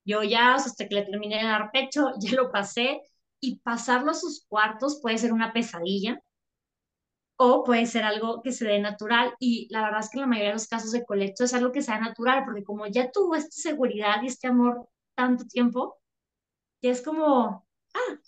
Yo 0.04 0.22
ya, 0.24 0.56
o 0.56 0.58
sea, 0.58 0.66
hasta 0.66 0.88
que 0.88 0.96
le 0.96 1.02
terminé 1.04 1.38
de 1.38 1.44
dar 1.44 1.70
pecho, 1.72 2.12
ya 2.20 2.32
lo 2.36 2.50
pasé, 2.50 3.00
y 3.40 3.58
pasarlo 3.60 4.10
a 4.10 4.14
sus 4.14 4.44
cuartos 4.48 5.00
puede 5.00 5.18
ser 5.18 5.32
una 5.32 5.52
pesadilla, 5.52 6.20
o 7.36 7.64
puede 7.64 7.86
ser 7.86 8.04
algo 8.04 8.42
que 8.42 8.52
se 8.52 8.66
dé 8.66 8.80
natural, 8.80 9.34
y 9.38 9.68
la 9.70 9.82
verdad 9.82 10.00
es 10.00 10.10
que 10.10 10.18
en 10.18 10.22
la 10.22 10.26
mayoría 10.26 10.48
de 10.50 10.54
los 10.54 10.68
casos 10.68 10.92
de 10.92 11.04
colecho 11.04 11.44
es 11.44 11.54
algo 11.54 11.72
que 11.72 11.82
sea 11.82 11.98
natural, 12.00 12.44
porque 12.44 12.64
como 12.64 12.86
ya 12.88 13.10
tuvo 13.12 13.36
esta 13.36 13.52
seguridad 13.52 14.22
y 14.22 14.26
este 14.26 14.48
amor 14.48 14.88
tanto 15.14 15.44
tiempo, 15.46 15.96
ya 16.82 16.90
es 16.92 17.02
como, 17.02 17.66
ah, 17.94 18.18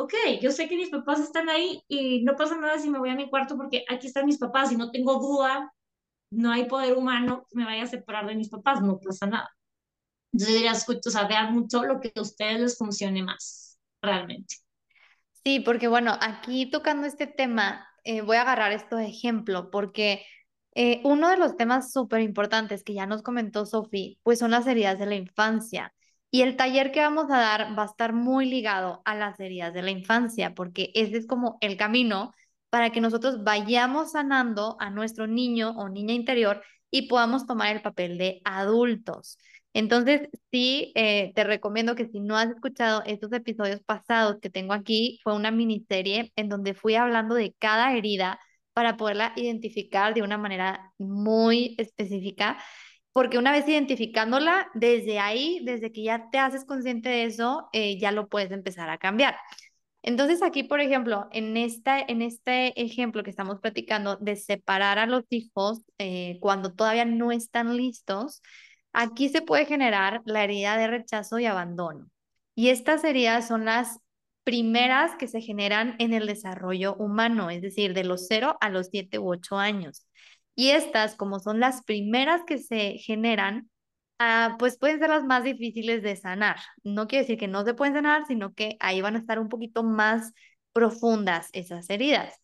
ok, 0.00 0.14
yo 0.40 0.50
sé 0.50 0.68
que 0.68 0.76
mis 0.76 0.90
papás 0.90 1.20
están 1.20 1.48
ahí 1.48 1.82
y 1.88 2.22
no 2.22 2.34
pasa 2.36 2.56
nada 2.56 2.78
si 2.78 2.88
me 2.88 2.98
voy 2.98 3.10
a 3.10 3.14
mi 3.14 3.28
cuarto 3.28 3.56
porque 3.56 3.84
aquí 3.88 4.06
están 4.06 4.26
mis 4.26 4.38
papás 4.38 4.72
y 4.72 4.76
no 4.76 4.90
tengo 4.90 5.18
duda, 5.18 5.72
no 6.30 6.50
hay 6.50 6.64
poder 6.64 6.96
humano 6.96 7.46
que 7.48 7.58
me 7.58 7.64
vaya 7.64 7.82
a 7.82 7.86
separar 7.86 8.26
de 8.26 8.34
mis 8.34 8.48
papás, 8.48 8.80
no 8.80 8.98
pasa 8.98 9.26
nada. 9.26 9.50
Entonces 10.32 10.54
diría, 10.54 10.72
o 10.72 11.10
sea, 11.10 11.26
vean 11.26 11.52
mucho 11.52 11.82
lo 11.84 12.00
que 12.00 12.12
a 12.14 12.20
ustedes 12.22 12.60
les 12.60 12.78
funcione 12.78 13.22
más, 13.22 13.78
realmente. 14.00 14.56
Sí, 15.44 15.60
porque 15.60 15.88
bueno, 15.88 16.16
aquí 16.20 16.70
tocando 16.70 17.06
este 17.06 17.26
tema, 17.26 17.86
eh, 18.04 18.20
voy 18.22 18.36
a 18.36 18.42
agarrar 18.42 18.72
esto 18.72 18.96
de 18.96 19.06
ejemplo, 19.06 19.70
porque 19.70 20.24
eh, 20.74 21.00
uno 21.04 21.28
de 21.28 21.36
los 21.36 21.56
temas 21.56 21.92
súper 21.92 22.20
importantes 22.20 22.84
que 22.84 22.94
ya 22.94 23.06
nos 23.06 23.22
comentó 23.22 23.66
Sofía, 23.66 24.16
pues 24.22 24.38
son 24.38 24.52
las 24.52 24.66
heridas 24.66 24.98
de 24.98 25.06
la 25.06 25.16
infancia. 25.16 25.92
Y 26.30 26.42
el 26.42 26.56
taller 26.56 26.92
que 26.92 27.00
vamos 27.00 27.30
a 27.30 27.38
dar 27.38 27.78
va 27.78 27.82
a 27.84 27.86
estar 27.86 28.12
muy 28.12 28.46
ligado 28.46 29.02
a 29.04 29.14
las 29.14 29.38
heridas 29.40 29.74
de 29.74 29.82
la 29.82 29.90
infancia, 29.90 30.54
porque 30.54 30.90
ese 30.94 31.16
es 31.16 31.26
como 31.26 31.58
el 31.60 31.76
camino 31.76 32.32
para 32.70 32.90
que 32.90 33.00
nosotros 33.00 33.42
vayamos 33.42 34.12
sanando 34.12 34.76
a 34.80 34.90
nuestro 34.90 35.26
niño 35.26 35.70
o 35.76 35.88
niña 35.88 36.14
interior 36.14 36.62
y 36.90 37.08
podamos 37.08 37.46
tomar 37.46 37.74
el 37.74 37.82
papel 37.82 38.16
de 38.18 38.40
adultos. 38.44 39.38
Entonces, 39.72 40.28
sí, 40.50 40.92
eh, 40.96 41.32
te 41.34 41.44
recomiendo 41.44 41.94
que 41.94 42.06
si 42.08 42.20
no 42.20 42.36
has 42.36 42.50
escuchado 42.50 43.02
estos 43.06 43.32
episodios 43.32 43.80
pasados 43.82 44.38
que 44.40 44.50
tengo 44.50 44.72
aquí, 44.72 45.20
fue 45.22 45.34
una 45.34 45.50
miniserie 45.52 46.32
en 46.36 46.48
donde 46.48 46.74
fui 46.74 46.94
hablando 46.96 47.34
de 47.34 47.54
cada 47.58 47.92
herida 47.96 48.40
para 48.72 48.96
poderla 48.96 49.32
identificar 49.36 50.14
de 50.14 50.22
una 50.22 50.38
manera 50.38 50.92
muy 50.98 51.74
específica 51.78 52.58
porque 53.12 53.38
una 53.38 53.52
vez 53.52 53.68
identificándola, 53.68 54.68
desde 54.74 55.18
ahí, 55.18 55.60
desde 55.64 55.92
que 55.92 56.02
ya 56.04 56.30
te 56.30 56.38
haces 56.38 56.64
consciente 56.64 57.08
de 57.08 57.24
eso, 57.24 57.68
eh, 57.72 57.98
ya 57.98 58.12
lo 58.12 58.28
puedes 58.28 58.50
empezar 58.52 58.88
a 58.90 58.98
cambiar. 58.98 59.36
Entonces 60.02 60.42
aquí, 60.42 60.62
por 60.62 60.80
ejemplo, 60.80 61.28
en, 61.32 61.56
esta, 61.56 62.00
en 62.00 62.22
este 62.22 62.80
ejemplo 62.80 63.22
que 63.22 63.30
estamos 63.30 63.60
platicando 63.60 64.16
de 64.16 64.36
separar 64.36 64.98
a 64.98 65.06
los 65.06 65.24
hijos 65.30 65.82
eh, 65.98 66.38
cuando 66.40 66.72
todavía 66.72 67.04
no 67.04 67.32
están 67.32 67.76
listos, 67.76 68.42
aquí 68.92 69.28
se 69.28 69.42
puede 69.42 69.66
generar 69.66 70.22
la 70.24 70.44
herida 70.44 70.76
de 70.78 70.86
rechazo 70.86 71.38
y 71.38 71.46
abandono. 71.46 72.06
Y 72.54 72.70
estas 72.70 73.04
heridas 73.04 73.48
son 73.48 73.66
las 73.66 73.98
primeras 74.44 75.14
que 75.16 75.28
se 75.28 75.40
generan 75.40 75.96
en 75.98 76.14
el 76.14 76.26
desarrollo 76.26 76.94
humano, 76.96 77.50
es 77.50 77.62
decir, 77.62 77.94
de 77.94 78.04
los 78.04 78.26
0 78.26 78.56
a 78.60 78.70
los 78.70 78.88
7 78.90 79.18
u 79.18 79.30
8 79.30 79.58
años. 79.58 80.06
Y 80.60 80.72
estas, 80.72 81.14
como 81.16 81.40
son 81.40 81.58
las 81.58 81.82
primeras 81.84 82.42
que 82.46 82.58
se 82.58 82.98
generan, 82.98 83.70
ah, 84.18 84.56
pues 84.58 84.76
pueden 84.76 84.98
ser 84.98 85.08
las 85.08 85.24
más 85.24 85.42
difíciles 85.42 86.02
de 86.02 86.14
sanar. 86.16 86.56
No 86.84 87.08
quiere 87.08 87.22
decir 87.22 87.38
que 87.38 87.48
no 87.48 87.64
se 87.64 87.72
pueden 87.72 87.94
sanar, 87.94 88.26
sino 88.26 88.52
que 88.52 88.76
ahí 88.78 89.00
van 89.00 89.16
a 89.16 89.20
estar 89.20 89.38
un 89.38 89.48
poquito 89.48 89.82
más 89.84 90.34
profundas 90.74 91.48
esas 91.54 91.88
heridas. 91.88 92.34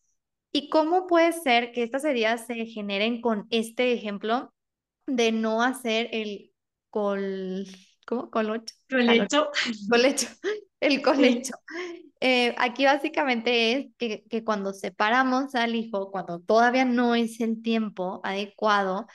¿Y 0.50 0.70
cómo 0.70 1.06
puede 1.06 1.30
ser 1.32 1.72
que 1.72 1.82
estas 1.82 2.06
heridas 2.06 2.46
se 2.46 2.64
generen 2.64 3.20
con 3.20 3.46
este 3.50 3.92
ejemplo 3.92 4.54
de 5.06 5.30
no 5.30 5.60
hacer 5.60 6.08
el 6.12 6.54
col... 6.88 7.66
¿Cómo? 8.06 8.30
Colocho. 8.30 8.74
Colecho. 8.88 9.50
Colecho. 9.90 10.28
El 10.80 11.02
colecho. 11.02 11.52
Eh, 12.20 12.54
aquí 12.58 12.84
básicamente 12.86 13.72
es 13.72 13.86
que, 13.98 14.24
que 14.30 14.42
cuando 14.44 14.72
separamos 14.72 15.54
al 15.54 15.74
hijo, 15.74 16.10
cuando 16.10 16.40
todavía 16.40 16.84
no 16.84 17.14
es 17.14 17.40
el 17.40 17.62
tiempo 17.62 18.20
adecuado 18.24 19.06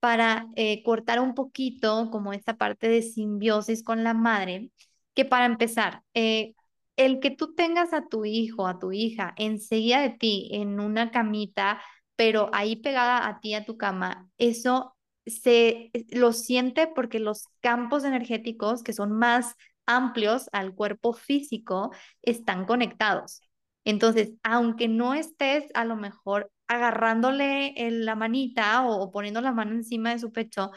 para 0.00 0.46
eh, 0.56 0.82
cortar 0.84 1.20
un 1.20 1.34
poquito 1.34 2.10
como 2.10 2.32
esta 2.32 2.56
parte 2.56 2.88
de 2.88 3.02
simbiosis 3.02 3.82
con 3.84 4.04
la 4.04 4.14
madre, 4.14 4.70
que 5.14 5.24
para 5.24 5.46
empezar, 5.46 6.02
eh, 6.14 6.54
el 6.96 7.20
que 7.20 7.30
tú 7.30 7.54
tengas 7.54 7.92
a 7.92 8.06
tu 8.08 8.24
hijo, 8.24 8.66
a 8.66 8.78
tu 8.78 8.92
hija, 8.92 9.34
enseguida 9.36 10.00
de 10.00 10.10
ti 10.10 10.48
en 10.52 10.80
una 10.80 11.10
camita, 11.10 11.80
pero 12.16 12.50
ahí 12.52 12.76
pegada 12.76 13.28
a 13.28 13.40
ti, 13.40 13.54
a 13.54 13.64
tu 13.64 13.76
cama, 13.76 14.28
eso 14.38 14.96
se 15.26 15.90
lo 16.10 16.32
siente 16.32 16.88
porque 16.88 17.20
los 17.20 17.46
campos 17.60 18.04
energéticos 18.04 18.82
que 18.82 18.92
son 18.92 19.12
más 19.12 19.54
amplios 19.88 20.48
al 20.52 20.74
cuerpo 20.74 21.12
físico 21.14 21.90
están 22.22 22.66
conectados. 22.66 23.40
Entonces, 23.84 24.34
aunque 24.42 24.86
no 24.88 25.14
estés 25.14 25.64
a 25.74 25.84
lo 25.84 25.96
mejor 25.96 26.52
agarrándole 26.68 27.74
la 27.90 28.14
manita 28.14 28.86
o, 28.86 29.10
poniendo 29.10 29.40
la 29.40 29.52
mano 29.52 29.72
encima 29.72 30.10
de 30.10 30.18
su 30.18 30.30
pecho, 30.32 30.70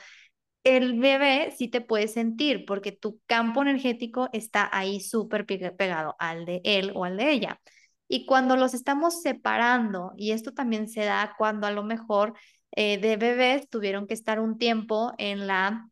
el 0.63 1.00
bebé 1.00 1.54
sí 1.58 1.67
te 1.69 1.82
puede 1.82 2.08
sentir 2.08 2.65
porque 2.65 2.91
tu 2.91 3.19
campo 3.28 3.62
energético 3.62 4.30
está 4.34 4.69
ahí 4.71 5.00
súper 5.02 5.45
pegado 5.45 6.15
al 6.19 6.45
de 6.45 6.62
él 6.63 6.91
o 6.95 7.06
al 7.06 7.17
de 7.17 7.32
ella. 7.32 7.60
Y 8.08 8.26
cuando 8.26 8.58
los 8.58 8.74
estamos 8.74 9.21
separando, 9.21 10.13
y 10.17 10.32
esto 10.32 10.54
también 10.54 10.88
se 10.89 11.06
da 11.06 11.36
cuando 11.38 11.67
a 11.67 11.71
lo 11.71 11.84
mejor 11.84 12.34
eh, 12.76 13.00
de 13.00 13.17
bebés 13.17 13.69
tuvieron 13.69 14.08
que 14.08 14.13
estar 14.13 14.39
un 14.39 14.58
tiempo 14.58 15.13
en 15.17 15.47
la, 15.47 15.89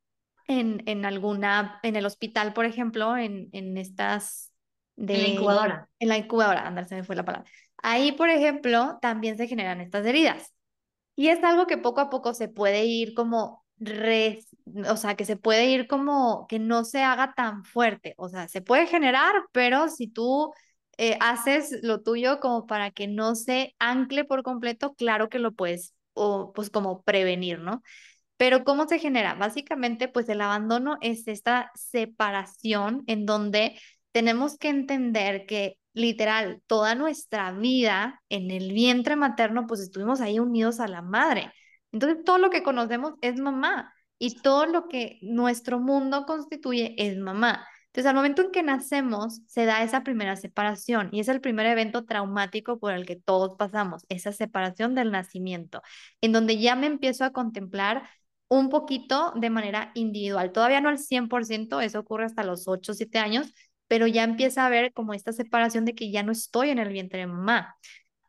en, 0.49 0.83
en 0.85 1.05
alguna, 1.05 1.79
en 1.83 1.95
el 1.95 2.05
hospital, 2.05 2.53
por 2.53 2.65
ejemplo, 2.65 3.15
en, 3.15 3.49
en 3.53 3.77
estas 3.77 4.51
de... 4.95 5.13
En 5.15 5.21
la 5.21 5.27
incubadora. 5.29 5.89
En 5.99 6.09
la 6.09 6.17
incubadora, 6.17 6.67
andar, 6.67 6.87
se 6.87 6.95
me 6.95 7.03
fue 7.03 7.15
la 7.15 7.23
palabra. 7.23 7.49
Ahí, 7.77 8.11
por 8.11 8.29
ejemplo, 8.29 8.97
también 9.01 9.37
se 9.37 9.47
generan 9.47 9.79
estas 9.79 10.05
heridas. 10.05 10.53
Y 11.15 11.29
es 11.29 11.43
algo 11.43 11.67
que 11.67 11.77
poco 11.77 12.01
a 12.01 12.09
poco 12.09 12.33
se 12.33 12.49
puede 12.49 12.85
ir 12.85 13.13
como 13.13 13.63
o 14.89 14.97
sea, 14.97 15.15
que 15.15 15.25
se 15.25 15.37
puede 15.37 15.67
ir 15.67 15.87
como 15.87 16.45
que 16.47 16.59
no 16.59 16.83
se 16.83 17.01
haga 17.01 17.33
tan 17.33 17.63
fuerte, 17.63 18.13
o 18.17 18.29
sea, 18.29 18.47
se 18.47 18.61
puede 18.61 18.87
generar, 18.87 19.33
pero 19.51 19.87
si 19.89 20.07
tú 20.07 20.51
eh, 20.97 21.17
haces 21.21 21.79
lo 21.81 22.01
tuyo 22.01 22.39
como 22.39 22.67
para 22.67 22.91
que 22.91 23.07
no 23.07 23.35
se 23.35 23.75
ancle 23.79 24.25
por 24.25 24.43
completo, 24.43 24.95
claro 24.95 25.29
que 25.29 25.39
lo 25.39 25.53
puedes, 25.53 25.93
o 26.13 26.51
pues 26.53 26.69
como 26.69 27.03
prevenir, 27.03 27.59
¿no? 27.59 27.81
Pero 28.39 28.63
¿cómo 28.63 28.87
se 28.87 28.99
genera? 28.99 29.33
Básicamente, 29.33 30.07
pues 30.07 30.29
el 30.29 30.39
abandono 30.39 30.97
es 31.01 31.27
esta 31.27 31.73
separación 31.75 33.03
en 33.05 33.25
donde 33.25 33.77
tenemos 34.13 34.57
que 34.57 34.69
entender 34.69 35.45
que 35.45 35.77
literal 35.93 36.61
toda 36.65 36.95
nuestra 36.95 37.51
vida 37.51 38.21
en 38.29 38.49
el 38.49 38.71
vientre 38.71 39.17
materno, 39.17 39.67
pues 39.67 39.81
estuvimos 39.81 40.21
ahí 40.21 40.39
unidos 40.39 40.79
a 40.79 40.87
la 40.87 41.01
madre. 41.01 41.51
Entonces, 41.91 42.23
todo 42.23 42.37
lo 42.37 42.49
que 42.49 42.63
conocemos 42.63 43.15
es 43.21 43.37
mamá 43.41 43.93
y 44.17 44.39
todo 44.41 44.67
lo 44.67 44.87
que 44.87 45.19
nuestro 45.21 45.81
mundo 45.81 46.25
constituye 46.25 46.95
es 46.97 47.17
mamá. 47.17 47.67
Entonces, 47.87 48.07
al 48.07 48.15
momento 48.15 48.43
en 48.43 48.51
que 48.51 48.63
nacemos, 48.63 49.41
se 49.47 49.65
da 49.65 49.83
esa 49.83 50.03
primera 50.03 50.37
separación 50.37 51.09
y 51.11 51.19
es 51.19 51.27
el 51.27 51.41
primer 51.41 51.65
evento 51.65 52.05
traumático 52.05 52.79
por 52.79 52.93
el 52.93 53.05
que 53.05 53.17
todos 53.17 53.57
pasamos, 53.57 54.05
esa 54.07 54.31
separación 54.31 54.95
del 54.95 55.11
nacimiento, 55.11 55.81
en 56.21 56.31
donde 56.31 56.57
ya 56.57 56.75
me 56.77 56.85
empiezo 56.87 57.25
a 57.25 57.31
contemplar 57.31 58.07
un 58.49 58.69
poquito 58.69 59.33
de 59.35 59.49
manera 59.49 59.91
individual. 59.95 60.51
Todavía 60.51 60.81
no 60.81 60.89
al 60.89 60.99
100%, 60.99 61.81
eso 61.81 61.99
ocurre 61.99 62.25
hasta 62.25 62.43
los 62.43 62.67
8 62.67 62.91
o 62.91 62.95
7 62.95 63.19
años, 63.19 63.53
pero 63.87 64.07
ya 64.07 64.23
empieza 64.23 64.65
a 64.65 64.69
ver 64.69 64.93
como 64.93 65.13
esta 65.13 65.31
separación 65.33 65.85
de 65.85 65.95
que 65.95 66.11
ya 66.11 66.23
no 66.23 66.31
estoy 66.31 66.69
en 66.69 66.79
el 66.79 66.89
vientre 66.89 67.19
de 67.19 67.27
mamá. 67.27 67.75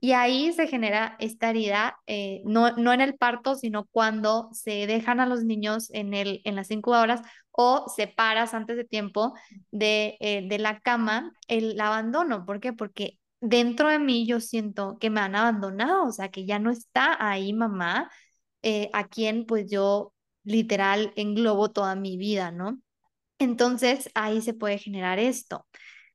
Y 0.02 0.12
ahí 0.12 0.52
se 0.54 0.66
genera 0.66 1.16
esta 1.20 1.50
herida, 1.50 1.98
eh, 2.06 2.40
no, 2.46 2.70
no 2.76 2.92
en 2.92 3.02
el 3.02 3.16
parto, 3.16 3.54
sino 3.54 3.84
cuando 3.86 4.48
se 4.52 4.86
dejan 4.86 5.20
a 5.20 5.26
los 5.26 5.44
niños 5.44 5.90
en, 5.92 6.14
el, 6.14 6.40
en 6.44 6.56
las 6.56 6.70
incubadoras 6.70 7.20
o 7.50 7.86
separas 7.94 8.54
antes 8.54 8.78
de 8.78 8.84
tiempo 8.84 9.34
de, 9.70 10.16
eh, 10.20 10.46
de 10.48 10.58
la 10.58 10.80
cama 10.80 11.32
el 11.48 11.78
abandono. 11.80 12.46
¿Por 12.46 12.60
qué? 12.60 12.72
Porque 12.72 13.18
dentro 13.42 13.88
de 13.90 13.98
mí 13.98 14.26
yo 14.26 14.40
siento 14.40 14.96
que 14.98 15.10
me 15.10 15.20
han 15.20 15.36
abandonado, 15.36 16.06
o 16.06 16.12
sea, 16.12 16.30
que 16.30 16.46
ya 16.46 16.58
no 16.58 16.70
está 16.70 17.16
ahí 17.20 17.52
mamá, 17.52 18.10
eh, 18.62 18.90
a 18.92 19.08
quien 19.08 19.46
pues 19.46 19.70
yo 19.70 20.12
literal 20.44 21.12
englobo 21.16 21.70
toda 21.70 21.94
mi 21.96 22.16
vida, 22.16 22.50
¿no? 22.52 22.80
Entonces 23.38 24.10
ahí 24.14 24.42
se 24.42 24.54
puede 24.54 24.78
generar 24.78 25.18
esto. 25.18 25.66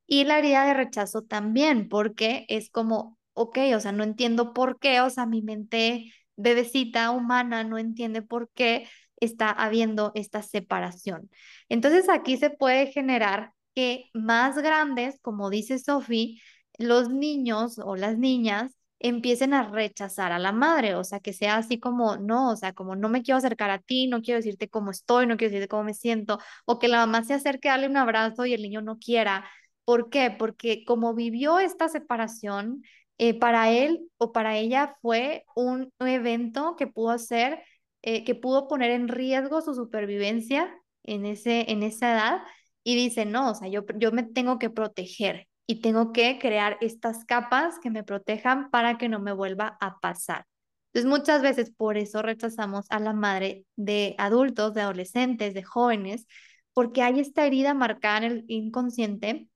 Y 0.06 0.24
la 0.24 0.38
herida 0.38 0.66
de 0.66 0.74
rechazo 0.74 1.22
también, 1.22 1.88
porque 1.88 2.46
es 2.48 2.70
como 2.70 3.18
ok, 3.36 3.58
o 3.76 3.80
sea, 3.80 3.92
no 3.92 4.02
entiendo 4.04 4.54
por 4.54 4.78
qué, 4.78 5.00
o 5.02 5.10
sea, 5.10 5.26
mi 5.26 5.42
mente 5.42 6.12
bebecita 6.36 7.10
humana 7.10 7.64
no 7.64 7.78
entiende 7.78 8.22
por 8.22 8.50
qué 8.52 8.88
está 9.20 9.50
habiendo 9.50 10.12
esta 10.14 10.42
separación. 10.42 11.30
Entonces 11.68 12.08
aquí 12.08 12.36
se 12.38 12.50
puede 12.50 12.86
generar 12.92 13.52
que 13.74 14.10
más 14.14 14.56
grandes, 14.56 15.20
como 15.20 15.50
dice 15.50 15.78
Sophie, 15.78 16.40
los 16.78 17.10
niños 17.10 17.78
o 17.78 17.94
las 17.96 18.18
niñas 18.18 18.72
empiecen 18.98 19.54
a 19.54 19.70
rechazar 19.70 20.32
a 20.32 20.38
la 20.38 20.52
madre, 20.52 20.94
o 20.94 21.04
sea, 21.04 21.20
que 21.20 21.32
sea 21.32 21.56
así 21.56 21.78
como, 21.78 22.16
no, 22.16 22.50
o 22.52 22.56
sea, 22.56 22.72
como 22.72 22.96
no 22.96 23.08
me 23.08 23.22
quiero 23.22 23.38
acercar 23.38 23.70
a 23.70 23.78
ti, 23.78 24.06
no 24.08 24.22
quiero 24.22 24.38
decirte 24.38 24.68
cómo 24.68 24.90
estoy, 24.90 25.26
no 25.26 25.36
quiero 25.36 25.52
decirte 25.52 25.68
cómo 25.68 25.84
me 25.84 25.94
siento, 25.94 26.38
o 26.64 26.78
que 26.78 26.88
la 26.88 26.98
mamá 26.98 27.24
se 27.24 27.34
acerque 27.34 27.68
a 27.70 27.76
un 27.86 27.96
abrazo 27.96 28.46
y 28.46 28.54
el 28.54 28.62
niño 28.62 28.80
no 28.82 28.98
quiera. 28.98 29.44
¿Por 29.84 30.10
qué? 30.10 30.30
Porque 30.36 30.84
como 30.84 31.14
vivió 31.14 31.58
esta 31.58 31.88
separación, 31.88 32.82
eh, 33.18 33.38
para 33.38 33.70
él 33.70 34.10
o 34.18 34.32
para 34.32 34.56
ella 34.58 34.96
fue 35.00 35.44
un 35.54 35.90
evento 36.00 36.76
que 36.76 36.86
pudo 36.86 37.10
hacer, 37.10 37.62
eh, 38.02 38.24
que 38.24 38.34
pudo 38.34 38.68
poner 38.68 38.90
en 38.90 39.08
riesgo 39.08 39.62
su 39.62 39.74
supervivencia 39.74 40.74
en, 41.02 41.24
ese, 41.26 41.70
en 41.70 41.82
esa 41.82 42.12
edad 42.12 42.42
y 42.84 42.96
dice, 42.96 43.24
no, 43.24 43.50
o 43.50 43.54
sea, 43.54 43.68
yo, 43.68 43.84
yo 43.96 44.12
me 44.12 44.22
tengo 44.22 44.58
que 44.58 44.70
proteger 44.70 45.48
y 45.66 45.80
tengo 45.80 46.12
que 46.12 46.38
crear 46.38 46.78
estas 46.80 47.24
capas 47.24 47.78
que 47.80 47.90
me 47.90 48.04
protejan 48.04 48.70
para 48.70 48.98
que 48.98 49.08
no 49.08 49.18
me 49.18 49.32
vuelva 49.32 49.76
a 49.80 49.98
pasar. 49.98 50.46
Entonces, 50.92 51.10
muchas 51.10 51.42
veces 51.42 51.70
por 51.70 51.98
eso 51.98 52.22
rechazamos 52.22 52.86
a 52.90 53.00
la 53.00 53.12
madre 53.12 53.66
de 53.76 54.14
adultos, 54.18 54.74
de 54.74 54.82
adolescentes, 54.82 55.52
de 55.54 55.62
jóvenes, 55.62 56.26
porque 56.72 57.02
hay 57.02 57.20
esta 57.20 57.44
herida 57.46 57.74
marcada 57.74 58.18
en 58.18 58.24
el 58.24 58.44
inconsciente 58.48 59.48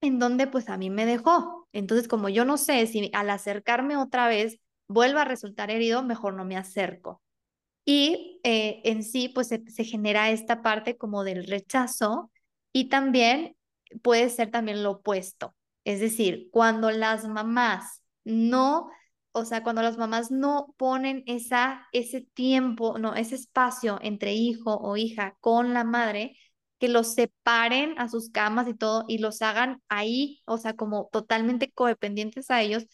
en 0.00 0.18
donde 0.18 0.46
pues 0.46 0.68
a 0.68 0.76
mí 0.76 0.90
me 0.90 1.06
dejó. 1.06 1.68
Entonces, 1.72 2.08
como 2.08 2.28
yo 2.28 2.44
no 2.44 2.56
sé 2.58 2.86
si 2.86 3.10
al 3.12 3.30
acercarme 3.30 3.96
otra 3.96 4.28
vez 4.28 4.60
vuelva 4.88 5.22
a 5.22 5.24
resultar 5.24 5.70
herido, 5.70 6.02
mejor 6.02 6.34
no 6.34 6.44
me 6.44 6.56
acerco. 6.56 7.20
Y 7.84 8.40
eh, 8.44 8.80
en 8.84 9.02
sí, 9.02 9.28
pues 9.28 9.48
se, 9.48 9.62
se, 9.68 9.84
genera 9.84 10.30
esta 10.30 10.62
parte 10.62 10.96
como 10.96 11.24
del 11.24 11.46
rechazo 11.46 12.30
y 12.72 12.88
también 12.88 13.55
puede 14.02 14.28
ser 14.30 14.50
también 14.50 14.82
lo 14.82 14.92
opuesto. 14.92 15.54
Es 15.84 16.00
decir, 16.00 16.48
cuando 16.50 16.90
las 16.90 17.26
mamás 17.28 18.02
no, 18.24 18.90
o 19.32 19.44
sea, 19.44 19.62
cuando 19.62 19.82
las 19.82 19.98
mamás 19.98 20.30
no 20.30 20.74
ponen 20.76 21.22
esa, 21.26 21.86
ese 21.92 22.22
tiempo, 22.22 22.98
no, 22.98 23.14
ese 23.14 23.36
espacio 23.36 23.98
entre 24.02 24.34
hijo 24.34 24.76
o 24.76 24.96
hija 24.96 25.36
con 25.40 25.74
la 25.74 25.84
madre, 25.84 26.36
que 26.78 26.88
los 26.88 27.14
separen 27.14 27.98
a 27.98 28.08
sus 28.08 28.30
camas 28.30 28.68
y 28.68 28.74
todo 28.74 29.04
y 29.08 29.18
los 29.18 29.42
hagan 29.42 29.82
ahí, 29.88 30.42
o 30.44 30.58
sea, 30.58 30.74
como 30.74 31.08
totalmente 31.12 31.70
codependientes 31.72 32.50
a 32.50 32.62
ellos, 32.62 32.86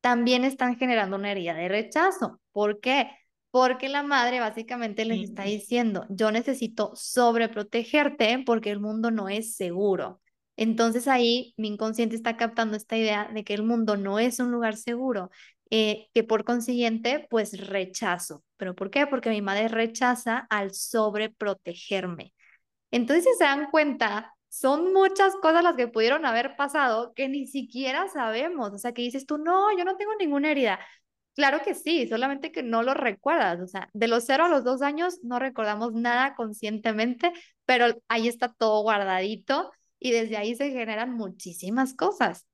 también 0.00 0.44
están 0.44 0.76
generando 0.76 1.16
una 1.16 1.32
herida 1.32 1.54
de 1.54 1.68
rechazo. 1.68 2.40
¿Por 2.52 2.80
qué? 2.80 3.10
Porque 3.50 3.88
la 3.88 4.02
madre 4.02 4.40
básicamente 4.40 5.04
les 5.04 5.30
está 5.30 5.44
diciendo, 5.44 6.06
yo 6.10 6.30
necesito 6.30 6.92
sobreprotegerte 6.94 8.42
porque 8.44 8.70
el 8.70 8.80
mundo 8.80 9.10
no 9.10 9.28
es 9.28 9.56
seguro. 9.56 10.20
Entonces 10.58 11.06
ahí 11.08 11.54
mi 11.56 11.68
inconsciente 11.68 12.16
está 12.16 12.36
captando 12.36 12.76
esta 12.76 12.96
idea 12.96 13.30
de 13.32 13.44
que 13.44 13.54
el 13.54 13.62
mundo 13.62 13.96
no 13.96 14.18
es 14.18 14.40
un 14.40 14.50
lugar 14.50 14.76
seguro, 14.76 15.30
eh, 15.70 16.08
que 16.14 16.24
por 16.24 16.44
consiguiente 16.44 17.26
pues 17.30 17.68
rechazo. 17.68 18.42
¿Pero 18.56 18.74
por 18.74 18.90
qué? 18.90 19.06
Porque 19.06 19.30
mi 19.30 19.40
madre 19.40 19.68
rechaza 19.68 20.46
al 20.50 20.74
sobreprotegerme. 20.74 22.34
Entonces, 22.90 23.24
si 23.24 23.38
se 23.38 23.44
dan 23.44 23.70
cuenta, 23.70 24.34
son 24.48 24.92
muchas 24.92 25.34
cosas 25.36 25.62
las 25.62 25.76
que 25.76 25.88
pudieron 25.88 26.26
haber 26.26 26.56
pasado 26.56 27.12
que 27.14 27.28
ni 27.28 27.46
siquiera 27.46 28.08
sabemos. 28.08 28.72
O 28.72 28.78
sea, 28.78 28.92
que 28.92 29.02
dices 29.02 29.26
tú, 29.26 29.38
no, 29.38 29.76
yo 29.78 29.84
no 29.84 29.96
tengo 29.96 30.12
ninguna 30.18 30.50
herida. 30.50 30.80
Claro 31.34 31.60
que 31.64 31.74
sí, 31.74 32.08
solamente 32.08 32.50
que 32.50 32.62
no 32.64 32.82
lo 32.82 32.94
recuerdas. 32.94 33.60
O 33.60 33.66
sea, 33.68 33.88
de 33.92 34.08
los 34.08 34.24
cero 34.26 34.46
a 34.46 34.48
los 34.48 34.64
dos 34.64 34.82
años 34.82 35.20
no 35.22 35.38
recordamos 35.38 35.92
nada 35.92 36.34
conscientemente, 36.34 37.32
pero 37.64 37.86
ahí 38.08 38.26
está 38.28 38.52
todo 38.52 38.82
guardadito 38.82 39.70
y 39.98 40.12
desde 40.12 40.36
ahí 40.36 40.54
se 40.54 40.70
generan 40.70 41.14
muchísimas 41.14 41.94
cosas. 41.94 42.46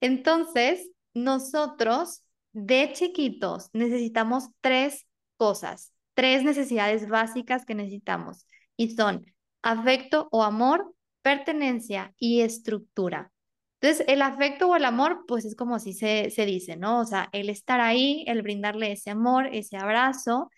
Entonces, 0.00 0.90
nosotros 1.14 2.22
de 2.52 2.92
chiquitos 2.92 3.70
necesitamos 3.72 4.48
tres 4.60 5.06
cosas, 5.36 5.92
tres 6.14 6.44
necesidades 6.44 7.08
básicas 7.08 7.64
que 7.64 7.74
necesitamos 7.74 8.46
y 8.76 8.90
son 8.90 9.24
afecto 9.62 10.28
o 10.30 10.42
amor, 10.42 10.94
pertenencia 11.22 12.14
y 12.18 12.40
estructura. 12.40 13.32
Entonces, 13.80 14.06
el 14.08 14.22
afecto 14.22 14.68
o 14.68 14.76
el 14.76 14.84
amor, 14.84 15.24
pues 15.26 15.44
es 15.44 15.56
como 15.56 15.78
si 15.78 15.92
se, 15.92 16.30
se 16.30 16.46
dice, 16.46 16.76
¿no? 16.76 17.00
O 17.00 17.04
sea, 17.04 17.28
el 17.32 17.48
estar 17.50 17.80
ahí, 17.80 18.24
el 18.28 18.42
brindarle 18.42 18.92
ese 18.92 19.10
amor, 19.10 19.48
ese 19.52 19.76
abrazo, 19.76 20.50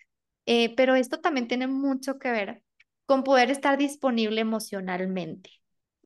eh, 0.45 0.75
pero 0.75 0.95
esto 0.95 1.19
también 1.19 1.47
tiene 1.47 1.67
mucho 1.67 2.19
que 2.19 2.31
ver 2.31 2.63
con 3.05 3.23
poder 3.23 3.51
estar 3.51 3.77
disponible 3.77 4.41
emocionalmente. 4.41 5.49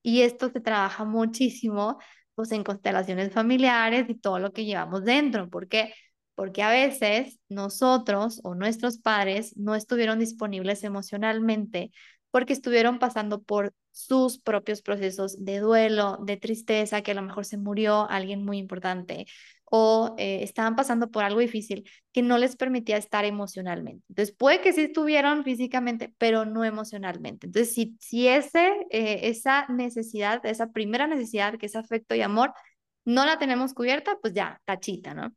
Y 0.01 0.21
esto 0.21 0.49
se 0.49 0.61
trabaja 0.61 1.05
muchísimo, 1.05 1.97
pues 2.35 2.51
en 2.51 2.63
constelaciones 2.63 3.31
familiares 3.33 4.05
y 4.09 4.15
todo 4.15 4.39
lo 4.39 4.51
que 4.53 4.65
llevamos 4.65 5.03
dentro. 5.03 5.49
¿Por 5.49 5.67
qué? 5.67 5.93
Porque 6.35 6.63
a 6.63 6.69
veces 6.69 7.39
nosotros 7.49 8.39
o 8.43 8.55
nuestros 8.55 8.97
padres 8.99 9.55
no 9.57 9.75
estuvieron 9.75 10.19
disponibles 10.19 10.83
emocionalmente 10.83 11.91
porque 12.31 12.53
estuvieron 12.53 12.99
pasando 12.99 13.41
por 13.41 13.73
sus 13.91 14.39
propios 14.39 14.81
procesos 14.81 15.43
de 15.43 15.59
duelo, 15.59 16.17
de 16.21 16.37
tristeza, 16.37 17.01
que 17.01 17.11
a 17.11 17.15
lo 17.15 17.21
mejor 17.21 17.45
se 17.45 17.57
murió 17.57 18.09
alguien 18.09 18.45
muy 18.45 18.57
importante 18.57 19.25
o 19.71 20.15
eh, 20.17 20.43
estaban 20.43 20.75
pasando 20.75 21.09
por 21.11 21.23
algo 21.23 21.39
difícil 21.39 21.89
que 22.11 22.21
no 22.21 22.37
les 22.37 22.55
permitía 22.55 22.97
estar 22.97 23.25
emocionalmente. 23.25 24.03
Entonces, 24.09 24.35
puede 24.35 24.61
que 24.61 24.73
sí 24.73 24.81
estuvieron 24.81 25.43
físicamente, 25.43 26.13
pero 26.17 26.45
no 26.45 26.65
emocionalmente. 26.65 27.47
Entonces, 27.47 27.73
si, 27.73 27.95
si 27.99 28.27
ese, 28.27 28.71
eh, 28.89 29.21
esa 29.23 29.67
necesidad, 29.67 30.45
esa 30.45 30.71
primera 30.71 31.07
necesidad, 31.07 31.57
que 31.57 31.67
es 31.67 31.75
afecto 31.75 32.15
y 32.15 32.21
amor, 32.21 32.53
no 33.05 33.25
la 33.25 33.39
tenemos 33.39 33.73
cubierta, 33.73 34.17
pues 34.21 34.33
ya, 34.33 34.61
tachita, 34.65 35.13
¿no? 35.13 35.33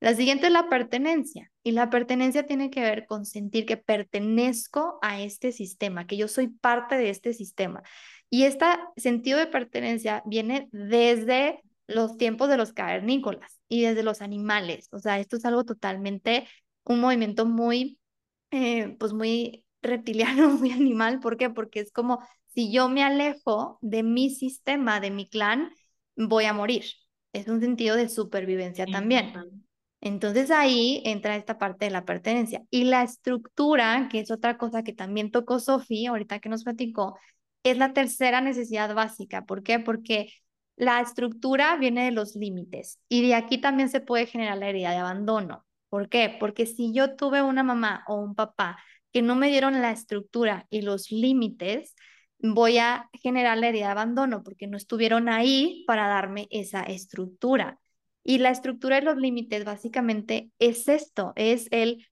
La 0.00 0.14
siguiente 0.14 0.48
es 0.48 0.52
la 0.52 0.68
pertenencia. 0.68 1.50
Y 1.62 1.72
la 1.72 1.88
pertenencia 1.88 2.46
tiene 2.46 2.68
que 2.68 2.82
ver 2.82 3.06
con 3.06 3.24
sentir 3.24 3.64
que 3.64 3.78
pertenezco 3.78 4.98
a 5.00 5.22
este 5.22 5.50
sistema, 5.50 6.06
que 6.06 6.18
yo 6.18 6.28
soy 6.28 6.48
parte 6.48 6.96
de 6.96 7.08
este 7.08 7.32
sistema. 7.32 7.82
Y 8.28 8.44
este 8.44 8.66
sentido 8.96 9.38
de 9.38 9.46
pertenencia 9.46 10.22
viene 10.26 10.68
desde 10.72 11.62
los 11.86 12.16
tiempos 12.16 12.48
de 12.48 12.56
los 12.56 12.72
cavernícolas 12.72 13.60
y 13.68 13.82
desde 13.82 14.02
los 14.02 14.22
animales. 14.22 14.88
O 14.92 14.98
sea, 14.98 15.18
esto 15.18 15.36
es 15.36 15.44
algo 15.44 15.64
totalmente, 15.64 16.48
un 16.84 17.00
movimiento 17.00 17.46
muy, 17.46 17.98
eh, 18.50 18.96
pues 18.98 19.12
muy 19.12 19.64
reptiliano, 19.82 20.48
muy 20.58 20.72
animal. 20.72 21.20
¿Por 21.20 21.36
qué? 21.36 21.50
Porque 21.50 21.80
es 21.80 21.90
como 21.92 22.20
si 22.54 22.72
yo 22.72 22.88
me 22.88 23.02
alejo 23.02 23.78
de 23.82 24.02
mi 24.02 24.30
sistema, 24.30 25.00
de 25.00 25.10
mi 25.10 25.28
clan, 25.28 25.70
voy 26.16 26.44
a 26.44 26.52
morir. 26.52 26.84
Es 27.32 27.48
un 27.48 27.60
sentido 27.60 27.96
de 27.96 28.08
supervivencia 28.08 28.86
también. 28.86 29.32
Entonces 30.00 30.50
ahí 30.50 31.02
entra 31.04 31.34
esta 31.34 31.58
parte 31.58 31.86
de 31.86 31.90
la 31.90 32.04
pertenencia. 32.04 32.62
Y 32.70 32.84
la 32.84 33.02
estructura, 33.02 34.08
que 34.10 34.20
es 34.20 34.30
otra 34.30 34.56
cosa 34.56 34.84
que 34.84 34.92
también 34.92 35.30
tocó 35.30 35.58
Sofía, 35.58 36.10
ahorita 36.10 36.38
que 36.38 36.48
nos 36.48 36.62
platicó, 36.62 37.18
es 37.64 37.78
la 37.78 37.92
tercera 37.92 38.40
necesidad 38.40 38.94
básica. 38.94 39.46
¿Por 39.46 39.62
qué? 39.62 39.80
Porque 39.80 40.28
la 40.76 41.00
estructura 41.00 41.76
viene 41.76 42.04
de 42.04 42.10
los 42.10 42.34
límites 42.34 42.98
y 43.08 43.26
de 43.26 43.34
aquí 43.34 43.58
también 43.58 43.88
se 43.88 44.00
puede 44.00 44.26
generar 44.26 44.58
la 44.58 44.68
herida 44.68 44.90
de 44.90 44.96
abandono. 44.98 45.64
¿Por 45.88 46.08
qué? 46.08 46.36
Porque 46.40 46.66
si 46.66 46.92
yo 46.92 47.14
tuve 47.16 47.42
una 47.42 47.62
mamá 47.62 48.04
o 48.08 48.16
un 48.16 48.34
papá 48.34 48.78
que 49.12 49.22
no 49.22 49.36
me 49.36 49.48
dieron 49.48 49.80
la 49.80 49.92
estructura 49.92 50.66
y 50.70 50.82
los 50.82 51.12
límites, 51.12 51.94
voy 52.38 52.78
a 52.78 53.08
generar 53.12 53.58
la 53.58 53.68
herida 53.68 53.86
de 53.86 53.92
abandono 53.92 54.42
porque 54.42 54.66
no 54.66 54.76
estuvieron 54.76 55.28
ahí 55.28 55.84
para 55.86 56.08
darme 56.08 56.48
esa 56.50 56.82
estructura. 56.82 57.78
Y 58.24 58.38
la 58.38 58.50
estructura 58.50 58.96
de 58.96 59.02
los 59.02 59.16
límites 59.16 59.64
básicamente 59.64 60.50
es 60.58 60.88
esto, 60.88 61.32
es 61.36 61.68
el 61.70 62.08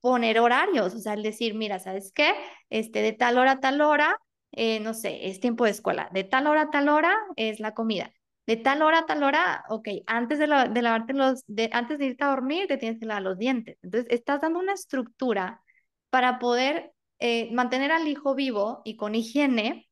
poner 0.00 0.40
horarios, 0.40 0.94
o 0.94 0.98
sea, 0.98 1.14
el 1.14 1.22
decir, 1.22 1.54
mira, 1.54 1.78
¿sabes 1.78 2.12
qué? 2.12 2.32
Este, 2.70 3.02
de 3.02 3.12
tal 3.12 3.38
hora 3.38 3.52
a 3.52 3.60
tal 3.60 3.80
hora 3.80 4.18
eh, 4.52 4.80
no 4.80 4.94
sé, 4.94 5.28
es 5.28 5.40
tiempo 5.40 5.64
de 5.64 5.70
escuela, 5.70 6.08
de 6.12 6.24
tal 6.24 6.46
hora 6.46 6.62
a 6.62 6.70
tal 6.70 6.88
hora 6.88 7.16
es 7.36 7.60
la 7.60 7.74
comida, 7.74 8.12
de 8.46 8.56
tal 8.56 8.82
hora 8.82 9.00
a 9.00 9.06
tal 9.06 9.22
hora, 9.22 9.64
ok, 9.68 9.88
antes 10.06 10.38
de, 10.38 10.46
lavarte 10.46 11.12
los, 11.12 11.44
de, 11.46 11.70
antes 11.72 11.98
de 11.98 12.06
irte 12.06 12.24
a 12.24 12.30
dormir 12.30 12.66
te 12.66 12.78
tienes 12.78 12.98
que 12.98 13.06
lavar 13.06 13.22
los 13.22 13.38
dientes. 13.38 13.78
Entonces, 13.82 14.10
estás 14.10 14.40
dando 14.40 14.58
una 14.58 14.74
estructura 14.74 15.62
para 16.10 16.38
poder 16.38 16.92
eh, 17.20 17.50
mantener 17.52 17.92
al 17.92 18.08
hijo 18.08 18.34
vivo 18.34 18.82
y 18.84 18.96
con 18.96 19.14
higiene 19.14 19.88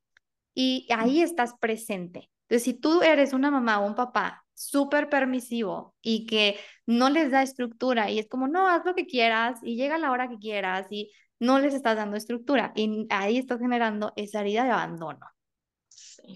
y 0.54 0.88
ahí 0.90 1.22
estás 1.22 1.54
presente. 1.60 2.30
Entonces, 2.48 2.64
si 2.64 2.74
tú 2.74 3.02
eres 3.02 3.32
una 3.32 3.50
mamá 3.50 3.80
o 3.80 3.86
un 3.86 3.94
papá 3.94 4.44
súper 4.54 5.08
permisivo 5.08 5.94
y 6.02 6.26
que 6.26 6.58
no 6.86 7.10
les 7.10 7.30
da 7.30 7.42
estructura 7.42 8.10
y 8.10 8.18
es 8.18 8.28
como, 8.28 8.48
no, 8.48 8.66
haz 8.68 8.84
lo 8.84 8.94
que 8.94 9.06
quieras 9.06 9.60
y 9.62 9.76
llega 9.76 9.98
la 9.98 10.10
hora 10.10 10.28
que 10.28 10.38
quieras 10.38 10.86
y 10.90 11.12
no 11.40 11.58
les 11.58 11.74
estás 11.74 11.96
dando 11.96 12.16
estructura 12.16 12.72
y 12.74 13.06
ahí 13.10 13.38
estás 13.38 13.60
generando 13.60 14.12
esa 14.16 14.40
herida 14.40 14.64
de 14.64 14.70
abandono. 14.70 15.26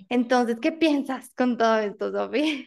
Entonces, 0.09 0.59
¿qué 0.61 0.73
piensas 0.73 1.33
con 1.35 1.57
todo 1.59 1.79
esto, 1.79 2.11
Sofía? 2.13 2.65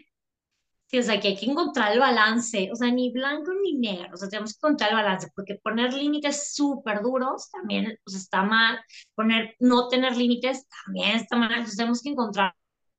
Sí, 0.88 1.00
o 1.00 1.04
sea, 1.04 1.20
que 1.20 1.30
hay 1.30 1.38
que 1.38 1.48
encontrar 1.48 1.94
el 1.94 2.00
balance, 2.00 2.70
o 2.72 2.76
sea, 2.76 2.92
ni 2.92 3.12
blanco 3.12 3.52
ni 3.64 3.74
negro, 3.74 4.12
o 4.14 4.18
sea, 4.18 4.30
tenemos 4.30 4.54
que 4.54 4.60
encontrar 4.68 4.92
el 4.92 4.98
balance, 4.98 5.32
porque 5.36 5.56
poner 5.56 5.94
límites 5.94 6.54
súper 6.54 7.02
duros 7.02 7.50
también 7.50 7.98
o 8.06 8.10
sea, 8.10 8.20
está 8.20 8.44
mal, 8.44 8.80
poner, 9.16 9.56
no 9.60 9.88
tener 9.88 10.16
límites 10.16 10.68
también 10.86 11.16
está 11.16 11.38
mal, 11.38 11.52
entonces 11.52 11.78
tenemos 11.78 12.04
que 12.04 12.10
encontrar, 12.10 12.54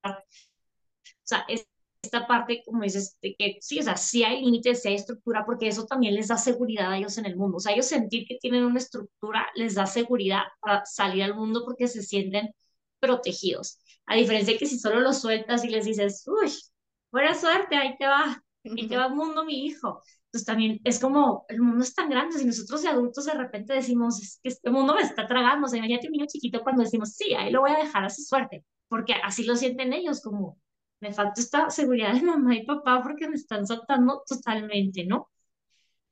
o 0.04 0.14
sea, 1.22 1.44
es, 1.48 1.68
esta 2.06 2.26
parte, 2.26 2.62
como 2.64 2.82
dices, 2.82 3.16
de 3.22 3.34
que 3.38 3.58
sí, 3.60 3.78
o 3.80 3.82
sea, 3.82 3.96
sí 3.96 4.24
hay 4.24 4.42
límites, 4.42 4.82
sí 4.82 4.88
hay 4.88 4.94
estructura, 4.94 5.44
porque 5.44 5.68
eso 5.68 5.86
también 5.86 6.14
les 6.14 6.28
da 6.28 6.36
seguridad 6.38 6.92
a 6.92 6.98
ellos 6.98 7.18
en 7.18 7.26
el 7.26 7.36
mundo. 7.36 7.58
O 7.58 7.60
sea, 7.60 7.72
ellos 7.72 7.86
sentir 7.86 8.26
que 8.26 8.38
tienen 8.40 8.64
una 8.64 8.78
estructura 8.78 9.46
les 9.54 9.74
da 9.74 9.86
seguridad 9.86 10.42
para 10.60 10.84
salir 10.84 11.22
al 11.22 11.34
mundo 11.34 11.62
porque 11.64 11.88
se 11.88 12.02
sienten 12.02 12.50
protegidos. 13.00 13.78
A 14.06 14.16
diferencia 14.16 14.54
de 14.54 14.58
que 14.58 14.66
si 14.66 14.78
solo 14.78 15.00
los 15.00 15.20
sueltas 15.20 15.64
y 15.64 15.68
les 15.68 15.84
dices, 15.84 16.24
uy, 16.26 16.52
buena 17.10 17.34
suerte, 17.34 17.76
ahí 17.76 17.96
te 17.98 18.06
va, 18.06 18.42
ahí 18.64 18.88
te 18.88 18.96
va 18.96 19.06
el 19.06 19.14
mundo, 19.14 19.44
mi 19.44 19.66
hijo. 19.66 20.02
Entonces 20.26 20.46
también 20.46 20.80
es 20.84 20.98
como, 21.00 21.46
el 21.48 21.60
mundo 21.60 21.82
es 21.84 21.94
tan 21.94 22.10
grande, 22.10 22.38
si 22.38 22.44
nosotros 22.44 22.82
de 22.82 22.88
adultos 22.88 23.24
de 23.24 23.34
repente 23.34 23.72
decimos, 23.74 24.20
es 24.22 24.38
que 24.42 24.50
este 24.50 24.70
mundo 24.70 24.94
me 24.94 25.02
está 25.02 25.26
tragando, 25.26 25.66
o 25.66 25.68
sea, 25.68 25.78
imagínate 25.78 26.08
un 26.08 26.12
niño 26.12 26.26
chiquito 26.28 26.62
cuando 26.62 26.82
decimos, 26.82 27.14
sí, 27.14 27.34
ahí 27.34 27.50
lo 27.50 27.60
voy 27.60 27.70
a 27.70 27.78
dejar 27.78 28.04
a 28.04 28.10
su 28.10 28.22
suerte, 28.22 28.64
porque 28.88 29.14
así 29.14 29.44
lo 29.44 29.56
sienten 29.56 29.92
ellos, 29.92 30.20
como, 30.20 30.58
me 31.00 31.12
falta 31.12 31.40
esta 31.40 31.70
seguridad 31.70 32.14
de 32.14 32.22
mamá 32.22 32.54
y 32.56 32.64
papá 32.64 33.02
porque 33.02 33.28
me 33.28 33.36
están 33.36 33.66
soltando 33.66 34.22
totalmente, 34.26 35.04
¿no? 35.04 35.30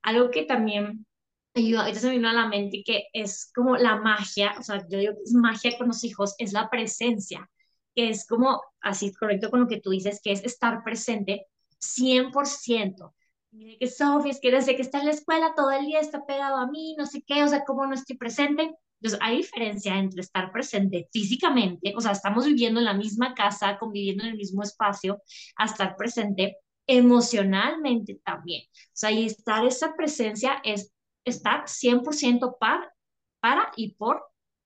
Algo 0.03 0.31
que 0.31 0.45
también 0.45 1.07
ayuda, 1.55 1.83
ahorita 1.83 2.01
se 2.01 2.09
me 2.09 2.15
vino 2.15 2.29
a 2.29 2.33
la 2.33 2.49
mente 2.49 2.83
que 2.85 3.05
es 3.13 3.51
como 3.55 3.77
la 3.77 3.97
magia, 3.97 4.55
o 4.59 4.63
sea, 4.63 4.87
yo 4.89 4.99
digo 4.99 5.15
que 5.15 5.23
es 5.25 5.35
magia 5.35 5.79
con 5.79 5.89
los 5.89 6.05
hijos, 6.05 6.35
es 6.39 6.53
la 6.53 6.69
presencia, 6.71 7.49
que 7.95 8.11
es 8.11 8.27
como, 8.27 8.63
así 8.81 9.13
correcto 9.15 9.51
con 9.51 9.61
lo 9.61 9.69
que 9.69 9.81
tú 9.81 9.91
dices, 9.91 10.21
que 10.23 10.33
es 10.33 10.45
estar 10.45 10.83
presente 10.85 11.47
100%. 11.79 13.15
Mire 13.53 13.79
que 13.79 13.87
Sofía, 13.87 14.33
es 14.33 14.41
que 14.41 14.51
desde 14.51 14.75
que 14.75 14.83
está 14.83 14.99
en 14.99 15.07
la 15.07 15.13
escuela 15.13 15.55
todo 15.55 15.71
el 15.71 15.87
día 15.87 16.01
está 16.01 16.27
pegado 16.27 16.57
a 16.57 16.67
mí, 16.67 16.97
no 16.99 17.07
sé 17.07 17.23
qué, 17.25 17.45
o 17.45 17.49
sea, 17.49 17.65
cómo 17.65 17.87
no 17.87 17.95
estoy 17.95 18.17
presente. 18.17 18.75
Entonces, 19.05 19.21
hay 19.23 19.37
diferencia 19.39 19.99
entre 19.99 20.23
estar 20.23 20.51
presente 20.51 21.09
físicamente, 21.13 21.93
o 21.95 22.01
sea, 22.01 22.13
estamos 22.13 22.47
viviendo 22.47 22.81
en 22.81 22.87
la 22.87 22.95
misma 22.95 23.35
casa, 23.35 23.77
conviviendo 23.79 24.25
en 24.25 24.31
el 24.31 24.37
mismo 24.37 24.63
espacio, 24.63 25.21
a 25.57 25.67
estar 25.67 25.95
presente 25.97 26.57
emocionalmente 26.87 28.19
también. 28.25 28.63
O 28.67 28.91
sea, 28.95 29.11
y 29.11 29.27
estar 29.27 29.63
esa 29.67 29.95
presencia 29.95 30.57
es 30.65 30.91
estar 31.27 31.69
100% 31.69 32.57
par, 32.59 32.95
para 33.41 33.71
y 33.77 33.95
por 33.95 34.25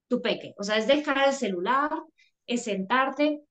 tu 0.08 0.22
peque. 0.22 0.54
O 0.58 0.62
sea, 0.62 0.76
es 0.76 0.86
dejar 0.86 1.26
el 1.28 1.34
celular, 1.34 1.90
es 2.46 2.62
sentarte, 2.64 3.42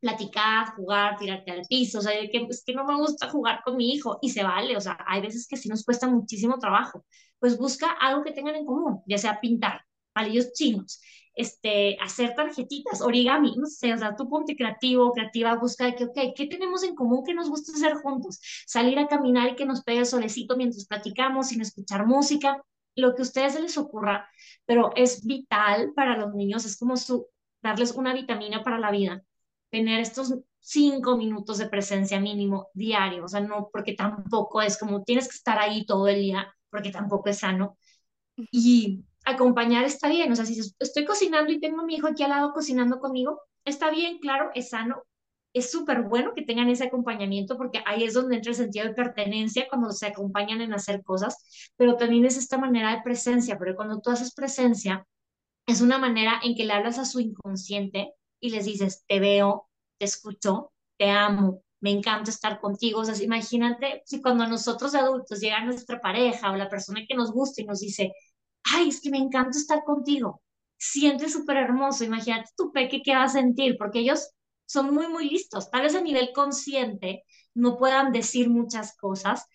platicar, 0.00 0.74
jugar, 0.76 1.16
tirarte 1.18 1.50
al 1.50 1.62
piso, 1.68 1.98
o 1.98 2.02
sea, 2.02 2.12
que, 2.30 2.46
es 2.48 2.62
que 2.64 2.74
no 2.74 2.84
me 2.84 2.94
gusta 2.96 3.28
jugar 3.30 3.62
con 3.64 3.76
mi 3.76 3.92
hijo 3.92 4.18
y 4.22 4.30
se 4.30 4.44
vale, 4.44 4.76
o 4.76 4.80
sea, 4.80 4.96
hay 5.08 5.20
veces 5.22 5.48
que 5.48 5.56
sí 5.56 5.68
nos 5.68 5.84
cuesta 5.84 6.08
muchísimo 6.08 6.58
trabajo, 6.58 7.04
pues 7.40 7.58
busca 7.58 7.90
algo 7.90 8.22
que 8.22 8.32
tengan 8.32 8.54
en 8.56 8.66
común, 8.66 9.02
ya 9.06 9.18
sea 9.18 9.40
pintar, 9.40 9.85
palillos 10.16 10.52
chinos, 10.54 11.00
este, 11.34 11.98
hacer 12.00 12.34
tarjetitas, 12.34 13.02
origami, 13.02 13.54
no 13.56 13.66
sé, 13.66 13.92
o 13.92 13.98
sea, 13.98 14.16
tú 14.16 14.28
ponte 14.30 14.56
creativo, 14.56 15.12
creativa, 15.12 15.54
busca 15.56 15.84
de 15.84 15.94
que, 15.94 16.04
ok, 16.04 16.18
¿qué 16.34 16.46
tenemos 16.46 16.82
en 16.82 16.94
común 16.94 17.22
que 17.22 17.34
nos 17.34 17.50
gusta 17.50 17.72
hacer 17.72 17.94
juntos? 17.96 18.40
Salir 18.66 18.98
a 18.98 19.08
caminar 19.08 19.50
y 19.50 19.56
que 19.56 19.66
nos 19.66 19.82
pegue 19.82 19.98
el 20.00 20.06
solecito 20.06 20.56
mientras 20.56 20.86
platicamos, 20.86 21.48
sin 21.48 21.60
escuchar 21.60 22.06
música, 22.06 22.62
lo 22.94 23.14
que 23.14 23.20
a 23.22 23.24
ustedes 23.24 23.52
se 23.52 23.60
les 23.60 23.76
ocurra, 23.76 24.26
pero 24.64 24.92
es 24.96 25.26
vital 25.26 25.92
para 25.94 26.16
los 26.16 26.34
niños, 26.34 26.64
es 26.64 26.78
como 26.78 26.96
su, 26.96 27.26
darles 27.62 27.92
una 27.92 28.14
vitamina 28.14 28.64
para 28.64 28.78
la 28.78 28.90
vida, 28.90 29.22
tener 29.70 30.00
estos 30.00 30.34
cinco 30.60 31.18
minutos 31.18 31.58
de 31.58 31.68
presencia 31.68 32.18
mínimo 32.20 32.68
diario, 32.72 33.24
o 33.24 33.28
sea, 33.28 33.40
no, 33.40 33.68
porque 33.70 33.92
tampoco 33.92 34.62
es 34.62 34.78
como 34.78 35.04
tienes 35.04 35.28
que 35.28 35.36
estar 35.36 35.58
ahí 35.58 35.84
todo 35.84 36.08
el 36.08 36.20
día, 36.20 36.54
porque 36.70 36.90
tampoco 36.90 37.28
es 37.28 37.40
sano. 37.40 37.76
Y 38.50 39.04
acompañar 39.26 39.84
está 39.84 40.08
bien, 40.08 40.32
o 40.32 40.36
sea, 40.36 40.46
si 40.46 40.60
estoy 40.78 41.04
cocinando 41.04 41.52
y 41.52 41.60
tengo 41.60 41.82
a 41.82 41.84
mi 41.84 41.96
hijo 41.96 42.06
aquí 42.08 42.22
al 42.22 42.30
lado 42.30 42.52
cocinando 42.52 43.00
conmigo, 43.00 43.40
está 43.64 43.90
bien, 43.90 44.18
claro, 44.18 44.50
es 44.54 44.70
sano, 44.70 45.02
es 45.52 45.70
súper 45.70 46.02
bueno 46.02 46.32
que 46.34 46.42
tengan 46.42 46.68
ese 46.68 46.84
acompañamiento 46.84 47.56
porque 47.58 47.82
ahí 47.86 48.04
es 48.04 48.14
donde 48.14 48.36
entra 48.36 48.50
el 48.50 48.56
sentido 48.56 48.86
de 48.86 48.94
pertenencia 48.94 49.66
cuando 49.68 49.90
se 49.90 50.06
acompañan 50.06 50.60
en 50.60 50.72
hacer 50.74 51.02
cosas, 51.02 51.70
pero 51.76 51.96
también 51.96 52.24
es 52.24 52.36
esta 52.36 52.58
manera 52.58 52.94
de 52.94 53.02
presencia, 53.02 53.58
porque 53.58 53.74
cuando 53.74 54.00
tú 54.00 54.10
haces 54.10 54.34
presencia, 54.34 55.06
es 55.66 55.80
una 55.80 55.98
manera 55.98 56.40
en 56.44 56.54
que 56.54 56.64
le 56.64 56.72
hablas 56.72 56.98
a 56.98 57.04
su 57.04 57.20
inconsciente 57.20 58.12
y 58.40 58.50
les 58.50 58.64
dices, 58.66 59.04
te 59.08 59.18
veo, 59.20 59.68
te 59.98 60.04
escucho, 60.04 60.72
te 60.98 61.10
amo, 61.10 61.62
me 61.80 61.90
encanta 61.90 62.30
estar 62.30 62.60
contigo. 62.60 63.00
O 63.00 63.04
sea, 63.04 63.22
imagínate 63.22 64.02
si 64.06 64.20
cuando 64.22 64.46
nosotros 64.46 64.94
adultos 64.94 65.40
llega 65.40 65.64
nuestra 65.64 66.00
pareja 66.00 66.52
o 66.52 66.56
la 66.56 66.68
persona 66.68 67.02
que 67.08 67.14
nos 67.16 67.32
gusta 67.32 67.62
y 67.62 67.64
nos 67.64 67.80
dice, 67.80 68.12
ay, 68.74 68.88
es 68.88 69.00
que 69.00 69.10
me 69.10 69.18
encanta 69.18 69.58
estar 69.58 69.84
contigo. 69.84 70.42
Siente 70.78 71.28
súper 71.28 71.56
hermoso. 71.58 72.04
Imagínate 72.04 72.50
tu 72.56 72.72
peque 72.72 73.02
qué 73.02 73.14
va 73.14 73.24
a 73.24 73.28
sentir, 73.28 73.76
porque 73.78 74.00
ellos 74.00 74.30
son 74.66 74.94
muy, 74.94 75.08
muy 75.08 75.28
listos. 75.30 75.70
Tal 75.70 75.82
vez 75.82 75.94
a 75.94 76.00
nivel 76.00 76.32
consciente 76.34 77.24
no 77.54 77.78
puedan 77.78 78.12
decir 78.12 78.50
muchas 78.50 78.96
cosas, 78.96 79.46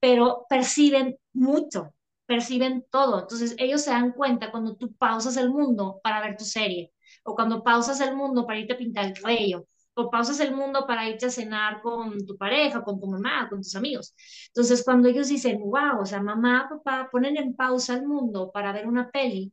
pero 0.00 0.46
perciben 0.48 1.18
mucho, 1.32 1.94
perciben 2.26 2.84
todo. 2.90 3.20
Entonces 3.20 3.54
ellos 3.58 3.82
se 3.82 3.90
dan 3.90 4.12
cuenta 4.12 4.50
cuando 4.50 4.76
tú 4.76 4.94
pausas 4.94 5.36
el 5.36 5.50
mundo 5.50 6.00
para 6.02 6.20
ver 6.20 6.36
tu 6.36 6.44
serie, 6.44 6.92
o 7.24 7.34
cuando 7.34 7.62
pausas 7.62 8.00
el 8.00 8.16
mundo 8.16 8.46
para 8.46 8.60
irte 8.60 8.74
a 8.74 8.78
pintar 8.78 9.04
el 9.06 9.14
cabello, 9.20 9.66
o 9.94 10.10
pausas 10.10 10.40
el 10.40 10.54
mundo 10.54 10.86
para 10.86 11.08
irte 11.08 11.26
a 11.26 11.30
cenar 11.30 11.82
con 11.82 12.26
tu 12.26 12.36
pareja, 12.36 12.82
con 12.82 13.00
tu 13.00 13.06
mamá, 13.06 13.48
con 13.48 13.60
tus 13.62 13.74
amigos. 13.76 14.14
Entonces, 14.48 14.82
cuando 14.84 15.08
ellos 15.08 15.28
dicen, 15.28 15.58
wow, 15.60 16.00
o 16.00 16.06
sea, 16.06 16.22
mamá, 16.22 16.68
papá, 16.70 17.08
ponen 17.10 17.36
en 17.36 17.54
pausa 17.54 17.94
el 17.94 18.06
mundo 18.06 18.50
para 18.52 18.72
ver 18.72 18.86
una 18.86 19.10
peli, 19.10 19.52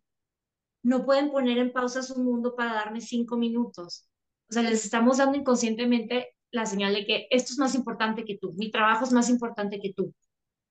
no 0.84 1.06
pueden 1.06 1.32
poner 1.32 1.58
en 1.58 1.74
pausa 1.74 2.02
su 2.04 2.22
mundo 2.22 2.56
para 2.56 2.74
darme 2.74 3.02
cinco 3.02 3.38
minutos. 3.38 4.08
O 4.50 4.54
sea, 4.54 4.64
les 4.64 4.86
estamos 4.86 5.18
dando 5.18 5.38
inconscientemente 5.38 6.36
la 6.52 6.66
señal 6.66 6.94
de 6.94 7.06
que 7.06 7.28
esto 7.32 7.52
es 7.54 7.60
más 7.60 7.76
importante 7.76 8.24
que 8.26 8.38
tú, 8.38 8.54
mi 8.54 8.72
trabajo 8.72 9.04
es 9.06 9.12
más 9.12 9.30
importante 9.30 9.80
que 9.82 9.94
tú. 9.94 10.14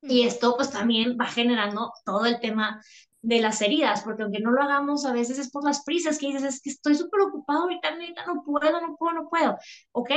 Y 0.03 0.23
esto 0.23 0.55
pues 0.57 0.71
también 0.71 1.17
va 1.21 1.27
generando 1.27 1.93
todo 2.05 2.27
el 2.27 2.41
tema 2.41 2.81
de 3.27 3.41
las 3.41 3.61
heridas, 3.61 4.03
porque 4.03 4.22
aunque 4.22 4.41
no 4.41 4.53
lo 4.53 4.62
hagamos, 4.62 5.05
a 5.05 5.12
veces 5.12 5.39
es 5.39 5.51
por 5.51 5.64
las 5.64 5.83
prisas 5.85 6.18
que 6.18 6.29
dices, 6.29 6.45
es 6.45 6.61
que 6.62 6.70
estoy 6.70 6.95
súper 6.95 7.22
ocupado 7.22 7.62
ahorita, 7.62 7.89
ahorita 7.89 8.24
no 8.27 8.45
puedo, 8.45 8.81
no 8.81 8.97
puedo, 8.97 9.12
no 9.14 9.29
puedo. 9.29 9.59
Ok, 9.93 10.11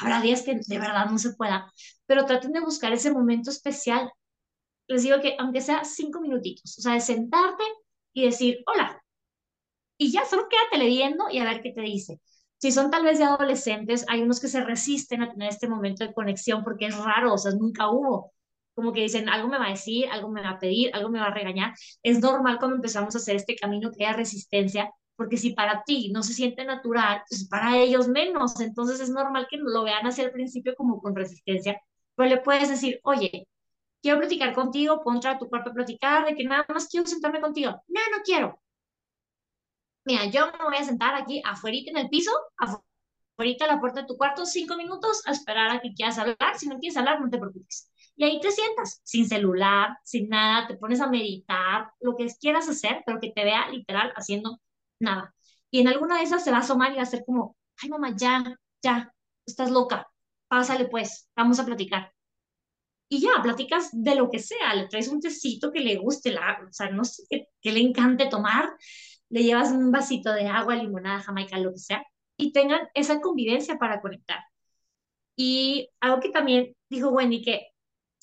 habrá 0.00 0.20
días 0.22 0.42
que 0.42 0.54
de 0.66 0.78
verdad 0.78 1.06
no 1.10 1.18
se 1.18 1.34
pueda, 1.34 1.70
pero 2.06 2.24
traten 2.26 2.52
de 2.52 2.60
buscar 2.60 2.92
ese 2.92 3.12
momento 3.12 3.50
especial. 3.50 4.10
Les 4.88 5.02
digo 5.04 5.20
que 5.20 5.36
aunque 5.38 5.60
sea 5.62 5.84
cinco 5.84 6.20
minutitos, 6.20 6.78
o 6.78 6.82
sea, 6.82 6.94
de 6.94 7.00
sentarte 7.00 7.64
y 8.14 8.24
decir, 8.26 8.58
hola, 8.66 9.02
y 9.98 10.12
ya 10.12 10.24
solo 10.24 10.48
quédate 10.48 10.78
leyendo 10.84 11.26
y 11.30 11.38
a 11.38 11.44
ver 11.44 11.62
qué 11.62 11.72
te 11.72 11.80
dice. 11.82 12.20
Si 12.58 12.72
son 12.72 12.90
tal 12.90 13.04
vez 13.04 13.18
de 13.18 13.24
adolescentes, 13.24 14.04
hay 14.08 14.22
unos 14.22 14.40
que 14.40 14.48
se 14.48 14.62
resisten 14.64 15.22
a 15.22 15.30
tener 15.30 15.48
este 15.50 15.68
momento 15.68 16.04
de 16.04 16.14
conexión 16.14 16.64
porque 16.64 16.86
es 16.86 16.96
raro, 16.96 17.34
o 17.34 17.38
sea, 17.38 17.52
nunca 17.52 17.90
hubo 17.90 18.32
como 18.76 18.92
que 18.92 19.00
dicen, 19.02 19.28
algo 19.30 19.48
me 19.48 19.58
va 19.58 19.66
a 19.68 19.70
decir, 19.70 20.08
algo 20.12 20.28
me 20.30 20.42
va 20.42 20.50
a 20.50 20.58
pedir, 20.60 20.94
algo 20.94 21.08
me 21.10 21.18
va 21.20 21.26
a 21.28 21.34
regañar. 21.34 21.74
Es 22.02 22.20
normal 22.20 22.58
cuando 22.58 22.76
empezamos 22.76 23.14
a 23.14 23.18
hacer 23.18 23.36
este 23.36 23.56
camino 23.56 23.90
que 23.90 24.06
haya 24.06 24.16
resistencia, 24.16 24.92
porque 25.16 25.38
si 25.38 25.54
para 25.54 25.82
ti 25.84 26.10
no 26.12 26.22
se 26.22 26.34
siente 26.34 26.64
natural, 26.64 27.22
pues 27.28 27.48
para 27.48 27.78
ellos 27.78 28.08
menos. 28.08 28.60
Entonces 28.60 29.00
es 29.00 29.10
normal 29.10 29.48
que 29.50 29.56
lo 29.58 29.84
vean 29.84 30.06
hacia 30.06 30.24
el 30.24 30.32
principio 30.32 30.74
como 30.76 31.00
con 31.00 31.16
resistencia, 31.16 31.80
pero 32.14 32.28
le 32.30 32.38
puedes 32.42 32.68
decir, 32.68 33.00
oye, 33.04 33.48
quiero 34.02 34.18
platicar 34.18 34.54
contigo, 34.54 35.02
pon 35.02 35.20
a 35.26 35.38
tu 35.38 35.48
cuarto 35.48 35.70
a 35.70 35.74
platicar, 35.74 36.26
de 36.26 36.36
que 36.36 36.44
nada 36.44 36.66
más 36.68 36.88
quiero 36.88 37.06
sentarme 37.06 37.40
contigo. 37.40 37.70
No, 37.88 38.00
no 38.16 38.22
quiero. 38.24 38.60
Mira, 40.04 40.26
yo 40.26 40.46
me 40.52 40.64
voy 40.64 40.76
a 40.76 40.84
sentar 40.84 41.14
aquí 41.14 41.42
afuera 41.44 41.76
en 41.86 41.96
el 41.96 42.08
piso, 42.08 42.30
afuera 42.56 42.82
a 43.38 43.66
la 43.66 43.80
puerta 43.80 44.00
de 44.02 44.06
tu 44.06 44.16
cuarto, 44.16 44.46
cinco 44.46 44.76
minutos 44.76 45.22
a 45.26 45.32
esperar 45.32 45.70
a 45.70 45.80
que 45.80 45.92
quieras 45.94 46.18
hablar. 46.18 46.58
Si 46.58 46.68
no 46.68 46.78
quieres 46.78 46.96
hablar, 46.96 47.20
no 47.20 47.28
te 47.28 47.38
preocupes. 47.38 47.90
Y 48.16 48.24
ahí 48.24 48.40
te 48.40 48.50
sientas, 48.50 49.00
sin 49.04 49.28
celular, 49.28 49.98
sin 50.04 50.28
nada, 50.28 50.66
te 50.66 50.76
pones 50.76 51.00
a 51.00 51.08
meditar, 51.08 51.90
lo 52.00 52.16
que 52.16 52.26
quieras 52.40 52.68
hacer, 52.68 53.02
pero 53.04 53.20
que 53.20 53.30
te 53.32 53.44
vea 53.44 53.68
literal 53.70 54.12
haciendo 54.16 54.60
nada. 54.98 55.34
Y 55.70 55.80
en 55.80 55.88
alguna 55.88 56.18
de 56.18 56.24
esas 56.24 56.42
se 56.44 56.50
va 56.50 56.58
a 56.58 56.60
asomar 56.60 56.92
y 56.92 56.96
va 56.96 57.02
a 57.02 57.06
ser 57.06 57.24
como, 57.26 57.56
ay 57.82 57.90
mamá, 57.90 58.14
ya, 58.16 58.56
ya, 58.82 59.12
estás 59.46 59.70
loca, 59.70 60.08
pásale 60.48 60.86
pues, 60.86 61.28
vamos 61.36 61.60
a 61.60 61.66
platicar. 61.66 62.12
Y 63.08 63.20
ya, 63.20 63.40
platicas 63.42 63.90
de 63.92 64.14
lo 64.16 64.30
que 64.30 64.38
sea, 64.40 64.74
le 64.74 64.88
traes 64.88 65.08
un 65.08 65.20
tecito 65.20 65.70
que 65.70 65.80
le 65.80 65.96
guste, 65.96 66.30
la, 66.32 66.58
o 66.68 66.72
sea, 66.72 66.90
no 66.90 67.04
sé, 67.04 67.22
que, 67.30 67.48
que 67.60 67.72
le 67.72 67.80
encante 67.80 68.28
tomar, 68.28 68.70
le 69.28 69.42
llevas 69.44 69.70
un 69.72 69.92
vasito 69.92 70.32
de 70.32 70.46
agua, 70.48 70.76
limonada, 70.76 71.20
jamaica, 71.22 71.58
lo 71.58 71.72
que 71.72 71.78
sea, 71.78 72.04
y 72.36 72.52
tengan 72.52 72.88
esa 72.94 73.20
convivencia 73.20 73.78
para 73.78 74.00
conectar. 74.00 74.38
Y 75.36 75.90
algo 76.00 76.20
que 76.20 76.30
también 76.30 76.74
dijo 76.88 77.10
Wendy, 77.10 77.42
que 77.42 77.68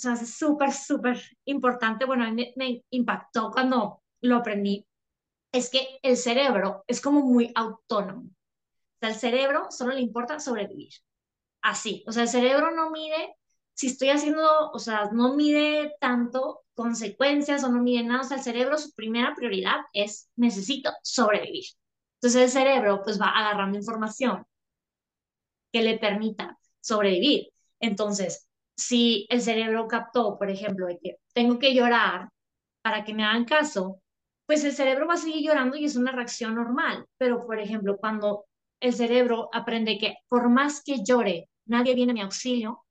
sea, 0.04 0.14
es 0.14 0.36
súper, 0.36 0.72
súper 0.72 1.22
importante, 1.45 2.06
bueno, 2.06 2.26
a 2.26 2.32
mí 2.32 2.54
me, 2.56 2.84
impactó 2.91 3.51
cuando 3.51 4.01
lo 4.22 4.38
aprendí, 4.38 4.86
es 5.51 5.70
que 5.70 5.99
el 6.04 6.18
cerebro 6.18 6.84
es 6.88 7.01
como 7.01 7.22
muy 7.22 7.51
autónomo. 7.56 8.24
O 8.24 8.99
sea, 8.99 9.10
el 9.10 9.16
cerebro 9.16 9.68
solo 9.72 9.93
le 9.93 10.01
importa 10.01 10.39
sobrevivir. 10.39 10.93
Así, 11.62 12.04
o 12.08 12.12
sea, 12.12 12.24
el 12.24 12.30
cerebro 12.30 12.72
no 12.72 12.91
mide 12.91 13.36
si 13.74 13.88
estoy 13.88 14.10
haciendo, 14.10 14.72
o 14.72 14.80
sea, 14.80 15.10
no 15.12 15.36
mide 15.36 15.95
tanto 15.99 16.64
consecuencias 16.76 17.64
o 17.64 17.70
no 17.70 17.82
mide 17.82 18.04
nada. 18.04 18.22
O 18.22 18.24
sea, 18.24 18.38
el 18.38 18.43
cerebro, 18.43 18.78
su 18.78 18.93
primera 18.93 19.34
prioridad 19.36 19.78
es 19.93 20.30
necesito 20.36 20.91
sobrevivir. 21.04 21.66
Entonces 22.22 22.41
el 22.43 22.49
cerebro 22.49 23.01
pues 23.04 23.20
va 23.20 23.30
agarrando 23.30 23.78
información 23.78 24.45
que 25.72 25.82
le 25.82 25.97
permita 25.97 26.58
sobrevivir. 26.80 27.49
Entonces, 27.80 28.47
si 28.76 29.28
el 29.30 29.41
cerebro 29.41 29.88
captó, 29.88 30.38
por 30.38 30.49
ejemplo, 30.49 30.88
de 30.88 30.99
que 30.99 31.17
tengo 31.34 31.59
que 31.59 31.74
llorar 31.74 32.30
para 32.82 33.03
que 33.03 33.13
me 33.13 33.24
hagan 33.24 33.45
caso, 33.45 34.01
pues 34.45 34.63
el 34.63 34.74
cerebro 34.74 35.07
va 35.07 35.13
a 35.13 35.17
seguir 35.17 35.47
llorando 35.47 35.78
y 35.78 35.86
es 35.86 35.95
una 35.95 36.11
reacción 36.11 36.55
normal. 36.55 37.05
Pero, 37.17 37.45
por 37.45 37.59
ejemplo, 37.59 37.97
cuando 37.97 38.45
el 38.80 38.93
cerebro 38.93 39.49
aprende 39.53 39.97
que 39.97 40.17
por 40.28 40.49
más 40.49 40.84
que 40.84 41.03
llore, 41.03 41.49
nadie 41.65 41.95
viene 41.95 42.11
a 42.11 42.15
mi 42.15 42.21
auxilio, 42.21 42.84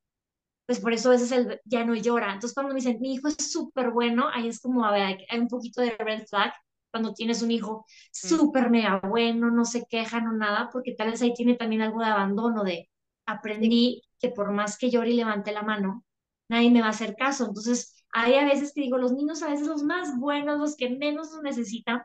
pues 0.66 0.80
por 0.80 0.93
eso 0.93 1.11
a 1.11 1.12
veces 1.12 1.33
él 1.33 1.61
ya 1.64 1.85
no 1.85 1.95
llora. 1.95 2.33
Entonces, 2.33 2.55
cuando 2.55 2.72
me 2.72 2.80
dicen, 2.80 3.01
mi 3.01 3.14
hijo 3.14 3.28
es 3.28 3.53
súper 3.53 3.91
bueno, 3.91 4.28
ahí 4.33 4.49
es 4.49 4.61
como, 4.61 4.85
a 4.85 4.93
ver, 4.93 5.18
hay 5.28 5.39
un 5.39 5.49
poquito 5.49 5.83
de 5.83 5.91
red 5.99 6.26
flag 6.26 6.53
cuando 6.91 7.14
tienes 7.14 7.43
un 7.43 7.51
hijo 7.51 7.85
mm. 7.89 8.28
súper 8.28 8.70
mega 8.70 9.01
bueno, 9.01 9.51
no 9.51 9.64
se 9.64 9.85
queja, 9.87 10.20
no 10.20 10.33
nada, 10.33 10.70
porque 10.72 10.95
tal 10.95 11.11
vez 11.11 11.22
ahí 11.22 11.35
tiene 11.35 11.55
también 11.55 11.83
algo 11.83 12.01
de 12.01 12.07
abandono, 12.07 12.64
de 12.64 12.89
aprendí 13.26 14.03
que 14.23 14.31
por 14.31 14.53
más 14.53 14.79
que 14.79 14.91
llore 14.91 15.11
y 15.11 15.14
levante 15.14 15.53
la 15.53 15.62
mano, 15.62 16.05
nadie 16.49 16.70
me 16.70 16.81
va 16.81 16.87
a 16.89 16.91
hacer 16.91 17.16
caso. 17.16 17.47
Entonces, 17.47 18.05
hay 18.12 18.35
a 18.37 18.45
veces 18.45 18.73
que 18.75 18.83
digo, 18.83 18.99
los 18.99 19.12
niños 19.12 19.43
a 19.43 19.51
veces 19.51 19.66
los 19.66 19.83
más 19.83 20.16
buenos, 20.18 20.59
los 20.61 20.77
que 20.77 20.91
menos 20.91 21.33
nos 21.33 21.43
necesitan, 21.43 22.03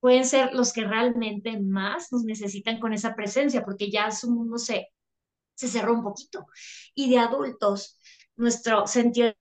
pueden 0.00 0.24
ser 0.24 0.54
los 0.54 0.72
que 0.72 0.84
realmente 0.84 1.60
más 1.60 2.12
nos 2.12 2.24
necesitan 2.24 2.80
con 2.80 2.92
esa 2.92 3.14
presencia, 3.14 3.64
porque 3.64 3.90
ya 3.90 4.10
su 4.10 4.30
mundo 4.30 4.58
se, 4.58 4.88
se 5.54 5.68
cerró 5.68 5.94
un 5.94 6.02
poquito. 6.02 6.46
Y 6.94 7.10
de 7.10 7.18
adultos, 7.18 7.98
nuestro 8.36 8.86
sentido 8.86 9.32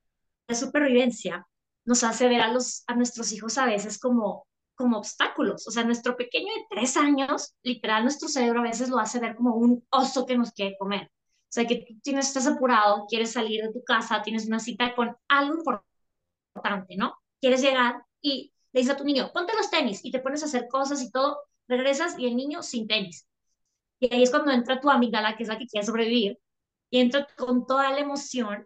de 0.47 0.55
supervivencia 0.55 1.47
nos 1.85 2.03
hace 2.03 2.27
ver 2.27 2.41
a, 2.41 2.51
los, 2.51 2.83
a 2.87 2.95
nuestros 2.95 3.31
hijos 3.31 3.57
a 3.57 3.65
veces 3.65 3.99
como, 3.99 4.47
como 4.75 4.97
obstáculos. 4.97 5.67
O 5.67 5.71
sea, 5.71 5.83
nuestro 5.83 6.17
pequeño 6.17 6.53
de 6.53 6.65
tres 6.69 6.97
años, 6.97 7.55
literal, 7.63 8.03
nuestro 8.03 8.27
cerebro 8.29 8.61
a 8.61 8.63
veces 8.63 8.89
lo 8.89 8.99
hace 8.99 9.19
ver 9.19 9.35
como 9.35 9.55
un 9.55 9.85
oso 9.89 10.25
que 10.25 10.37
nos 10.37 10.51
quiere 10.51 10.75
comer. 10.77 11.11
O 11.53 11.55
sea, 11.55 11.67
que 11.67 11.85
tú 11.87 11.93
tienes, 12.01 12.29
estás 12.29 12.47
apurado, 12.47 13.05
quieres 13.07 13.33
salir 13.33 13.61
de 13.61 13.71
tu 13.71 13.83
casa, 13.83 14.23
tienes 14.23 14.47
una 14.47 14.59
cita 14.59 14.95
con 14.95 15.15
algo 15.27 15.61
importante, 16.55 16.95
¿no? 16.97 17.15
Quieres 17.39 17.61
llegar 17.61 18.03
y 18.21 18.51
le 18.71 18.79
dices 18.79 18.95
a 18.95 18.97
tu 18.97 19.03
niño, 19.03 19.29
ponte 19.31 19.55
los 19.55 19.69
tenis 19.69 20.03
y 20.03 20.09
te 20.09 20.17
pones 20.17 20.41
a 20.41 20.47
hacer 20.47 20.67
cosas 20.67 21.03
y 21.03 21.11
todo, 21.11 21.37
regresas 21.67 22.17
y 22.17 22.25
el 22.25 22.35
niño 22.35 22.63
sin 22.63 22.87
tenis. 22.87 23.27
Y 23.99 24.11
ahí 24.11 24.23
es 24.23 24.31
cuando 24.31 24.51
entra 24.51 24.79
tu 24.79 24.89
amígdala, 24.89 25.37
que 25.37 25.43
es 25.43 25.49
la 25.49 25.59
que 25.59 25.67
quiere 25.67 25.85
sobrevivir, 25.85 26.39
y 26.89 26.99
entra 26.99 27.27
con 27.37 27.67
toda 27.67 27.91
la 27.91 27.99
emoción, 27.99 28.65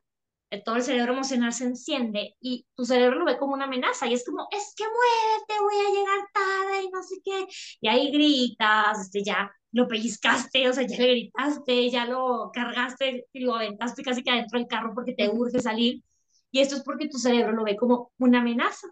todo 0.63 0.77
el 0.77 0.83
cerebro 0.83 1.13
emocional 1.13 1.53
se 1.53 1.65
enciende 1.65 2.35
y 2.39 2.65
tu 2.75 2.85
cerebro 2.85 3.19
lo 3.19 3.25
ve 3.25 3.37
como 3.37 3.53
una 3.53 3.65
amenaza 3.65 4.07
y 4.07 4.13
es 4.13 4.25
como, 4.25 4.47
es 4.51 4.73
que 4.75 4.83
muévete, 4.85 5.61
voy 5.61 5.75
a 5.75 5.99
llegar 5.99 6.27
tarde 6.33 6.83
y 6.83 6.89
no 6.89 7.03
sé 7.03 7.15
qué. 7.23 7.47
Y 7.81 7.87
ahí 7.87 8.11
gritas, 8.11 9.01
este, 9.01 9.23
ya 9.23 9.51
lo 9.71 9.87
pellizcaste, 9.87 10.69
o 10.69 10.73
sea, 10.73 10.87
ya 10.87 10.97
le 10.97 11.07
gritaste, 11.11 11.89
ya 11.89 12.05
lo 12.05 12.51
cargaste 12.53 13.27
y 13.33 13.39
lo 13.41 13.55
aventaste 13.55 14.03
casi 14.03 14.23
que 14.23 14.31
adentro 14.31 14.59
del 14.59 14.67
carro 14.67 14.93
porque 14.95 15.13
te 15.13 15.29
urge 15.29 15.59
salir. 15.59 16.03
Y 16.51 16.59
esto 16.61 16.75
es 16.75 16.83
porque 16.83 17.09
tu 17.09 17.17
cerebro 17.17 17.51
lo 17.53 17.63
ve 17.63 17.75
como 17.75 18.11
una 18.17 18.39
amenaza. 18.39 18.87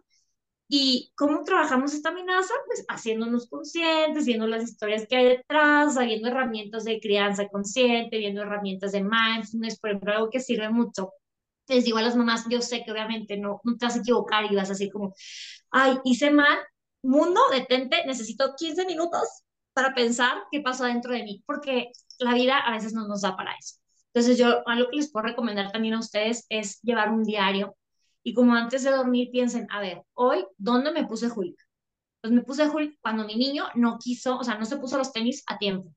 ¿Y 0.68 1.12
cómo 1.16 1.44
trabajamos 1.44 1.94
esta 1.94 2.10
amenaza? 2.10 2.54
Pues 2.66 2.86
haciéndonos 2.88 3.48
conscientes, 3.50 4.26
viendo 4.26 4.48
las 4.48 4.64
historias 4.64 5.08
que 5.08 5.16
hay 5.16 5.26
detrás, 5.26 5.98
viendo 6.00 6.28
herramientas 6.28 6.84
de 6.86 7.00
crianza 7.00 7.48
consciente, 7.50 8.18
viendo 8.18 8.42
herramientas 8.42 8.92
de 8.92 9.04
mindfulness, 9.04 9.80
por 9.80 9.92
ejemplo, 9.92 10.14
algo 10.14 10.30
que 10.30 10.40
sirve 10.40 10.70
mucho. 10.70 11.12
Les 11.68 11.84
digo 11.86 11.98
a 11.98 12.02
las 12.02 12.16
mamás, 12.16 12.46
yo 12.50 12.62
sé 12.62 12.84
que 12.84 12.92
obviamente 12.92 13.38
no, 13.38 13.62
no 13.64 13.78
te 13.78 13.86
vas 13.86 13.96
a 13.96 14.00
equivocar 14.00 14.52
y 14.52 14.56
vas 14.56 14.70
a 14.70 14.74
decir 14.74 14.92
como, 14.92 15.14
ay, 15.72 15.98
hice 16.04 16.32
mal, 16.32 16.60
mundo, 17.02 17.42
detente, 17.52 18.06
necesito 18.06 18.54
15 18.58 18.86
minutos 18.86 19.28
para 19.74 19.94
pensar 19.94 20.38
qué 20.52 20.62
pasó 20.62 20.86
dentro 20.86 21.14
de 21.14 21.24
mí, 21.24 21.44
porque 21.46 21.92
la 22.20 22.34
vida 22.34 22.58
a 22.60 22.72
veces 22.72 22.94
no 22.94 23.08
nos 23.08 23.22
da 23.22 23.36
para 23.36 23.54
eso. 23.56 23.76
Entonces 24.14 24.38
yo 24.38 24.68
algo 24.68 24.90
que 24.90 24.98
les 24.98 25.12
puedo 25.12 25.26
recomendar 25.26 25.72
también 25.72 25.96
a 25.96 26.00
ustedes 26.00 26.46
es 26.50 26.80
llevar 26.82 27.12
un 27.12 27.24
diario 27.24 27.76
y 28.24 28.34
como 28.34 28.56
antes 28.56 28.84
de 28.84 28.92
dormir 28.92 29.30
piensen, 29.32 29.68
a 29.70 29.82
ver, 29.82 30.04
hoy, 30.14 30.46
¿dónde 30.58 30.92
me 30.92 31.06
puse 31.06 31.28
Hulk? 31.28 31.56
Pues 32.22 32.34
me 32.34 32.42
puse 32.42 32.68
Hulk 32.68 32.98
cuando 33.02 33.26
mi 33.26 33.36
niño 33.36 33.66
no 33.76 34.00
quiso, 34.00 34.38
o 34.38 34.44
sea, 34.44 34.58
no 34.58 34.66
se 34.66 34.78
puso 34.78 34.98
los 34.98 35.14
tenis 35.14 35.44
a 35.48 35.58
tiempo. 35.58 35.94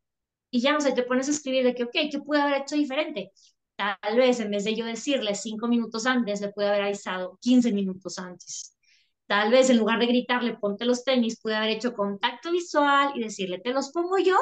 Y 0.50 0.60
ya, 0.60 0.72
no 0.72 0.80
sé, 0.80 0.92
te 0.92 1.04
pones 1.04 1.28
a 1.28 1.30
escribir 1.30 1.64
de 1.64 1.74
que, 1.74 1.84
ok, 1.84 1.92
¿qué 2.10 2.20
pude 2.20 2.40
haber 2.40 2.62
hecho 2.62 2.76
diferente? 2.76 3.32
Tal 3.78 4.16
vez 4.16 4.40
en 4.40 4.50
vez 4.50 4.64
de 4.64 4.74
yo 4.74 4.84
decirle 4.86 5.34
cinco 5.36 5.68
minutos 5.68 6.06
antes, 6.06 6.40
le 6.40 6.48
pude 6.52 6.68
haber 6.68 6.82
avisado 6.82 7.38
15 7.40 7.72
minutos 7.72 8.18
antes. 8.18 8.76
Tal 9.26 9.50
vez 9.52 9.70
en 9.70 9.78
lugar 9.78 9.98
de 10.00 10.06
gritarle, 10.06 10.56
ponte 10.56 10.84
los 10.84 11.04
tenis, 11.04 11.40
pude 11.40 11.54
haber 11.56 11.70
hecho 11.70 11.94
contacto 11.94 12.50
visual 12.52 13.12
y 13.14 13.20
decirle, 13.22 13.60
¿te 13.60 13.72
los 13.72 13.90
pongo 13.92 14.18
yo? 14.18 14.36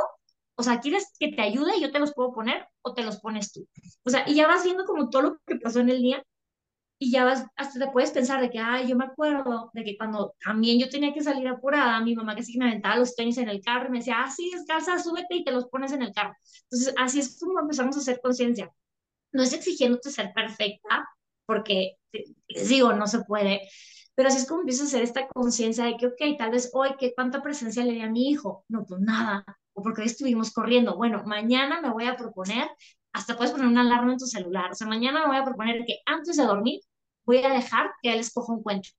O 0.57 0.63
sea, 0.63 0.81
¿quieres 0.81 1.13
que 1.19 1.29
te 1.33 1.43
ayude 1.43 1.81
yo 1.81 1.93
te 1.93 1.99
los 1.99 2.15
puedo 2.15 2.33
poner 2.33 2.67
o 2.83 2.95
te 2.95 3.05
los 3.05 3.19
pones 3.21 3.53
tú? 3.53 3.69
O 4.05 4.11
sea, 4.11 4.25
y 4.29 4.35
ya 4.37 4.47
vas 4.47 4.65
viendo 4.65 4.85
como 4.87 5.11
todo 5.11 5.23
lo 5.23 5.39
que 5.47 5.57
pasó 5.57 5.81
en 5.81 5.91
el 5.91 6.01
día 6.03 6.23
y 6.99 7.11
ya 7.13 7.25
vas, 7.25 7.47
hasta 7.57 7.79
te 7.81 7.93
puedes 7.93 8.11
pensar 8.13 8.41
de 8.41 8.51
que, 8.51 8.59
ay, 8.59 8.89
yo 8.89 8.97
me 8.97 9.05
acuerdo 9.07 9.71
de 9.75 9.85
que 9.85 9.97
cuando 9.99 10.35
también 10.45 10.79
yo 10.81 10.89
tenía 10.89 11.13
que 11.15 11.23
salir 11.23 11.47
apurada, 11.49 12.01
mi 12.01 12.15
mamá 12.17 12.35
que 12.37 12.43
sí 12.43 12.59
me 12.59 12.67
aventaba 12.67 12.97
los 12.97 13.15
tenis 13.17 13.39
en 13.39 13.49
el 13.51 13.63
carro 13.63 13.89
y 13.89 13.91
me 13.93 13.99
decía, 13.99 14.17
ah, 14.25 14.31
sí, 14.31 14.51
descalza, 14.53 14.99
súbete 14.99 15.37
y 15.37 15.45
te 15.45 15.53
los 15.53 15.67
pones 15.69 15.93
en 15.93 16.03
el 16.03 16.13
carro. 16.13 16.35
Entonces, 16.65 16.95
así 16.99 17.21
es 17.21 17.39
como 17.41 17.61
empezamos 17.61 17.97
a 17.97 18.01
hacer 18.01 18.21
conciencia. 18.23 18.73
No 19.33 19.43
es 19.43 19.53
exigiéndote 19.53 20.11
ser 20.11 20.33
perfecta, 20.35 21.09
porque 21.47 21.97
les 22.49 22.69
digo, 22.69 22.93
no 22.93 23.07
se 23.07 23.25
puede, 23.25 23.69
pero 24.15 24.29
así 24.29 24.39
es 24.39 24.47
como 24.49 24.61
empiezas 24.61 24.87
a 24.87 24.89
hacer 24.89 25.03
esta 25.03 25.29
conciencia 25.29 25.85
de 25.85 25.97
que, 25.97 26.07
ok, 26.07 26.39
tal 26.39 26.51
vez 26.51 26.71
hoy, 26.73 26.91
¿qué 26.99 27.13
cuánta 27.15 27.43
presencia 27.43 27.85
le 27.85 27.93
di 27.93 28.01
a 28.01 28.11
mi 28.11 28.31
hijo? 28.31 28.65
No, 28.69 28.85
pues 28.87 29.01
nada, 29.01 29.45
o 29.75 29.83
porque 29.83 30.01
hoy 30.03 30.07
estuvimos 30.09 30.53
corriendo. 30.53 30.97
Bueno, 30.97 31.23
mañana 31.27 31.81
me 31.83 31.91
voy 31.91 32.07
a 32.07 32.17
proponer 32.17 32.69
hasta 33.13 33.37
puedes 33.37 33.53
poner 33.53 33.67
una 33.69 33.81
alarma 33.83 34.13
en 34.13 34.19
tu 34.19 34.27
celular. 34.27 34.73
O 34.73 34.75
sea, 34.75 34.87
mañana 34.87 35.21
me 35.23 35.29
voy 35.29 35.37
a 35.39 35.45
proponer 35.45 35.85
que 35.87 36.01
antes 36.07 36.37
de 36.37 36.45
dormir 36.45 36.81
voy 37.25 37.39
a 37.39 37.51
dejar 37.51 37.91
que 38.03 38.13
él 38.13 38.21
escoja 38.21 38.53
un 38.53 38.63
cuento. 38.63 38.91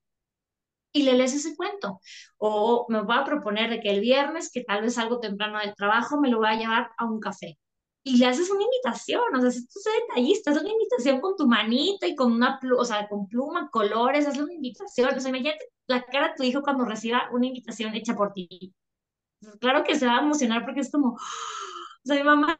Y 0.92 1.04
le 1.04 1.14
lees 1.14 1.34
ese 1.36 1.56
cuento. 1.56 2.00
O 2.38 2.86
me 2.90 3.02
voy 3.02 3.16
a 3.18 3.24
proponer 3.24 3.80
que 3.82 3.90
el 3.92 4.02
viernes, 4.02 4.52
que 4.52 4.64
tal 4.64 4.82
vez 4.82 4.98
algo 4.98 5.20
temprano 5.20 5.60
del 5.60 5.76
trabajo, 5.76 6.20
me 6.20 6.30
lo 6.30 6.38
voy 6.40 6.48
a 6.50 6.56
llevar 6.56 6.90
a 6.98 7.06
un 7.06 7.20
café. 7.20 7.58
Y 8.08 8.18
le 8.18 8.26
haces 8.28 8.50
una 8.50 8.64
invitación, 8.64 9.22
o 9.36 9.42
sea, 9.42 9.52
si 9.52 9.68
tú 9.68 9.80
eres 9.86 10.02
detallista, 10.08 10.52
haz 10.52 10.62
una 10.62 10.72
invitación 10.72 11.20
con 11.20 11.36
tu 11.36 11.46
manita 11.46 12.08
y 12.08 12.16
con 12.16 12.32
una 12.32 12.58
pluma, 12.58 12.82
o 12.82 12.86
sea, 12.86 13.08
con 13.10 13.28
pluma, 13.28 13.70
colores, 13.70 14.26
hazle 14.26 14.44
una 14.44 14.54
invitación. 14.54 15.14
O 15.14 15.20
sea, 15.20 15.30
imagínate 15.30 15.66
la 15.88 16.06
cara 16.06 16.30
de 16.30 16.36
tu 16.38 16.44
hijo 16.44 16.62
cuando 16.62 16.86
reciba 16.86 17.30
una 17.34 17.48
invitación 17.48 17.96
hecha 17.96 18.16
por 18.16 18.32
ti. 18.32 18.74
Claro 19.60 19.84
que 19.84 19.96
se 19.96 20.06
va 20.06 20.18
a 20.18 20.22
emocionar 20.22 20.64
porque 20.66 20.82
es 20.82 20.92
como, 20.92 21.10
o 21.16 21.20
sea, 22.06 22.16
mi 22.16 22.24
mamá 22.24 22.58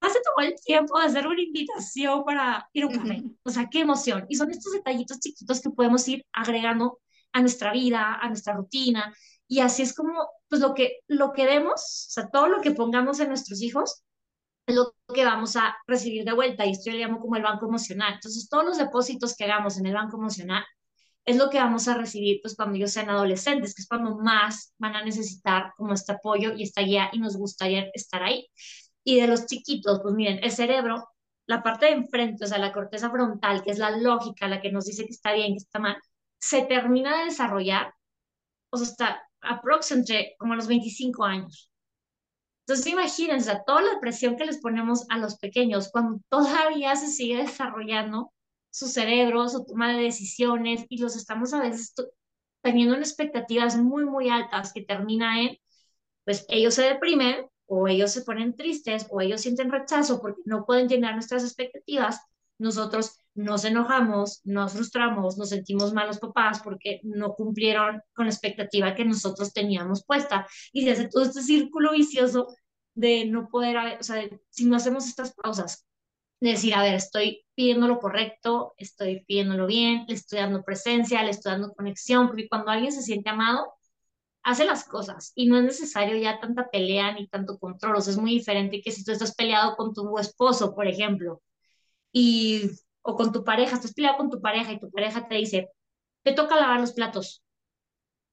se 0.00 0.20
tomó 0.22 0.46
el 0.48 0.54
tiempo 0.64 0.98
de 0.98 1.06
hacer 1.06 1.26
una 1.26 1.42
invitación 1.42 2.24
para 2.24 2.68
ir 2.72 2.84
a 2.84 2.86
un 2.86 2.94
café. 2.94 3.22
O 3.42 3.50
sea, 3.50 3.68
qué 3.70 3.80
emoción. 3.80 4.24
Y 4.30 4.36
son 4.36 4.50
estos 4.50 4.72
detallitos 4.72 5.20
chiquitos 5.20 5.60
que 5.60 5.70
podemos 5.70 6.06
ir 6.08 6.24
agregando 6.32 6.98
a 7.32 7.40
nuestra 7.40 7.72
vida, 7.72 8.14
a 8.14 8.28
nuestra 8.28 8.54
rutina. 8.54 9.14
Y 9.46 9.60
así 9.60 9.82
es 9.82 9.94
como, 9.94 10.14
pues 10.52 10.60
lo 10.60 10.74
que, 10.74 10.98
lo 11.08 11.32
que 11.32 11.46
demos, 11.46 11.80
o 11.80 12.10
sea, 12.10 12.28
todo 12.28 12.46
lo 12.46 12.60
que 12.60 12.72
pongamos 12.72 13.20
en 13.20 13.28
nuestros 13.28 13.62
hijos, 13.62 14.02
es 14.66 14.76
lo 14.76 14.94
que 15.14 15.24
vamos 15.24 15.56
a 15.56 15.74
recibir 15.86 16.26
de 16.26 16.34
vuelta. 16.34 16.66
Y 16.66 16.72
esto 16.72 16.90
yo 16.90 16.92
le 16.98 17.06
llamo 17.06 17.20
como 17.20 17.36
el 17.36 17.42
banco 17.42 17.64
emocional. 17.66 18.12
Entonces, 18.12 18.50
todos 18.50 18.62
los 18.62 18.76
depósitos 18.76 19.34
que 19.34 19.44
hagamos 19.44 19.78
en 19.78 19.86
el 19.86 19.94
banco 19.94 20.18
emocional 20.18 20.62
es 21.24 21.38
lo 21.38 21.48
que 21.48 21.56
vamos 21.56 21.88
a 21.88 21.94
recibir 21.96 22.40
pues 22.42 22.54
cuando 22.54 22.76
ellos 22.76 22.90
sean 22.92 23.08
adolescentes, 23.08 23.74
que 23.74 23.80
es 23.80 23.88
cuando 23.88 24.14
más 24.18 24.74
van 24.76 24.94
a 24.94 25.02
necesitar 25.02 25.72
como 25.74 25.94
este 25.94 26.12
apoyo 26.12 26.52
y 26.54 26.64
esta 26.64 26.82
guía 26.82 27.08
y 27.14 27.18
nos 27.18 27.38
gustaría 27.38 27.88
estar 27.94 28.22
ahí. 28.22 28.46
Y 29.04 29.20
de 29.22 29.28
los 29.28 29.46
chiquitos, 29.46 30.00
pues 30.02 30.14
miren, 30.14 30.38
el 30.44 30.52
cerebro, 30.52 31.08
la 31.46 31.62
parte 31.62 31.86
de 31.86 31.92
enfrente, 31.92 32.44
o 32.44 32.46
sea, 32.46 32.58
la 32.58 32.74
corteza 32.74 33.08
frontal, 33.10 33.62
que 33.62 33.70
es 33.70 33.78
la 33.78 33.90
lógica, 33.96 34.48
la 34.48 34.60
que 34.60 34.70
nos 34.70 34.84
dice 34.84 35.06
que 35.06 35.12
está 35.12 35.32
bien, 35.32 35.54
que 35.54 35.64
está 35.64 35.78
mal, 35.78 35.96
se 36.38 36.60
termina 36.66 37.16
de 37.20 37.24
desarrollar, 37.24 37.94
o 38.72 38.78
sea, 38.78 38.86
está 38.86 39.22
aproximadamente 39.40 40.34
como 40.38 40.54
a 40.54 40.56
los 40.56 40.66
25 40.66 41.24
años. 41.24 41.70
Entonces, 42.66 42.92
imagínense, 42.92 43.50
o 43.50 43.62
toda 43.66 43.82
la 43.82 44.00
presión 44.00 44.36
que 44.36 44.46
les 44.46 44.58
ponemos 44.58 45.04
a 45.10 45.18
los 45.18 45.36
pequeños 45.36 45.90
cuando 45.92 46.20
todavía 46.28 46.96
se 46.96 47.08
sigue 47.08 47.36
desarrollando 47.38 48.32
su 48.70 48.88
cerebro, 48.88 49.48
su 49.48 49.64
toma 49.66 49.92
de 49.92 50.02
decisiones, 50.02 50.86
y 50.88 50.98
los 50.98 51.16
estamos 51.16 51.52
a 51.52 51.60
veces 51.60 51.94
teniendo 52.62 52.94
en 52.94 53.00
expectativas 53.00 53.76
muy, 53.76 54.04
muy 54.04 54.30
altas 54.30 54.72
que 54.72 54.82
termina 54.82 55.42
en, 55.42 55.58
pues 56.24 56.46
ellos 56.48 56.74
se 56.74 56.82
deprimen 56.82 57.46
o 57.66 57.88
ellos 57.88 58.12
se 58.12 58.22
ponen 58.22 58.56
tristes 58.56 59.06
o 59.10 59.20
ellos 59.20 59.40
sienten 59.42 59.70
rechazo 59.70 60.20
porque 60.20 60.42
no 60.44 60.64
pueden 60.64 60.88
llenar 60.88 61.14
nuestras 61.14 61.44
expectativas, 61.44 62.20
nosotros 62.58 63.18
nos 63.34 63.64
enojamos, 63.64 64.40
nos 64.44 64.72
frustramos, 64.72 65.38
nos 65.38 65.48
sentimos 65.48 65.92
malos 65.92 66.18
papás 66.18 66.60
porque 66.62 67.00
no 67.02 67.34
cumplieron 67.34 68.02
con 68.14 68.26
la 68.26 68.32
expectativa 68.32 68.94
que 68.94 69.04
nosotros 69.04 69.52
teníamos 69.52 70.04
puesta. 70.04 70.46
Y 70.72 70.84
desde 70.84 71.08
todo 71.08 71.24
este 71.24 71.42
círculo 71.42 71.92
vicioso 71.92 72.54
de 72.94 73.24
no 73.26 73.48
poder, 73.48 73.98
o 73.98 74.02
sea, 74.02 74.22
si 74.50 74.66
no 74.66 74.76
hacemos 74.76 75.06
estas 75.06 75.34
pausas, 75.34 75.86
de 76.40 76.50
decir, 76.50 76.74
a 76.74 76.82
ver, 76.82 76.94
estoy 76.94 77.44
pidiendo 77.54 77.86
lo 77.86 78.00
correcto, 78.00 78.74
estoy 78.76 79.24
pidiéndolo 79.24 79.66
bien, 79.66 80.04
le 80.08 80.14
estoy 80.14 80.40
dando 80.40 80.64
presencia, 80.64 81.22
le 81.22 81.30
estoy 81.30 81.52
dando 81.52 81.72
conexión, 81.72 82.26
porque 82.26 82.48
cuando 82.48 82.72
alguien 82.72 82.92
se 82.92 83.02
siente 83.02 83.30
amado, 83.30 83.72
hace 84.42 84.64
las 84.64 84.84
cosas 84.84 85.32
y 85.36 85.46
no 85.46 85.58
es 85.58 85.64
necesario 85.64 86.16
ya 86.16 86.40
tanta 86.40 86.68
pelea 86.68 87.12
ni 87.12 87.28
tanto 87.28 87.58
control. 87.58 87.96
O 87.96 88.00
sea, 88.00 88.12
es 88.12 88.18
muy 88.18 88.32
diferente 88.32 88.82
que 88.82 88.90
si 88.90 89.04
tú 89.04 89.12
estás 89.12 89.34
peleado 89.34 89.76
con 89.76 89.94
tu 89.94 90.18
esposo, 90.18 90.74
por 90.74 90.88
ejemplo, 90.88 91.40
y, 92.12 92.70
o 93.02 93.16
con 93.16 93.32
tu 93.32 93.44
pareja, 93.44 93.76
estás 93.76 93.94
peleado 93.94 94.18
con 94.18 94.30
tu 94.30 94.40
pareja 94.40 94.72
y 94.72 94.80
tu 94.80 94.90
pareja 94.90 95.28
te 95.28 95.36
dice, 95.36 95.70
te 96.22 96.32
toca 96.32 96.56
lavar 96.56 96.80
los 96.80 96.92
platos. 96.92 97.42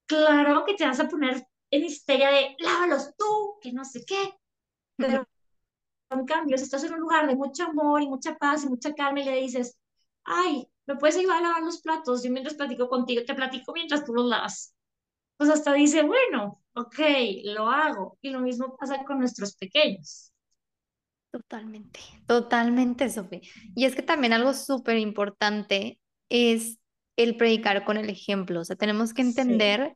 Claro 0.07 0.65
que 0.65 0.75
te 0.75 0.85
vas 0.85 0.99
a 0.99 1.07
poner 1.07 1.45
en 1.71 1.83
histeria 1.85 2.29
de, 2.31 2.55
lávalos 2.59 3.15
tú, 3.17 3.59
que 3.61 3.71
no 3.71 3.85
sé 3.85 4.03
qué. 4.05 4.33
Pero 4.97 5.27
en 6.11 6.25
cambio, 6.25 6.57
si 6.57 6.65
estás 6.65 6.83
en 6.83 6.93
un 6.93 6.99
lugar 7.01 7.27
de 7.27 7.35
mucho 7.35 7.65
amor 7.65 8.01
y 8.01 8.09
mucha 8.09 8.37
paz 8.37 8.63
y 8.63 8.69
mucha 8.69 8.93
calma 8.95 9.21
y 9.21 9.25
le 9.25 9.41
dices, 9.41 9.79
ay, 10.23 10.67
¿me 10.87 10.95
puedes 10.97 11.17
ayudar 11.17 11.37
a 11.37 11.41
lavar 11.41 11.63
los 11.63 11.81
platos? 11.81 12.23
Yo 12.23 12.31
mientras 12.31 12.55
platico 12.55 12.89
contigo, 12.89 13.23
te 13.25 13.35
platico 13.35 13.73
mientras 13.73 14.05
tú 14.05 14.13
los 14.13 14.25
lavas 14.25 14.75
pues 15.39 15.49
hasta 15.51 15.71
dice, 15.73 16.03
bueno, 16.03 16.61
ok, 16.73 16.99
lo 17.45 17.69
hago. 17.69 18.17
Y 18.21 18.29
lo 18.29 18.41
mismo 18.41 18.75
pasa 18.77 19.05
con 19.05 19.19
nuestros 19.19 19.55
pequeños. 19.55 20.28
Totalmente, 21.31 21.99
totalmente, 22.25 23.09
Sofía. 23.09 23.41
Y 23.75 23.85
es 23.85 23.95
que 23.95 24.01
también 24.01 24.33
algo 24.33 24.53
súper 24.53 24.97
importante 24.97 25.99
es 26.29 26.79
el 27.15 27.37
predicar 27.37 27.85
con 27.85 27.97
el 27.97 28.09
ejemplo. 28.09 28.61
O 28.61 28.65
sea, 28.65 28.75
tenemos 28.75 29.13
que 29.13 29.21
entender 29.21 29.95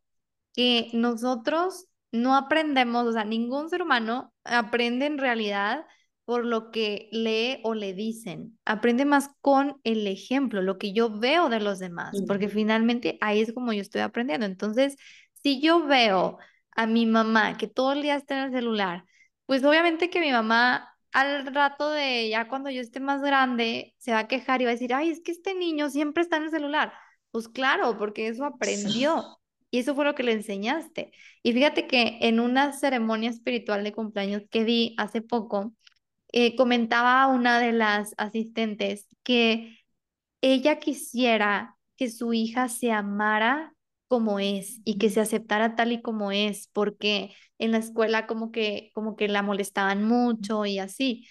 que 0.53 0.89
nosotros 0.93 1.87
no 2.11 2.35
aprendemos, 2.35 3.07
o 3.07 3.11
sea, 3.11 3.25
ningún 3.25 3.69
ser 3.69 3.81
humano 3.81 4.31
aprende 4.43 5.07
en 5.07 5.17
realidad 5.17 5.85
por 6.25 6.45
lo 6.45 6.71
que 6.71 7.09
lee 7.11 7.59
o 7.63 7.73
le 7.73 7.93
dicen. 7.93 8.57
Aprende 8.65 9.05
más 9.05 9.29
con 9.41 9.81
el 9.83 10.05
ejemplo, 10.07 10.61
lo 10.61 10.77
que 10.77 10.93
yo 10.93 11.17
veo 11.17 11.49
de 11.49 11.59
los 11.59 11.79
demás, 11.79 12.15
porque 12.27 12.47
finalmente 12.47 13.17
ahí 13.21 13.41
es 13.41 13.53
como 13.53 13.73
yo 13.73 13.81
estoy 13.81 14.01
aprendiendo. 14.01 14.45
Entonces, 14.45 14.95
si 15.33 15.59
yo 15.59 15.85
veo 15.85 16.37
a 16.71 16.85
mi 16.85 17.05
mamá 17.05 17.57
que 17.57 17.67
todo 17.67 17.93
el 17.93 18.03
día 18.03 18.15
está 18.15 18.37
en 18.37 18.45
el 18.45 18.51
celular, 18.51 19.03
pues 19.45 19.63
obviamente 19.63 20.09
que 20.09 20.21
mi 20.21 20.31
mamá 20.31 20.92
al 21.13 21.45
rato 21.53 21.89
de 21.91 22.29
ya 22.29 22.47
cuando 22.47 22.69
yo 22.69 22.81
esté 22.81 22.99
más 22.99 23.21
grande 23.21 23.93
se 23.97 24.11
va 24.11 24.19
a 24.19 24.27
quejar 24.27 24.61
y 24.61 24.65
va 24.65 24.71
a 24.71 24.73
decir, 24.73 24.93
ay, 24.93 25.09
es 25.11 25.21
que 25.21 25.31
este 25.31 25.53
niño 25.55 25.89
siempre 25.89 26.23
está 26.23 26.37
en 26.37 26.43
el 26.43 26.51
celular. 26.51 26.93
Pues 27.31 27.47
claro, 27.47 27.97
porque 27.97 28.27
eso 28.27 28.45
aprendió 28.45 29.39
y 29.71 29.79
eso 29.79 29.95
fue 29.95 30.05
lo 30.05 30.15
que 30.15 30.23
le 30.23 30.33
enseñaste. 30.33 31.11
Y 31.43 31.53
fíjate 31.53 31.87
que 31.87 32.19
en 32.21 32.39
una 32.39 32.73
ceremonia 32.73 33.29
espiritual 33.29 33.83
de 33.83 33.93
cumpleaños 33.93 34.43
que 34.51 34.63
vi 34.63 34.95
hace 34.97 35.21
poco, 35.21 35.73
eh, 36.31 36.55
comentaba 36.55 37.27
una 37.27 37.59
de 37.59 37.71
las 37.73 38.13
asistentes 38.17 39.07
que 39.23 39.79
ella 40.41 40.79
quisiera 40.79 41.77
que 41.95 42.09
su 42.09 42.33
hija 42.33 42.69
se 42.69 42.91
amara 42.91 43.72
como 44.13 44.37
es 44.37 44.79
y 44.85 44.99
que 44.99 45.09
se 45.09 45.21
aceptara 45.21 45.75
tal 45.75 45.91
y 45.91 46.03
como 46.03 46.31
es, 46.31 46.69
porque 46.71 47.33
en 47.57 47.71
la 47.71 47.79
escuela 47.79 48.27
como 48.27 48.51
que, 48.51 48.91
como 48.93 49.15
que 49.15 49.27
la 49.27 49.41
molestaban 49.41 50.03
mucho 50.03 50.67
y 50.67 50.77
así. 50.77 51.27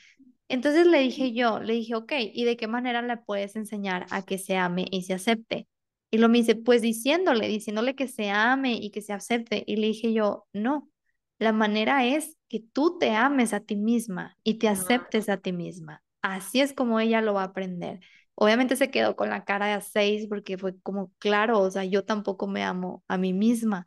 Entonces 0.48 0.88
le 0.88 0.98
dije 0.98 1.32
yo, 1.32 1.60
le 1.60 1.74
dije, 1.74 1.94
ok, 1.94 2.12
¿y 2.34 2.44
de 2.44 2.56
qué 2.56 2.66
manera 2.66 3.00
le 3.00 3.16
puedes 3.18 3.54
enseñar 3.54 4.06
a 4.10 4.22
que 4.22 4.36
se 4.36 4.56
ame 4.56 4.86
y 4.90 5.04
se 5.04 5.14
acepte? 5.14 5.68
Y 6.10 6.18
lo 6.18 6.28
me 6.28 6.38
dice, 6.38 6.56
pues 6.56 6.82
diciéndole, 6.82 7.46
diciéndole 7.46 7.94
que 7.94 8.08
se 8.08 8.30
ame 8.30 8.72
y 8.74 8.90
que 8.90 9.00
se 9.00 9.12
acepte. 9.12 9.62
Y 9.64 9.76
le 9.76 9.86
dije 9.86 10.12
yo, 10.12 10.46
no, 10.52 10.90
la 11.38 11.52
manera 11.52 12.04
es 12.04 12.36
que 12.48 12.58
tú 12.72 12.98
te 12.98 13.10
ames 13.10 13.52
a 13.52 13.60
ti 13.60 13.76
misma 13.76 14.36
y 14.42 14.54
te 14.54 14.66
aceptes 14.66 15.28
a 15.28 15.36
ti 15.36 15.52
misma. 15.52 16.02
Así 16.20 16.60
es 16.60 16.72
como 16.72 16.98
ella 16.98 17.20
lo 17.20 17.34
va 17.34 17.42
a 17.42 17.46
aprender. 17.46 18.00
Obviamente 18.34 18.76
se 18.76 18.90
quedó 18.90 19.16
con 19.16 19.30
la 19.30 19.44
cara 19.44 19.66
de 19.66 19.72
a 19.74 19.80
seis 19.80 20.26
porque 20.28 20.58
fue 20.58 20.78
como, 20.82 21.12
claro, 21.18 21.60
o 21.60 21.70
sea, 21.70 21.84
yo 21.84 22.04
tampoco 22.04 22.46
me 22.46 22.64
amo 22.64 23.04
a 23.08 23.18
mí 23.18 23.32
misma. 23.32 23.84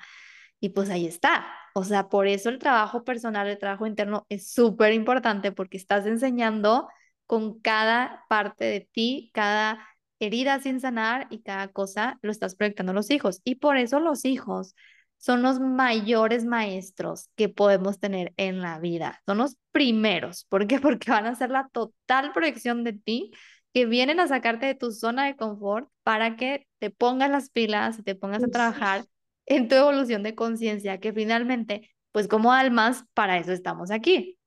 Y 0.59 0.69
pues 0.69 0.89
ahí 0.89 1.07
está. 1.07 1.45
O 1.73 1.83
sea, 1.83 2.09
por 2.09 2.27
eso 2.27 2.49
el 2.49 2.59
trabajo 2.59 3.03
personal, 3.03 3.47
el 3.47 3.57
trabajo 3.59 3.87
interno 3.87 4.25
es 4.29 4.51
súper 4.51 4.93
importante 4.93 5.51
porque 5.51 5.77
estás 5.77 6.05
enseñando 6.05 6.87
con 7.25 7.59
cada 7.59 8.23
parte 8.29 8.65
de 8.65 8.87
ti, 8.91 9.31
cada 9.33 9.85
herida 10.19 10.59
sin 10.59 10.79
sanar 10.79 11.27
y 11.29 11.41
cada 11.41 11.67
cosa 11.69 12.17
lo 12.21 12.31
estás 12.31 12.55
proyectando 12.55 12.91
a 12.91 12.95
los 12.95 13.09
hijos. 13.11 13.41
Y 13.43 13.55
por 13.55 13.77
eso 13.77 13.99
los 13.99 14.25
hijos 14.25 14.75
son 15.17 15.41
los 15.41 15.59
mayores 15.59 16.45
maestros 16.45 17.29
que 17.35 17.49
podemos 17.49 17.99
tener 17.99 18.33
en 18.37 18.61
la 18.61 18.79
vida. 18.79 19.21
Son 19.25 19.37
los 19.39 19.57
primeros. 19.71 20.45
¿Por 20.49 20.67
qué? 20.67 20.79
Porque 20.79 21.11
van 21.11 21.25
a 21.25 21.35
ser 21.35 21.49
la 21.49 21.67
total 21.69 22.31
proyección 22.33 22.83
de 22.83 22.93
ti 22.93 23.31
que 23.75 23.85
vienen 23.85 24.21
a 24.21 24.27
sacarte 24.29 24.67
de 24.67 24.73
tu 24.73 24.93
zona 24.93 25.25
de 25.25 25.35
confort 25.35 25.89
para 26.03 26.37
que 26.37 26.65
te 26.79 26.91
pongas 26.91 27.29
las 27.29 27.49
pilas 27.49 27.99
y 27.99 28.03
te 28.03 28.15
pongas 28.15 28.41
a 28.41 28.47
trabajar 28.47 29.03
en 29.45 29.67
tu 29.67 29.75
evolución 29.75 30.23
de 30.23 30.33
conciencia, 30.33 31.01
que 31.01 31.11
finalmente, 31.11 31.93
pues 32.13 32.29
como 32.29 32.53
almas, 32.53 33.03
para 33.13 33.37
eso 33.37 33.51
estamos 33.51 33.91
aquí. 33.91 34.39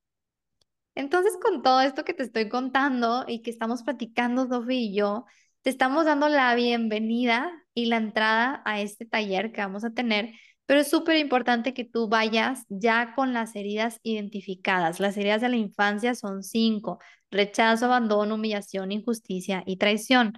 Entonces, 0.95 1.37
con 1.39 1.61
todo 1.61 1.81
esto 1.81 2.03
que 2.05 2.15
te 2.15 2.23
estoy 2.23 2.49
contando 2.49 3.23
y 3.27 3.43
que 3.43 3.51
estamos 3.51 3.83
platicando, 3.83 4.47
Sofía 4.47 4.79
y 4.79 4.95
yo, 4.95 5.25
te 5.61 5.69
estamos 5.69 6.05
dando 6.05 6.27
la 6.27 6.55
bienvenida 6.55 7.51
y 7.75 7.85
la 7.85 7.97
entrada 7.97 8.63
a 8.65 8.81
este 8.81 9.05
taller 9.05 9.51
que 9.51 9.61
vamos 9.61 9.83
a 9.83 9.91
tener, 9.91 10.33
pero 10.65 10.79
es 10.79 10.89
súper 10.89 11.17
importante 11.17 11.75
que 11.75 11.85
tú 11.85 12.09
vayas 12.09 12.65
ya 12.67 13.13
con 13.13 13.33
las 13.33 13.55
heridas 13.55 13.99
identificadas. 14.01 14.99
Las 14.99 15.17
heridas 15.17 15.41
de 15.41 15.49
la 15.49 15.57
infancia 15.57 16.15
son 16.15 16.41
cinco, 16.41 16.97
rechazo, 17.31 17.85
abandono, 17.85 18.35
humillación, 18.35 18.91
injusticia 18.91 19.63
y 19.65 19.77
traición. 19.77 20.33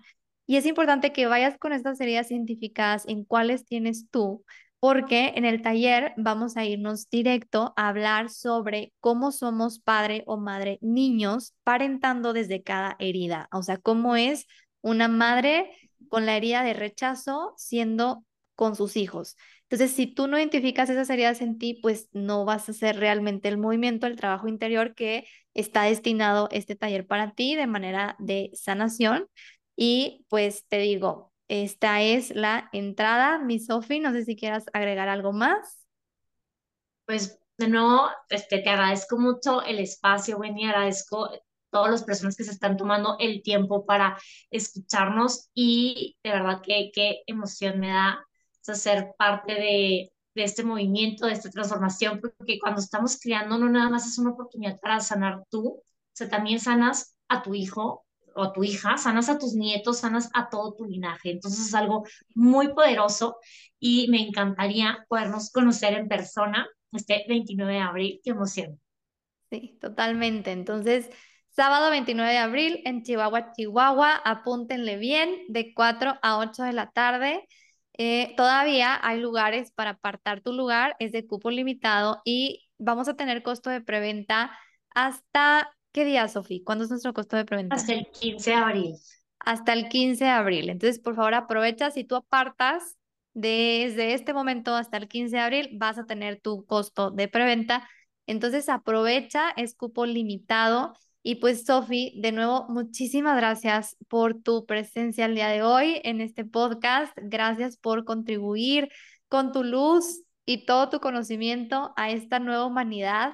Y 0.46 0.58
es 0.58 0.66
importante 0.66 1.14
que 1.14 1.28
vayas 1.28 1.58
con 1.58 1.74
estas 1.74 2.00
heridas 2.02 2.32
identificadas 2.32 3.06
en 3.08 3.24
cuáles 3.24 3.66
tienes 3.66 4.10
tú, 4.10 4.44
porque 4.80 5.34
en 5.36 5.46
el 5.46 5.62
taller 5.62 6.14
vamos 6.18 6.58
a 6.58 6.66
irnos 6.66 7.10
directo 7.10 7.74
a 7.78 7.88
hablar 7.88 8.30
sobre 8.30 8.94
cómo 9.00 9.32
somos 9.32 9.80
padre 9.80 10.24
o 10.26 10.38
madre 10.38 10.80
niños 10.82 11.54
parentando 11.64 12.34
desde 12.34 12.64
cada 12.64 12.96
herida, 13.00 13.48
o 13.52 13.64
sea, 13.64 13.78
cómo 13.78 14.16
es 14.16 14.48
una 14.82 15.08
madre 15.08 15.72
con 16.10 16.26
la 16.26 16.36
herida 16.36 16.64
de 16.64 16.74
rechazo 16.74 17.54
siendo 17.58 18.26
con 18.56 18.76
sus 18.76 18.98
hijos. 18.98 19.38
Entonces, 19.72 19.96
si 19.96 20.06
tú 20.06 20.28
no 20.28 20.38
identificas 20.38 20.90
esas 20.90 21.10
heridas 21.10 21.40
en 21.40 21.58
ti, 21.58 21.80
pues 21.82 22.10
no 22.12 22.44
vas 22.44 22.68
a 22.68 22.74
hacer 22.74 22.98
realmente 22.98 23.48
el 23.48 23.58
movimiento, 23.58 24.06
el 24.06 24.18
trabajo 24.18 24.50
interior 24.50 24.96
que 24.96 25.26
está 25.54 25.84
destinado 25.84 26.50
este 26.52 26.76
taller 26.76 27.08
para 27.08 27.32
ti 27.32 27.56
de 27.56 27.68
manera 27.68 28.18
de 28.20 28.52
sanación. 28.54 29.30
Y 29.78 30.26
pues 30.28 30.66
te 30.68 30.80
digo, 30.80 31.32
esta 31.48 32.02
es 32.02 32.36
la 32.36 32.68
entrada, 32.74 33.40
mi 33.40 33.60
Sofi, 33.60 34.02
no 34.02 34.12
sé 34.12 34.26
si 34.26 34.36
quieras 34.36 34.66
agregar 34.74 35.08
algo 35.08 35.32
más. 35.32 35.88
Pues 37.06 37.40
de 37.58 37.70
nuevo, 37.70 38.10
este, 38.28 38.60
te 38.60 38.70
agradezco 38.70 39.18
mucho 39.18 39.62
el 39.64 39.80
espacio, 39.80 40.38
Wendy, 40.38 40.66
agradezco 40.66 41.30
todas 41.70 41.92
las 41.92 42.04
personas 42.04 42.36
que 42.36 42.44
se 42.44 42.52
están 42.52 42.76
tomando 42.76 43.16
el 43.20 43.42
tiempo 43.42 43.86
para 43.86 44.18
escucharnos 44.50 45.50
y 45.54 46.18
de 46.26 46.32
verdad 46.32 46.62
que 46.62 46.92
qué 46.94 47.24
emoción 47.26 47.80
me 47.80 47.88
da 47.88 48.28
ser 48.62 49.14
parte 49.18 49.54
de, 49.54 50.12
de 50.36 50.44
este 50.44 50.64
movimiento, 50.64 51.26
de 51.26 51.34
esta 51.34 51.50
transformación, 51.50 52.20
porque 52.20 52.60
cuando 52.60 52.82
estamos 52.82 53.20
criando 53.20 53.58
no 53.58 53.70
nada 53.70 53.90
más 53.90 54.08
es 54.08 54.18
una 54.18 54.32
oportunidad 54.32 54.80
para 54.80 55.00
sanar 55.00 55.44
tú, 55.50 55.68
o 55.68 55.84
sea, 56.14 56.30
también 56.30 56.60
sanas 56.60 57.16
a 57.28 57.42
tu 57.44 57.54
hijo 57.56 58.06
o 58.36 58.44
a 58.44 58.54
tu 58.54 58.64
hija, 58.64 58.98
sanas 58.98 59.30
a 59.30 59.38
tus 59.38 59.54
nietos, 59.54 60.00
sanas 60.00 60.30
a 60.34 60.50
todo 60.50 60.74
tu 60.74 60.86
linaje. 60.86 61.32
Entonces 61.32 61.68
es 61.68 61.74
algo 61.74 62.06
muy 62.34 62.74
poderoso 62.74 63.38
y 63.80 64.08
me 64.10 64.26
encantaría 64.26 65.06
podernos 65.10 65.52
conocer 65.52 65.94
en 65.94 66.08
persona 66.08 66.68
este 66.92 67.26
29 67.28 67.74
de 67.74 67.80
abril. 67.80 68.22
Qué 68.24 68.32
emoción. 68.32 68.80
Sí, 69.50 69.78
totalmente. 69.82 70.52
Entonces, 70.52 71.10
Sábado 71.54 71.90
29 71.90 72.32
de 72.32 72.38
abril 72.38 72.82
en 72.86 73.04
Chihuahua, 73.04 73.52
Chihuahua. 73.52 74.16
Apúntenle 74.24 74.96
bien, 74.96 75.36
de 75.50 75.74
4 75.74 76.18
a 76.22 76.38
8 76.38 76.64
de 76.64 76.72
la 76.72 76.92
tarde. 76.92 77.46
Eh, 77.98 78.34
todavía 78.38 79.00
hay 79.02 79.20
lugares 79.20 79.72
para 79.72 79.92
apartar 79.92 80.42
tu 80.42 80.54
lugar, 80.54 80.96
es 81.00 81.12
de 81.12 81.26
cupo 81.28 81.52
limitado 81.52 82.22
y 82.26 82.68
vamos 82.78 83.08
a 83.08 83.16
tener 83.16 83.44
costo 83.44 83.70
de 83.70 83.82
preventa 83.82 84.52
hasta, 84.94 85.70
¿qué 85.92 86.06
día, 86.06 86.28
Sofi? 86.28 86.64
¿Cuándo 86.64 86.84
es 86.84 86.90
nuestro 86.90 87.14
costo 87.14 87.38
de 87.38 87.46
preventa? 87.46 87.76
Hasta 87.76 87.94
el 87.94 88.08
15 88.12 88.52
de 88.52 88.56
abril. 88.56 88.96
Hasta 89.40 89.74
el 89.74 89.90
15 89.90 90.26
de 90.26 90.30
abril. 90.30 90.70
Entonces, 90.70 91.00
por 91.00 91.16
favor, 91.16 91.34
aprovecha. 91.34 91.92
Si 91.92 92.04
tú 92.04 92.16
apartas 92.16 92.98
desde 93.34 94.14
este 94.14 94.34
momento 94.34 94.76
hasta 94.76 94.98
el 94.98 95.08
15 95.08 95.38
de 95.38 95.42
abril, 95.42 95.70
vas 95.74 95.98
a 95.98 96.06
tener 96.06 96.40
tu 96.42 96.66
costo 96.66 97.12
de 97.12 97.28
preventa. 97.28 97.88
Entonces, 98.28 98.70
aprovecha, 98.70 99.52
es 99.56 99.76
cupo 99.76 100.06
limitado. 100.06 100.94
Y 101.24 101.36
pues, 101.36 101.66
Sofi, 101.66 102.14
de 102.22 102.32
nuevo, 102.32 102.66
muchísimas 102.70 103.38
gracias 103.38 103.96
por 104.08 104.42
tu 104.42 104.66
presencia 104.66 105.26
el 105.26 105.36
día 105.36 105.50
de 105.50 105.62
hoy 105.62 106.02
en 106.04 106.20
este 106.20 106.46
podcast. 106.46 107.14
Gracias 107.22 107.78
por 107.78 108.06
contribuir 108.06 108.90
con 109.28 109.52
tu 109.52 109.64
luz 109.64 110.24
y 110.46 110.66
todo 110.66 110.90
tu 110.90 111.00
conocimiento 111.00 111.94
a 111.96 112.10
esta 112.12 112.40
nueva 112.40 112.66
humanidad. 112.66 113.34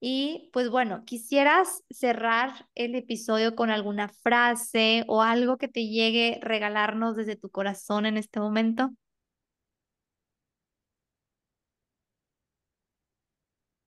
Y 0.00 0.50
pues 0.52 0.70
bueno, 0.70 1.04
quisieras 1.04 1.82
cerrar 1.90 2.68
el 2.74 2.94
episodio 2.94 3.54
con 3.54 3.70
alguna 3.70 4.08
frase 4.08 5.04
o 5.08 5.22
algo 5.22 5.58
que 5.58 5.68
te 5.68 5.88
llegue 5.88 6.38
regalarnos 6.42 7.16
desde 7.16 7.36
tu 7.36 7.50
corazón 7.50 8.06
en 8.06 8.16
este 8.16 8.40
momento. 8.40 8.90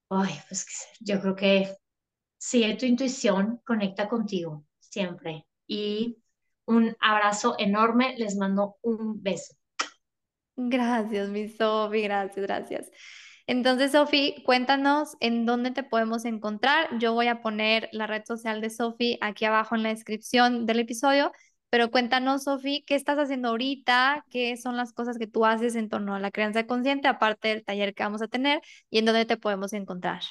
Ay, 0.09 0.33
pues 0.47 0.65
yo 0.99 1.19
creo 1.21 1.35
que 1.35 1.75
sigue 2.39 2.75
tu 2.75 2.87
intuición, 2.87 3.61
conecta 3.65 4.09
contigo 4.09 4.65
siempre. 4.79 5.45
Y 5.67 6.17
un 6.65 6.95
abrazo 6.99 7.55
enorme, 7.59 8.15
les 8.17 8.35
mando 8.35 8.77
un 8.81 9.21
beso. 9.21 9.55
Gracias, 10.55 11.29
mi 11.29 11.47
Sofi, 11.47 12.01
gracias, 12.01 12.45
gracias. 12.45 12.91
Entonces, 13.45 13.91
Sofi, 13.91 14.43
cuéntanos 14.45 15.15
en 15.19 15.45
dónde 15.45 15.71
te 15.71 15.83
podemos 15.83 16.25
encontrar. 16.25 16.99
Yo 16.99 17.13
voy 17.13 17.27
a 17.27 17.41
poner 17.41 17.89
la 17.91 18.07
red 18.07 18.23
social 18.25 18.61
de 18.61 18.69
Sofi 18.69 19.17
aquí 19.21 19.45
abajo 19.45 19.75
en 19.75 19.83
la 19.83 19.89
descripción 19.89 20.65
del 20.65 20.79
episodio, 20.79 21.31
pero 21.69 21.91
cuéntanos, 21.91 22.43
Sofi, 22.43 22.83
qué 22.85 22.95
estás 22.95 23.17
haciendo 23.17 23.49
ahorita, 23.49 24.25
qué 24.29 24.55
son 24.57 24.77
las 24.77 24.93
cosas 24.93 25.17
que 25.17 25.27
tú 25.27 25.45
haces 25.45 25.75
en 25.75 25.89
torno 25.89 26.15
a 26.15 26.19
la 26.19 26.31
crianza 26.31 26.67
consciente, 26.67 27.07
aparte 27.07 27.49
del 27.49 27.65
taller 27.65 27.93
que 27.95 28.03
vamos 28.03 28.21
a 28.21 28.27
tener, 28.27 28.61
y 28.89 28.99
en 28.99 29.05
dónde 29.05 29.25
te 29.25 29.37
podemos 29.37 29.73
encontrar 29.73 30.21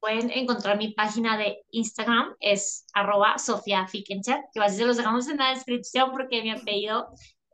pueden 0.00 0.30
encontrar 0.30 0.78
mi 0.78 0.92
página 0.92 1.36
de 1.36 1.62
Instagram, 1.70 2.34
es 2.40 2.86
arroba 2.94 3.38
Sofía 3.38 3.86
Fickencher, 3.86 4.44
que 4.52 4.60
así 4.60 4.78
se 4.78 4.86
los 4.86 4.96
dejamos 4.96 5.28
en 5.28 5.36
la 5.36 5.50
descripción 5.50 6.10
porque 6.10 6.42
mi 6.42 6.50
apellido 6.50 7.08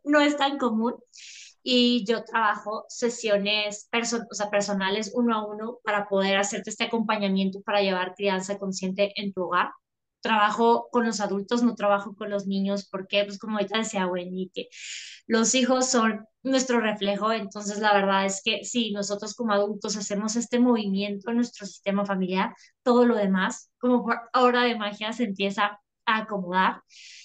no 0.04 0.20
es 0.20 0.36
tan 0.36 0.58
común. 0.58 0.94
Y 1.62 2.04
yo 2.06 2.24
trabajo 2.24 2.84
sesiones 2.88 3.88
o 4.30 4.34
sea, 4.34 4.50
personales 4.50 5.12
uno 5.16 5.34
a 5.34 5.44
uno 5.44 5.78
para 5.82 6.08
poder 6.08 6.36
hacerte 6.36 6.70
este 6.70 6.84
acompañamiento 6.84 7.60
para 7.62 7.82
llevar 7.82 8.14
crianza 8.14 8.56
consciente 8.58 9.12
en 9.20 9.32
tu 9.32 9.42
hogar 9.42 9.70
trabajo 10.26 10.88
con 10.90 11.06
los 11.06 11.20
adultos, 11.20 11.62
no 11.62 11.74
trabajo 11.74 12.14
con 12.14 12.30
los 12.30 12.46
niños, 12.46 12.88
porque, 12.90 13.24
pues 13.24 13.38
como 13.38 13.56
ahorita 13.58 13.78
decía 13.78 14.06
Wendy, 14.06 14.50
que 14.54 14.68
los 15.26 15.54
hijos 15.54 15.88
son 15.90 16.26
nuestro 16.42 16.80
reflejo, 16.80 17.32
entonces 17.32 17.78
la 17.80 17.92
verdad 17.94 18.26
es 18.26 18.42
que 18.44 18.64
si 18.64 18.92
nosotros 18.92 19.34
como 19.34 19.52
adultos 19.52 19.96
hacemos 19.96 20.36
este 20.36 20.58
movimiento 20.60 21.30
en 21.30 21.36
nuestro 21.36 21.66
sistema 21.66 22.04
familiar, 22.04 22.54
todo 22.82 23.04
lo 23.06 23.16
demás, 23.16 23.70
como 23.78 24.04
por 24.04 24.20
obra 24.34 24.62
de 24.64 24.76
magia, 24.76 25.12
se 25.12 25.24
empieza 25.24 25.80
a 26.06 26.18
acomodar. 26.18 26.82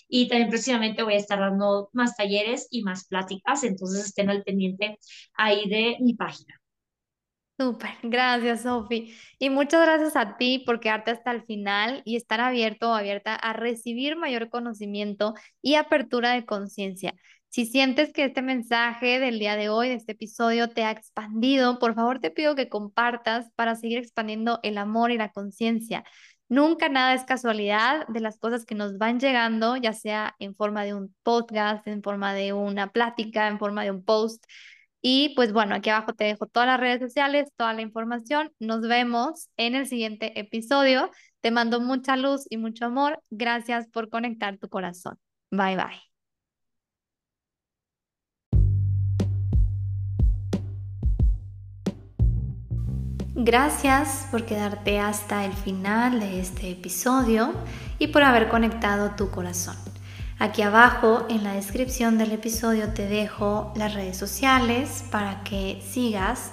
Y 0.08 0.28
también 0.28 0.50
próximamente 0.50 1.04
voy 1.04 1.14
a 1.14 1.18
estar 1.18 1.40
dando 1.40 1.90
más 1.94 2.16
talleres 2.18 2.68
y 2.72 2.84
más 2.84 3.06
pláticas, 3.08 3.64
entonces 3.64 4.06
estén 4.06 4.30
al 4.30 4.44
pendiente 4.44 5.00
ahí 5.34 5.70
de 5.70 5.98
mi 6.02 6.16
página. 6.16 6.61
Súper, 7.62 7.92
gracias 8.04 8.64
Sofi. 8.64 9.14
Y 9.38 9.52
muchas 9.52 9.82
gracias 9.82 10.16
a 10.16 10.38
ti 10.38 10.64
por 10.66 10.80
quedarte 10.80 11.12
hasta 11.12 11.30
el 11.30 11.44
final 11.44 12.02
y 12.06 12.16
estar 12.16 12.42
abierto 12.42 12.90
o 12.90 12.94
abierta 12.96 13.36
a 13.36 13.54
recibir 13.54 14.16
mayor 14.16 14.50
conocimiento 14.50 15.36
y 15.62 15.76
apertura 15.76 16.32
de 16.32 16.44
conciencia. 16.44 17.14
Si 17.50 17.68
sientes 17.68 18.14
que 18.14 18.26
este 18.26 18.42
mensaje 18.42 19.20
del 19.20 19.38
día 19.38 19.56
de 19.58 19.70
hoy, 19.70 19.90
de 19.90 19.96
este 19.96 20.14
episodio, 20.14 20.70
te 20.70 20.84
ha 20.86 20.92
expandido, 20.92 21.78
por 21.78 21.94
favor 21.94 22.20
te 22.20 22.32
pido 22.32 22.56
que 22.56 22.68
compartas 22.68 23.52
para 23.56 23.76
seguir 23.76 24.00
expandiendo 24.00 24.60
el 24.64 24.80
amor 24.80 25.12
y 25.12 25.18
la 25.18 25.32
conciencia. 25.32 26.04
Nunca 26.50 26.90
nada 26.90 27.14
es 27.14 27.26
casualidad 27.26 28.08
de 28.08 28.22
las 28.22 28.40
cosas 28.40 28.66
que 28.66 28.74
nos 28.74 28.98
van 28.98 29.20
llegando, 29.20 29.78
ya 29.78 29.94
sea 29.94 30.36
en 30.40 30.56
forma 30.56 30.84
de 30.84 30.96
un 30.96 31.14
podcast, 31.24 31.86
en 31.88 32.02
forma 32.02 32.34
de 32.34 32.54
una 32.54 32.92
plática, 32.92 33.48
en 33.48 33.60
forma 33.60 33.84
de 33.84 33.92
un 33.92 34.04
post. 34.04 34.44
Y 35.02 35.34
pues 35.36 35.52
bueno, 35.52 35.76
aquí 35.76 35.90
abajo 35.90 36.14
te 36.14 36.26
dejo 36.26 36.46
todas 36.46 36.68
las 36.68 36.80
redes 36.80 37.02
sociales, 37.02 37.52
toda 37.56 37.74
la 37.74 37.82
información. 37.82 38.52
Nos 38.60 38.82
vemos 38.82 39.50
en 39.58 39.76
el 39.76 39.88
siguiente 39.88 40.40
episodio. 40.40 41.10
Te 41.42 41.52
mando 41.52 41.80
mucha 41.80 42.16
luz 42.18 42.46
y 42.50 42.58
mucho 42.58 42.86
amor. 42.86 43.22
Gracias 43.32 43.88
por 43.88 44.10
conectar 44.10 44.58
tu 44.58 44.70
corazón. 44.70 45.18
Bye 45.50 45.76
bye. 45.76 46.12
Gracias 53.34 54.28
por 54.30 54.46
quedarte 54.46 55.00
hasta 55.00 55.46
el 55.46 55.54
final 55.54 56.20
de 56.20 56.42
este 56.42 56.70
episodio 56.70 57.54
y 57.98 58.08
por 58.08 58.22
haber 58.22 58.50
conectado 58.50 59.16
tu 59.16 59.32
corazón. 59.32 59.91
Aquí 60.42 60.64
abajo 60.64 61.28
en 61.30 61.44
la 61.44 61.54
descripción 61.54 62.18
del 62.18 62.32
episodio 62.32 62.96
te 62.96 63.08
dejo 63.08 63.72
las 63.76 63.94
redes 63.94 64.18
sociales 64.18 65.04
para 65.12 65.44
que 65.44 65.80
sigas 65.88 66.50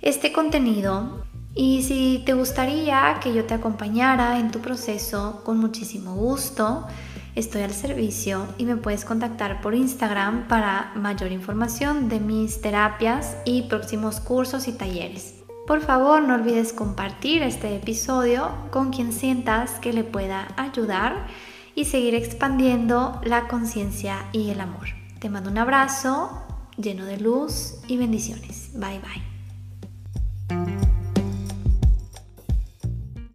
este 0.00 0.32
contenido. 0.32 1.22
Y 1.54 1.82
si 1.82 2.22
te 2.24 2.32
gustaría 2.32 3.20
que 3.22 3.34
yo 3.34 3.44
te 3.44 3.52
acompañara 3.52 4.38
en 4.38 4.50
tu 4.50 4.60
proceso, 4.60 5.42
con 5.44 5.58
muchísimo 5.58 6.14
gusto, 6.14 6.86
estoy 7.34 7.60
al 7.60 7.74
servicio 7.74 8.46
y 8.56 8.64
me 8.64 8.76
puedes 8.76 9.04
contactar 9.04 9.60
por 9.60 9.74
Instagram 9.74 10.48
para 10.48 10.90
mayor 10.94 11.30
información 11.30 12.08
de 12.08 12.20
mis 12.20 12.62
terapias 12.62 13.36
y 13.44 13.64
próximos 13.64 14.18
cursos 14.18 14.66
y 14.66 14.72
talleres. 14.72 15.34
Por 15.66 15.82
favor, 15.82 16.22
no 16.22 16.36
olvides 16.36 16.72
compartir 16.72 17.42
este 17.42 17.76
episodio 17.76 18.50
con 18.70 18.90
quien 18.90 19.12
sientas 19.12 19.72
que 19.72 19.92
le 19.92 20.04
pueda 20.04 20.48
ayudar 20.56 21.26
y 21.74 21.86
seguir 21.86 22.14
expandiendo 22.14 23.20
la 23.24 23.48
conciencia 23.48 24.28
y 24.32 24.50
el 24.50 24.60
amor. 24.60 24.86
Te 25.18 25.30
mando 25.30 25.50
un 25.50 25.58
abrazo 25.58 26.42
lleno 26.76 27.04
de 27.04 27.18
luz 27.18 27.76
y 27.88 27.96
bendiciones. 27.96 28.70
Bye 28.74 29.00
bye. 29.00 29.33